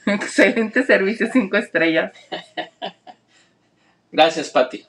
[0.06, 2.12] Excelente servicio, cinco estrellas.
[4.12, 4.86] Gracias, Patti,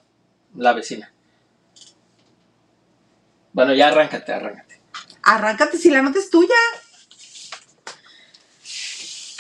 [0.56, 1.12] la vecina.
[3.54, 4.82] Bueno, ya arráncate, arráncate.
[5.24, 6.54] Arráncate si la nota es tuya.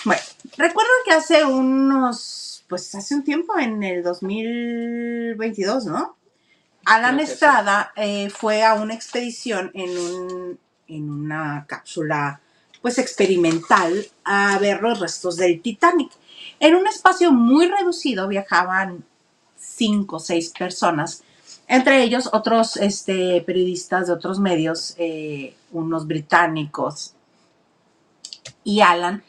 [0.05, 0.21] Bueno,
[0.57, 2.32] recuerdo que hace unos,
[2.73, 6.17] pues hace un tiempo, en el 2022, ¿no?
[6.85, 7.27] Alan Creo.
[7.27, 12.41] Estrada eh, fue a una expedición en, un, en una cápsula,
[12.81, 16.09] pues experimental, a ver los restos del Titanic.
[16.59, 19.05] En un espacio muy reducido viajaban
[19.55, 21.21] cinco o seis personas,
[21.67, 27.13] entre ellos otros este, periodistas de otros medios, eh, unos británicos
[28.63, 29.23] y Alan,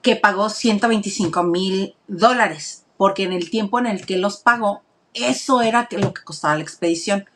[0.00, 4.82] que pagó 125 mil dólares, porque en el tiempo en el que los pagó,
[5.14, 7.26] eso era lo que costaba la expedición.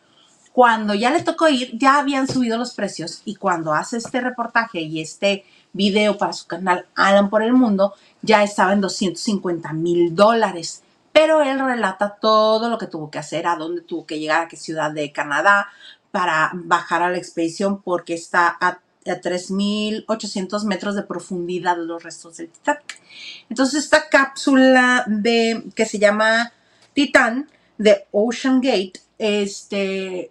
[0.53, 4.81] Cuando ya le tocó ir, ya habían subido los precios y cuando hace este reportaje
[4.81, 10.15] y este video para su canal Alan por el Mundo, ya estaba en 250 mil
[10.15, 10.83] dólares.
[11.13, 14.49] Pero él relata todo lo que tuvo que hacer, a dónde tuvo que llegar, a
[14.49, 15.69] qué ciudad de Canadá,
[16.11, 18.79] para bajar a la expedición, porque está a,
[19.11, 23.01] a 3.800 metros de profundidad los restos del Titanic.
[23.49, 26.53] Entonces, esta cápsula de, que se llama
[26.95, 30.31] Titan, de Ocean Gate, este,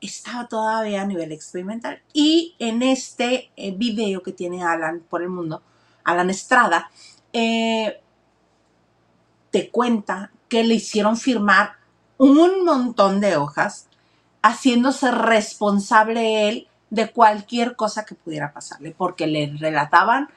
[0.00, 2.02] estaba todavía a nivel experimental.
[2.12, 5.62] Y en este eh, video que tiene Alan por el mundo,
[6.04, 6.90] Alan Estrada,
[7.32, 8.00] eh,
[9.50, 11.74] te cuenta que le hicieron firmar
[12.18, 13.86] un montón de hojas,
[14.42, 20.28] haciéndose responsable él de cualquier cosa que pudiera pasarle, porque le relataban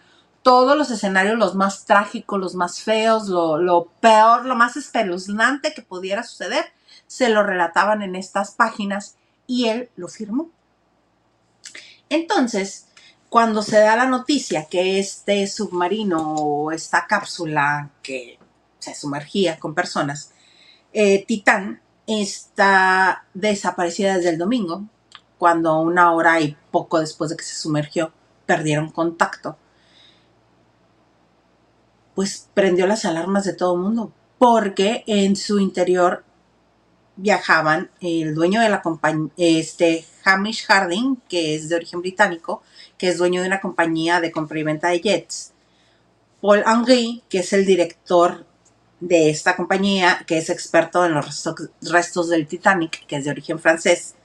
[0.42, 5.74] todos los escenarios, los más trágicos, los más feos, lo, lo peor, lo más espeluznante
[5.74, 6.64] que pudiera suceder,
[7.08, 10.50] se lo relataban en estas páginas y él lo firmó.
[12.08, 12.88] Entonces,
[13.28, 18.40] cuando se da la noticia que este submarino o esta cápsula que
[18.80, 20.32] se sumergía con personas,
[20.94, 24.86] eh, Titán, está desaparecida desde el domingo,
[25.38, 28.12] cuando una hora y poco después de que se sumergió
[28.46, 29.58] perdieron contacto,
[32.14, 36.24] pues prendió las alarmas de todo el mundo, porque en su interior
[37.18, 42.62] viajaban el dueño de la compañía, este Hamish Harding, que es de origen británico,
[42.98, 45.54] que es dueño de una compañía de compra y venta de jets,
[46.42, 48.46] Paul Henry, que es el director
[49.00, 53.32] de esta compañía, que es experto en los restos, restos del Titanic, que es de
[53.32, 54.16] origen francés,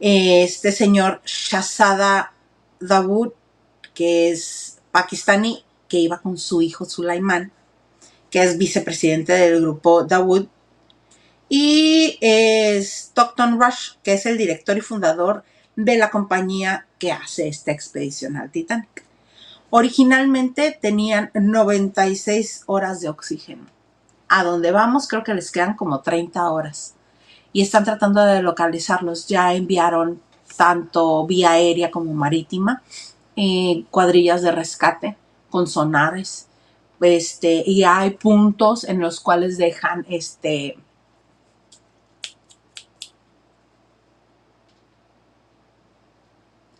[0.00, 2.32] este señor Shahzada
[2.80, 3.32] Dawood,
[3.94, 7.52] que es pakistaní, que iba con su hijo Sulaiman,
[8.30, 10.46] que es vicepresidente del grupo Dawood,
[11.48, 15.44] y es Stockton Rush, que es el director y fundador
[15.76, 19.04] de la compañía que hace esta expedición al Titanic.
[19.70, 23.66] Originalmente tenían 96 horas de oxígeno.
[24.28, 26.94] A donde vamos creo que les quedan como 30 horas.
[27.58, 29.26] Y están tratando de localizarlos.
[29.26, 30.22] Ya enviaron
[30.56, 32.84] tanto vía aérea como marítima
[33.34, 35.16] eh, cuadrillas de rescate
[35.50, 36.46] con sonares.
[37.00, 40.78] Este, y hay puntos en los cuales dejan este,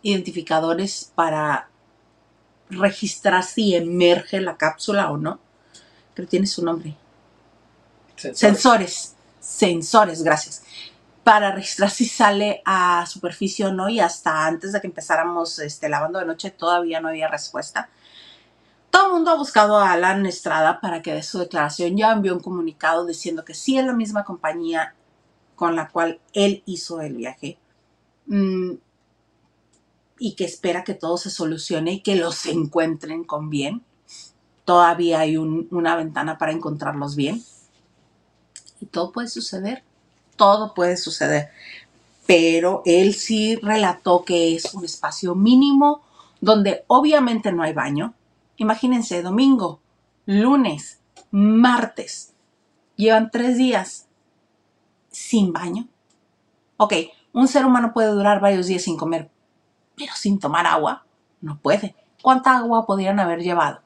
[0.01, 1.67] identificadores para
[2.69, 5.41] registrar si emerge la cápsula o no.
[6.13, 6.95] Pero tiene su nombre.
[8.15, 8.39] Sensores.
[8.39, 9.18] Sensores.
[9.49, 10.63] Sensores, gracias.
[11.23, 13.89] Para registrar si sale a superficie o no.
[13.89, 17.89] Y hasta antes de que empezáramos este, lavando de noche todavía no había respuesta.
[18.91, 21.97] Todo el mundo ha buscado a Alan Estrada para que dé su declaración.
[21.97, 24.95] Ya envió un comunicado diciendo que sí es la misma compañía
[25.55, 27.59] con la cual él hizo el viaje.
[28.27, 28.73] Mm,
[30.19, 33.83] y que espera que todo se solucione y que los encuentren con bien.
[34.65, 37.43] Todavía hay un- una ventana para encontrarlos bien.
[38.81, 39.83] Y todo puede suceder.
[40.35, 41.49] Todo puede suceder.
[42.25, 46.01] Pero él sí relató que es un espacio mínimo
[46.41, 48.13] donde obviamente no hay baño.
[48.57, 49.79] Imagínense, domingo,
[50.25, 50.99] lunes,
[51.31, 52.33] martes.
[52.95, 54.07] Llevan tres días
[55.11, 55.87] sin baño.
[56.77, 56.93] Ok,
[57.33, 59.29] un ser humano puede durar varios días sin comer,
[59.95, 61.05] pero sin tomar agua
[61.41, 61.95] no puede.
[62.21, 63.81] ¿Cuánta agua podrían haber llevado?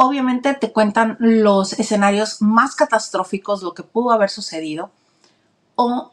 [0.00, 4.92] Obviamente te cuentan los escenarios más catastróficos, lo que pudo haber sucedido,
[5.74, 6.12] o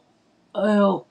[0.56, 1.04] eh,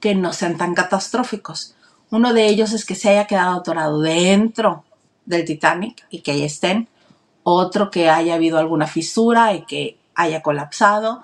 [0.00, 1.76] que no sean tan catastróficos.
[2.10, 4.84] Uno de ellos es que se haya quedado atorado dentro
[5.24, 6.88] del Titanic y que ahí estén.
[7.44, 11.22] Otro que haya habido alguna fisura y que haya colapsado.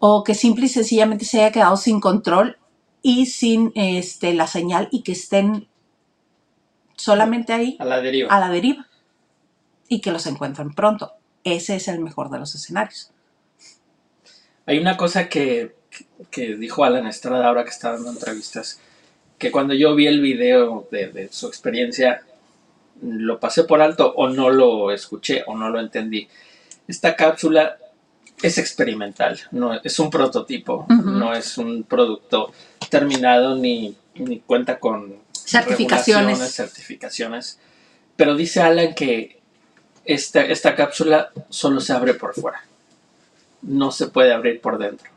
[0.00, 2.58] O que simple y sencillamente se haya quedado sin control
[3.02, 5.68] y sin este, la señal y que estén
[6.96, 8.34] solamente ahí A la deriva.
[8.34, 8.89] a la deriva
[9.90, 11.12] y que los encuentren pronto.
[11.44, 13.10] Ese es el mejor de los escenarios.
[14.64, 15.74] Hay una cosa que,
[16.30, 18.78] que dijo Alan Estrada ahora que está dando entrevistas,
[19.36, 22.22] que cuando yo vi el video de, de su experiencia,
[23.02, 26.28] lo pasé por alto o no lo escuché o no lo entendí.
[26.86, 27.76] Esta cápsula
[28.42, 32.52] es experimental, no es un prototipo, no es un producto
[32.88, 36.38] terminado ni, ni cuenta con certificaciones.
[36.54, 37.58] certificaciones.
[38.16, 39.39] Pero dice Alan que
[40.04, 42.64] esta, esta cápsula solo se abre por fuera,
[43.62, 45.10] no se puede abrir por dentro.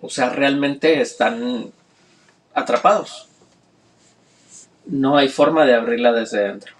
[0.00, 1.72] O sea, realmente están
[2.54, 3.28] atrapados.
[4.86, 6.74] No hay forma de abrirla desde dentro.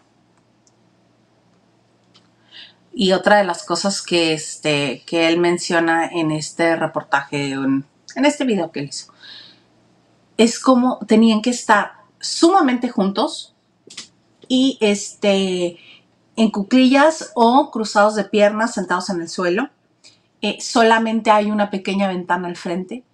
[2.93, 7.85] Y otra de las cosas que, este, que él menciona en este reportaje, en,
[8.17, 9.13] este video que hizo,
[10.37, 13.55] es como tenían que estar sumamente juntos
[14.49, 15.79] y este,
[16.37, 19.69] en cuclillas o cruzados de piernas sentados en el suelo.
[20.43, 23.05] Eh, solamente hay una pequeña ventana al frente.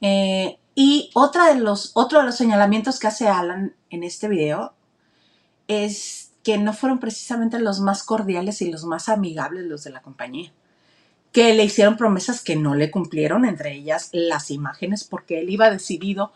[0.00, 4.72] Eh, y otra de los, otro de los señalamientos que hace Alan en este video
[5.68, 10.00] es que no fueron precisamente los más cordiales y los más amigables los de la
[10.00, 10.52] compañía,
[11.32, 15.70] que le hicieron promesas que no le cumplieron, entre ellas las imágenes, porque él iba
[15.70, 16.32] decidido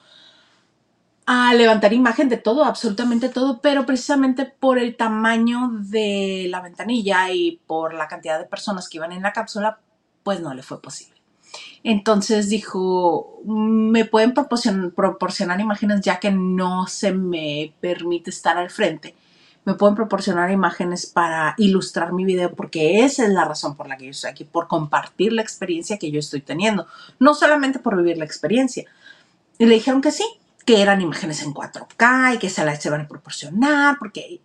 [1.26, 7.30] a levantar imagen de todo, absolutamente todo, pero precisamente por el tamaño de la ventanilla
[7.30, 9.78] y por la cantidad de personas que iban en la cápsula,
[10.22, 11.14] pues no le fue posible.
[11.82, 19.14] Entonces dijo, me pueden proporcionar, imágenes ya que no se me permite estar al frente
[19.64, 23.96] me pueden proporcionar imágenes para ilustrar mi video, porque esa es la razón por la
[23.96, 26.86] que yo estoy aquí, por compartir la experiencia que yo estoy teniendo,
[27.18, 28.84] no solamente por vivir la experiencia.
[29.58, 30.24] Y le dijeron que sí,
[30.64, 34.40] que eran imágenes en 4K y que se las se van a proporcionar, porque...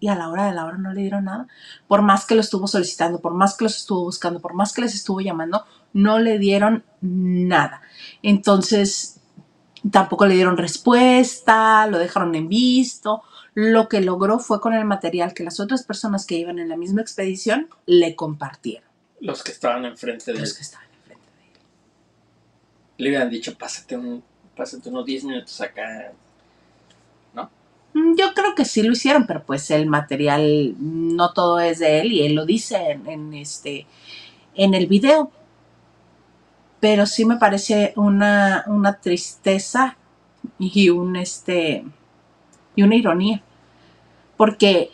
[0.00, 1.48] Y a la hora de la hora no le dieron nada.
[1.88, 4.82] Por más que lo estuvo solicitando, por más que los estuvo buscando, por más que
[4.82, 7.82] les estuvo llamando, no le dieron nada.
[8.22, 9.18] Entonces,
[9.90, 13.24] tampoco le dieron respuesta, lo dejaron en visto
[13.60, 16.76] lo que logró fue con el material que las otras personas que iban en la
[16.76, 18.88] misma expedición le compartieron.
[19.20, 20.42] Los que estaban enfrente de él.
[20.42, 21.60] Los que estaban enfrente de él.
[22.98, 24.22] Le hubieran dicho, pásate, un,
[24.58, 26.12] pásate unos 10 minutos acá.
[27.32, 27.50] ¿No?
[27.94, 32.00] Mm, yo creo que sí lo hicieron, pero pues el material no todo es de
[32.00, 33.86] él y él lo dice en, en este
[34.54, 35.30] en el video.
[36.80, 39.96] Pero sí me parece una, una tristeza
[40.58, 41.84] y un este
[42.76, 43.42] y una ironía
[44.38, 44.92] porque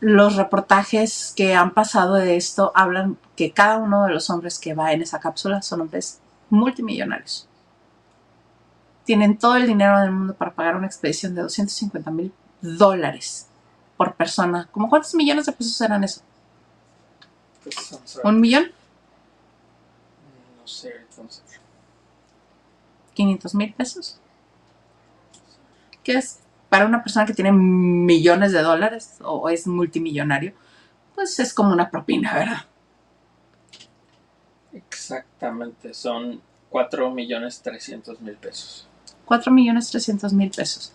[0.00, 4.74] los reportajes que han pasado de esto hablan que cada uno de los hombres que
[4.74, 7.48] va en esa cápsula son hombres multimillonarios.
[9.06, 13.48] Tienen todo el dinero del mundo para pagar una expedición de 250 mil dólares
[13.96, 14.68] por persona.
[14.72, 16.20] ¿Cómo cuántos millones de pesos eran eso?
[17.64, 18.70] Pues, ¿Un millón?
[20.60, 21.42] No sé, entonces.
[23.16, 24.20] ¿500 mil pesos?
[26.04, 26.40] ¿Qué es?
[26.68, 30.52] para una persona que tiene millones de dólares o es multimillonario,
[31.14, 32.64] pues es como una propina, ¿verdad?
[34.72, 38.88] Exactamente, son 4 millones 300 mil pesos.
[39.26, 40.92] 4 millones 300 mil pesos.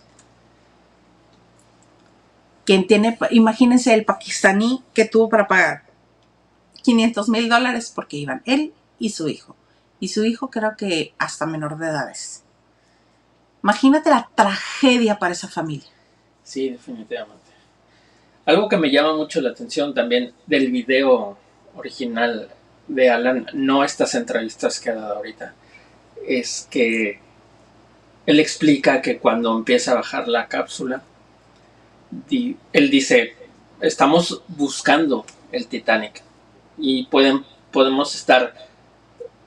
[2.65, 5.83] Quien tiene, imagínense el pakistaní que tuvo para pagar
[6.83, 9.55] 500 mil dólares porque iban él y su hijo.
[9.99, 12.43] Y su hijo creo que hasta menor de edades.
[13.63, 15.89] Imagínate la tragedia para esa familia.
[16.43, 17.51] Sí, definitivamente.
[18.45, 21.37] Algo que me llama mucho la atención también del video
[21.75, 22.49] original
[22.87, 25.53] de Alan, no estas entrevistas que ha dado ahorita,
[26.27, 27.19] es que
[28.25, 31.03] él explica que cuando empieza a bajar la cápsula,
[32.29, 33.35] él dice,
[33.79, 36.21] estamos buscando el Titanic
[36.77, 38.53] y pueden, podemos estar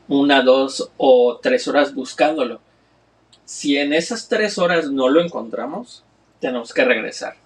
[0.09, 2.61] una, dos o tres horas buscándolo
[3.45, 6.03] si en esas tres horas no lo encontramos,
[6.41, 7.37] tenemos que regresar.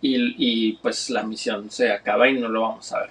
[0.00, 3.10] Y, pues la misión se acaba y no lo vamos a ver.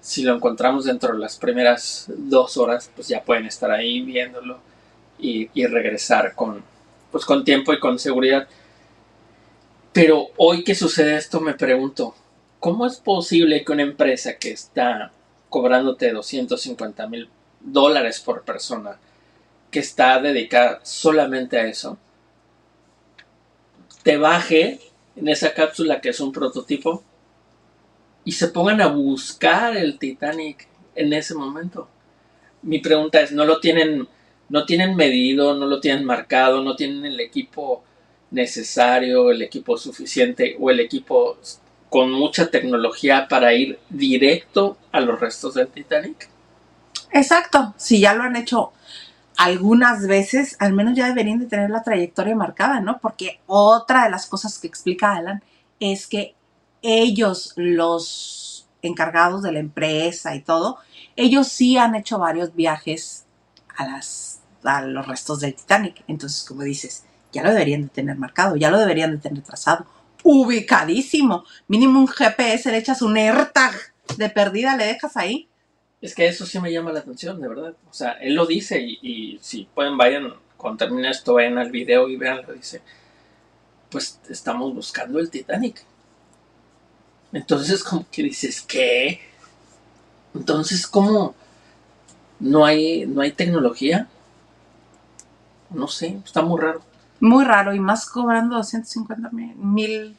[0.00, 4.58] Si lo encontramos dentro de las primeras dos horas, pues ya pueden estar ahí viéndolo
[5.22, 6.62] y, regresar con,
[7.10, 8.46] pues con tiempo y con seguridad.
[9.92, 12.14] Pero hoy que sucede esto me pregunto,
[12.60, 15.12] ¿cómo es posible que una empresa que está
[15.48, 17.28] cobrándote 250 mil
[17.60, 18.98] dólares por persona
[19.70, 21.98] que está dedicada solamente a eso,
[24.02, 24.80] te baje
[25.16, 27.02] en esa cápsula que es un prototipo
[28.24, 31.88] y se pongan a buscar el Titanic en ese momento.
[32.60, 34.06] Mi pregunta es, ¿no lo tienen,
[34.52, 37.82] no tienen medido, no lo tienen marcado, no tienen el equipo
[38.30, 41.38] necesario, el equipo suficiente o el equipo
[41.88, 46.28] con mucha tecnología para ir directo a los restos del Titanic?
[47.12, 48.72] Exacto, si ya lo han hecho
[49.38, 52.98] algunas veces, al menos ya deberían de tener la trayectoria marcada, ¿no?
[52.98, 55.42] Porque otra de las cosas que explica Alan
[55.80, 56.34] es que
[56.82, 60.76] ellos, los encargados de la empresa y todo,
[61.16, 63.24] ellos sí han hecho varios viajes
[63.76, 64.31] a, las,
[64.64, 66.02] a los restos del Titanic.
[66.08, 69.86] Entonces, como dices, ya lo deberían de tener marcado, ya lo deberían de tener trazado,
[70.22, 71.44] ubicadísimo.
[71.68, 73.74] Mínimo un GPS, le echas un AirTag
[74.16, 75.48] de perdida, le dejas ahí.
[76.00, 77.74] Es que eso sí me llama la atención, de verdad.
[77.88, 82.08] O sea, él lo dice y, si pueden, vayan, cuando termine esto, vayan al video
[82.08, 82.82] y vean, lo dice.
[83.88, 85.84] Pues estamos buscando el Titanic.
[87.32, 89.20] Entonces, como que dices, ¿qué?
[90.34, 91.34] Entonces, ¿cómo
[92.40, 94.08] no hay, no hay tecnología?
[95.74, 96.82] No sé, está muy raro.
[97.20, 100.16] Muy raro, y más cobrando 250 mil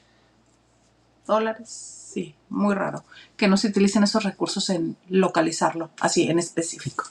[1.26, 1.70] dólares.
[1.70, 3.04] Sí, muy raro
[3.44, 7.06] que no se utilicen esos recursos en localizarlo, así en específico.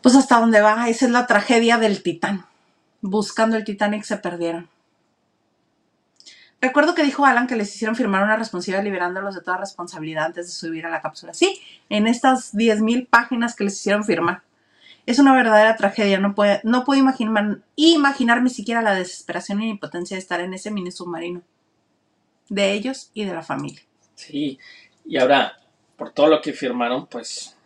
[0.00, 2.46] Pues hasta dónde va, esa es la tragedia del Titán.
[3.00, 4.68] Buscando el Titanic se perdieron.
[6.60, 10.46] Recuerdo que dijo Alan que les hicieron firmar una responsiva liberándolos de toda responsabilidad antes
[10.46, 11.34] de subir a la cápsula.
[11.34, 11.60] Sí,
[11.90, 14.42] en estas 10.000 páginas que les hicieron firmar.
[15.06, 16.18] Es una verdadera tragedia.
[16.18, 20.70] No, puede, no puedo imaginar, imaginarme siquiera la desesperación y impotencia de estar en ese
[20.70, 21.42] mini submarino
[22.48, 23.82] de ellos y de la familia.
[24.14, 24.58] Sí,
[25.04, 25.58] y ahora,
[25.96, 27.56] por todo lo que firmaron, pues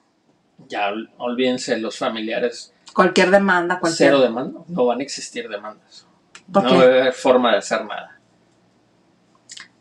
[0.66, 2.73] ya olvídense los familiares.
[2.94, 4.10] Cualquier demanda, cualquier.
[4.10, 6.06] Cero demanda, no van a existir demandas.
[6.48, 8.19] no va a haber forma de hacer nada.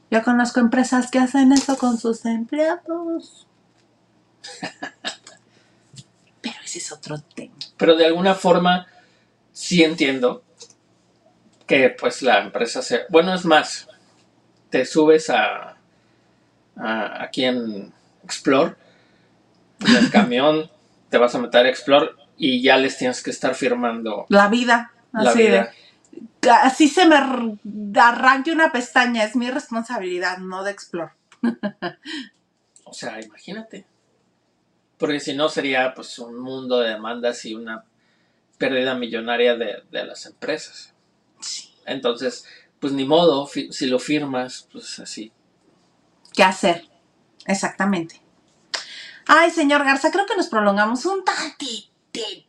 [0.10, 3.48] Yo conozco empresas que hacen eso con sus empleados.
[6.68, 7.56] Pero ese es otro tema.
[7.78, 8.88] Pero de alguna forma
[9.54, 10.44] sí entiendo
[11.66, 13.06] que pues la empresa se...
[13.10, 13.88] Bueno, es más,
[14.70, 15.78] te subes a,
[16.76, 18.76] aquí en Explore,
[19.80, 20.70] en el camión,
[21.10, 24.26] te vas a meter a Explore y ya les tienes que estar firmando.
[24.30, 25.70] La vida, así de.
[26.50, 31.12] Así se me arranque una pestaña, es mi responsabilidad, no de Explore.
[32.84, 33.86] o sea, imagínate.
[34.98, 37.84] Porque si no sería pues un mundo de demandas y una
[38.58, 40.94] pérdida millonaria de, de las empresas.
[41.86, 42.46] Entonces,
[42.80, 45.32] pues ni modo, si lo firmas, pues así.
[46.34, 46.88] ¿Qué hacer?
[47.46, 48.22] Exactamente.
[49.26, 52.44] Ay, señor Garza, creo que nos prolongamos un tantito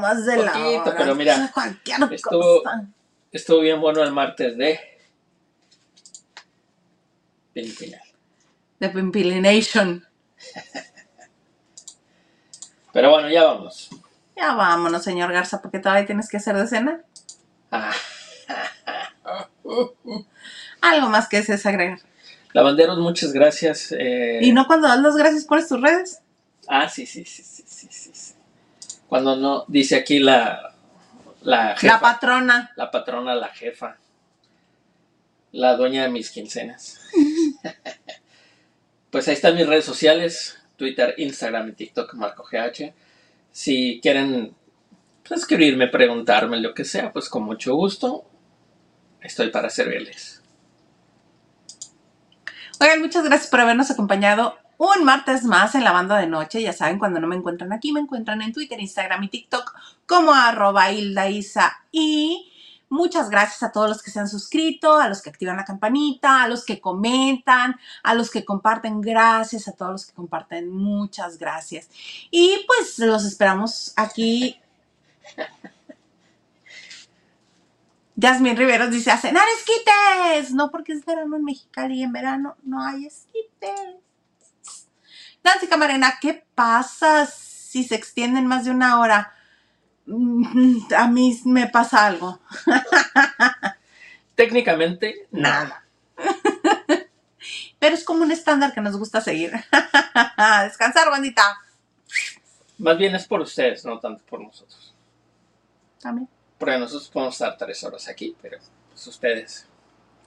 [0.00, 0.94] más de la hora.
[0.96, 1.52] Pero mira,
[2.10, 2.62] estuvo,
[3.32, 4.80] estuvo bien bueno el martes de
[7.52, 8.00] Pimpinal.
[8.78, 10.06] De Pimpilination.
[12.98, 13.90] Pero bueno, ya vamos.
[14.36, 17.00] Ya vámonos, señor Garza, porque todavía tienes que hacer de cena.
[17.70, 17.92] Ah.
[20.80, 22.00] Algo más que desees agregar.
[22.54, 23.94] Lavanderos, muchas gracias.
[23.96, 24.40] Eh.
[24.42, 26.22] ¿Y no cuando das las gracias por tus redes?
[26.66, 28.34] Ah, sí, sí, sí, sí, sí, sí.
[29.06, 30.74] Cuando no, dice aquí la,
[31.42, 31.94] la jefa.
[31.94, 32.72] La patrona.
[32.74, 33.96] La patrona, la jefa.
[35.52, 36.98] La dueña de mis quincenas.
[39.10, 42.94] pues ahí están mis redes sociales, Twitter, Instagram y TikTok, Marco GH.
[43.50, 44.54] Si quieren
[45.26, 48.24] pues, escribirme, preguntarme, lo que sea, pues con mucho gusto
[49.20, 50.42] estoy para servirles.
[52.80, 56.62] Oigan, muchas gracias por habernos acompañado un martes más en la banda de noche.
[56.62, 59.74] Ya saben, cuando no me encuentran aquí, me encuentran en Twitter, Instagram y TikTok
[60.06, 61.76] como arroba Hilda Isa.
[61.90, 62.52] Y
[62.88, 66.42] muchas gracias a todos los que se han suscrito, a los que activan la campanita,
[66.42, 69.00] a los que comentan, a los que comparten.
[69.00, 70.70] Gracias a todos los que comparten.
[70.70, 71.88] Muchas gracias.
[72.30, 74.60] Y pues los esperamos aquí
[78.20, 80.52] Jasmine Riveros dice, a cenar esquites.
[80.52, 83.96] No, porque es verano en Mexicali y en verano no hay esquites.
[85.44, 89.32] Nancy Camarena, ¿qué pasa si se extienden más de una hora?
[90.96, 92.40] A mí me pasa algo.
[94.34, 95.84] Técnicamente, nada.
[97.78, 99.52] Pero es como un estándar que nos gusta seguir.
[100.64, 101.58] Descansar, bandita.
[102.78, 104.94] Más bien es por ustedes, no tanto por nosotros.
[106.00, 106.28] También.
[106.58, 108.58] Porque nosotros podemos estar tres horas aquí, pero
[108.90, 109.66] pues ustedes.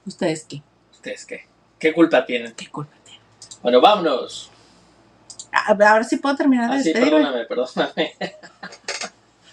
[0.05, 0.61] ¿Ustedes qué?
[0.91, 1.47] ¿Ustedes qué?
[1.79, 2.53] ¿Qué culpa tienen?
[2.53, 3.21] ¿Qué culpa tienen?
[3.61, 4.51] Bueno, vámonos.
[5.51, 6.83] A, ver si puedo terminar de ah.
[6.83, 8.15] Sí, perdóname, perdóname.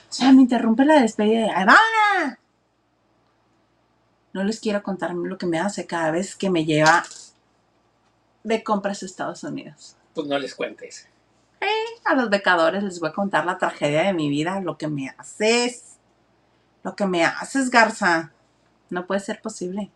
[0.09, 1.52] o sea, me interrumpe la despedida.
[1.55, 2.35] ¡Ay,
[4.32, 7.05] No les quiero contar lo que me hace cada vez que me lleva
[8.44, 9.97] de compras a Estados Unidos.
[10.14, 11.09] Pues no les cuentes.
[11.60, 14.89] Eh, a los becadores les voy a contar la tragedia de mi vida, lo que
[14.89, 15.89] me haces
[16.82, 18.32] lo que me haces, Garza.
[18.90, 19.90] No puede ser posible.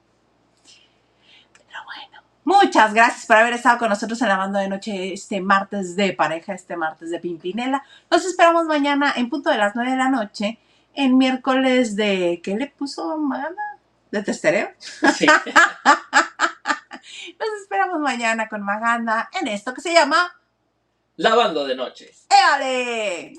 [1.55, 2.11] Pero bueno,
[2.44, 6.12] Muchas gracias por haber estado con nosotros en la banda de noche este martes de
[6.12, 7.85] pareja, este martes de Pimpinela.
[8.10, 10.59] Nos esperamos mañana en punto de las 9 de la noche,
[10.94, 12.40] en miércoles de...
[12.43, 13.62] ¿Qué le puso Maganda?
[14.10, 14.70] ¿De testereo?
[15.16, 15.27] Sí.
[17.39, 20.35] Nos esperamos mañana con Maganda en esto que se llama
[21.16, 22.12] Lavando de noche.
[22.28, 23.35] ¡Éale!